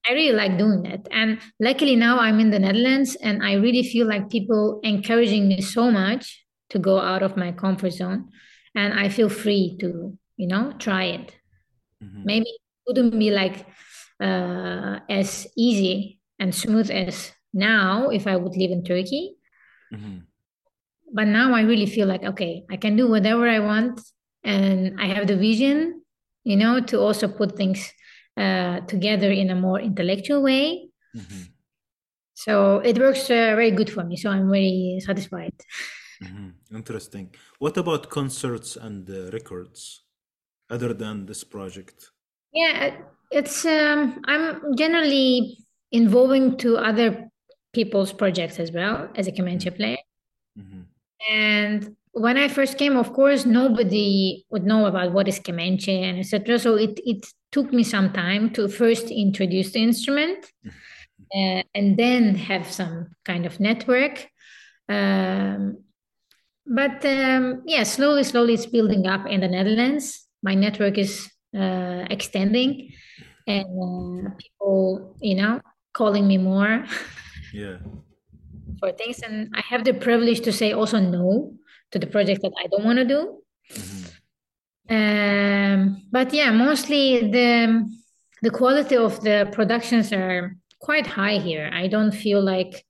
[0.08, 1.06] I really like doing that.
[1.10, 5.60] And luckily now I'm in the Netherlands and I really feel like people encouraging me
[5.60, 8.28] so much to go out of my comfort zone
[8.74, 11.34] and I feel free to, you know, try it.
[12.02, 12.24] Mm-hmm.
[12.24, 13.66] Maybe it wouldn't be like
[14.20, 19.36] uh, as easy and smooth as now if I would live in Turkey.
[19.92, 20.18] Mm-hmm.
[21.12, 24.00] But now I really feel like, okay, I can do whatever I want.
[24.44, 26.02] And I have the vision,
[26.42, 27.92] you know, to also put things
[28.36, 30.88] uh, together in a more intellectual way.
[31.14, 31.42] Mm-hmm.
[32.34, 34.16] So it works uh, very good for me.
[34.16, 35.54] So I'm very satisfied.
[36.22, 36.76] Mm-hmm.
[36.76, 37.34] Interesting.
[37.58, 40.02] What about concerts and uh, records,
[40.70, 42.10] other than this project?
[42.52, 42.96] Yeah,
[43.30, 45.58] it's um, I'm generally
[45.90, 47.28] involving to other
[47.72, 49.76] people's projects as well as a mm-hmm.
[49.76, 49.96] player.
[50.58, 50.80] Mm-hmm.
[51.30, 56.18] And when I first came, of course, nobody would know about what is Kemençe and
[56.18, 56.58] etc.
[56.58, 61.58] So it it took me some time to first introduce the instrument, mm-hmm.
[61.58, 64.28] uh, and then have some kind of network.
[64.88, 65.78] Um,
[66.66, 70.26] but um, yeah, slowly, slowly, it's building up in the Netherlands.
[70.42, 72.92] My network is uh, extending,
[73.46, 75.60] and uh, people, you know,
[75.92, 76.84] calling me more.
[77.54, 77.76] Yeah.
[78.80, 81.52] for things, and I have the privilege to say also no
[81.90, 83.42] to the project that I don't want to do.
[83.70, 84.02] Mm-hmm.
[84.88, 87.88] Um, but yeah, mostly the
[88.42, 91.70] the quality of the productions are quite high here.
[91.72, 92.84] I don't feel like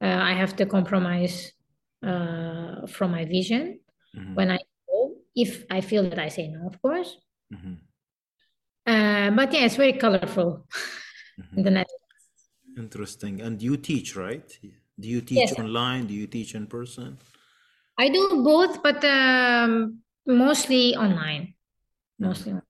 [0.00, 1.52] uh, I have to compromise
[2.04, 3.80] uh, from my vision
[4.16, 4.34] mm-hmm.
[4.34, 4.58] when I
[4.88, 5.16] go.
[5.34, 7.16] If I feel that I say no, of course.
[7.52, 7.74] Mm-hmm.
[8.86, 10.66] Uh, but yeah, it's very colorful
[11.40, 11.56] mm-hmm.
[11.58, 11.88] in the net.
[12.76, 13.40] Interesting.
[13.40, 14.46] And you teach, right?
[14.98, 15.58] Do you teach yes.
[15.58, 16.06] online?
[16.06, 17.18] Do you teach in person?
[17.98, 21.54] I do both, but um, mostly online.
[22.18, 22.52] Mostly.
[22.52, 22.62] Online.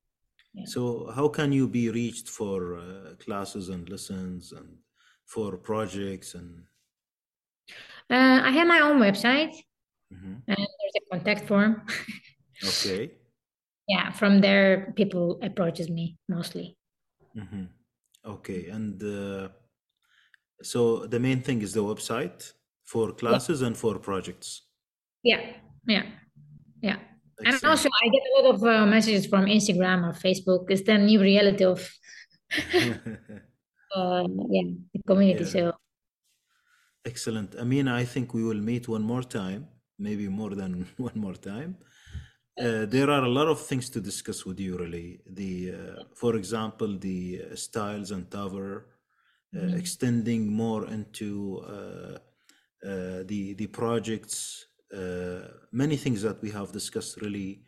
[0.54, 0.64] Yeah.
[0.66, 4.78] So, how can you be reached for uh, classes and lessons and
[5.26, 6.62] for projects and?
[8.10, 9.54] Uh, I have my own website,
[10.12, 10.34] mm-hmm.
[10.46, 11.82] and there's a contact form.
[12.64, 13.12] okay.
[13.88, 16.76] Yeah, from there, people approaches me mostly.
[17.36, 17.64] Mm-hmm.
[18.26, 19.48] Okay, and uh,
[20.62, 22.52] so the main thing is the website
[22.84, 23.68] for classes yeah.
[23.68, 24.62] and for projects.
[25.22, 25.40] Yeah,
[25.86, 26.04] yeah,
[26.82, 26.96] yeah.
[27.40, 27.62] Excellent.
[27.62, 30.66] And also, I get a lot of uh, messages from Instagram or Facebook.
[30.68, 31.80] It's the new reality of,
[33.96, 35.44] uh, yeah, the community.
[35.44, 35.50] Yeah.
[35.50, 35.72] So,
[37.04, 37.54] excellent.
[37.58, 39.68] I mean, I think we will meet one more time,
[39.98, 41.76] maybe more than one more time.
[42.58, 45.20] Uh, there are a lot of things to discuss with you, really.
[45.26, 49.76] The, uh, for example, the uh, styles and tavır, uh, mm-hmm.
[49.76, 51.64] extending more into
[52.82, 57.62] the the projects uh, many things that we have discussed really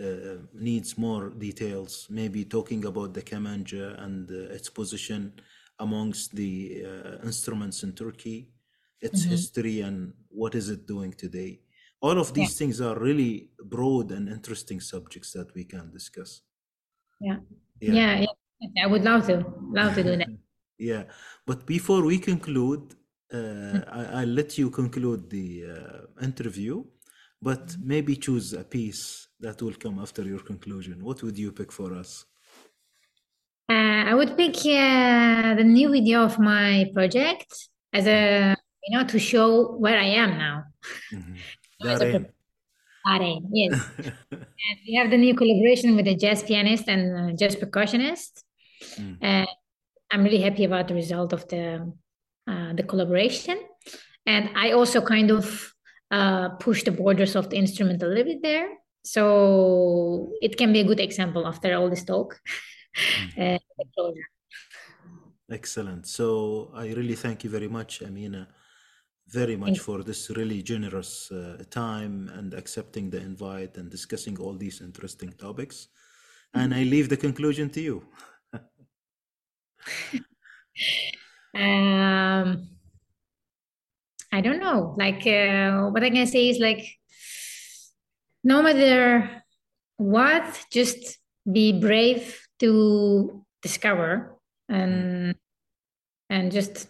[0.00, 2.06] uh, needs more details.
[2.08, 5.32] Maybe talking about the kemençe and uh, its position
[5.80, 6.84] amongst the
[7.24, 8.48] instruments in Turkey,
[9.00, 9.30] its mm-hmm.
[9.30, 11.60] history, and what is it doing today.
[12.00, 12.58] All of these yeah.
[12.58, 16.42] things are really broad and interesting subjects that we can discuss.
[17.20, 17.38] Yeah.
[17.80, 17.92] Yeah.
[17.92, 18.26] yeah,
[18.60, 18.84] yeah.
[18.84, 19.44] I would love to.
[19.72, 20.28] Love to do that.
[20.78, 21.04] yeah.
[21.44, 22.94] But before we conclude,
[23.32, 26.84] uh, I, will let you conclude the uh, interview,
[27.42, 31.04] but maybe choose a piece that will come after your conclusion.
[31.04, 32.24] What would you pick for us?
[33.70, 37.52] Uh, I would pick uh, the new video of my project
[37.92, 38.56] as a
[38.88, 40.64] you know to show where I am now.
[41.12, 41.34] Mm-hmm.
[43.52, 43.84] yes.
[44.30, 48.42] and we have the new collaboration with a jazz pianist and jazz percussionist.
[48.96, 49.18] Mm.
[49.20, 49.48] And
[50.10, 51.92] I'm really happy about the result of the
[52.46, 53.58] uh, the collaboration.
[54.26, 55.74] And I also kind of
[56.10, 58.68] uh, push the borders of the instrument a little bit there.
[59.04, 62.40] So it can be a good example after all this talk.
[63.36, 63.56] Mm.
[63.56, 64.12] uh,
[65.50, 66.06] Excellent.
[66.06, 68.46] So I really thank you very much, Emine,
[69.30, 74.54] very much for this really generous uh, time and accepting the invite and discussing all
[74.54, 75.88] these interesting topics.
[76.54, 78.06] And I leave the conclusion to you.
[81.54, 82.68] Um,
[84.30, 84.94] I don't know.
[84.96, 86.86] Like, uh, what I can say is like,
[88.44, 89.42] no matter
[89.96, 91.18] what, just
[91.50, 94.38] be brave to discover
[94.68, 95.34] and
[96.30, 96.86] and just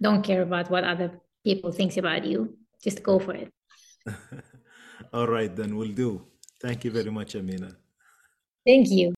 [0.00, 2.56] don't care about what other people thinks about you.
[2.82, 3.50] Just go for it.
[5.12, 6.26] All right, then we'll do.
[6.60, 7.74] Thank you very much, Emine.
[8.66, 9.14] Thank you.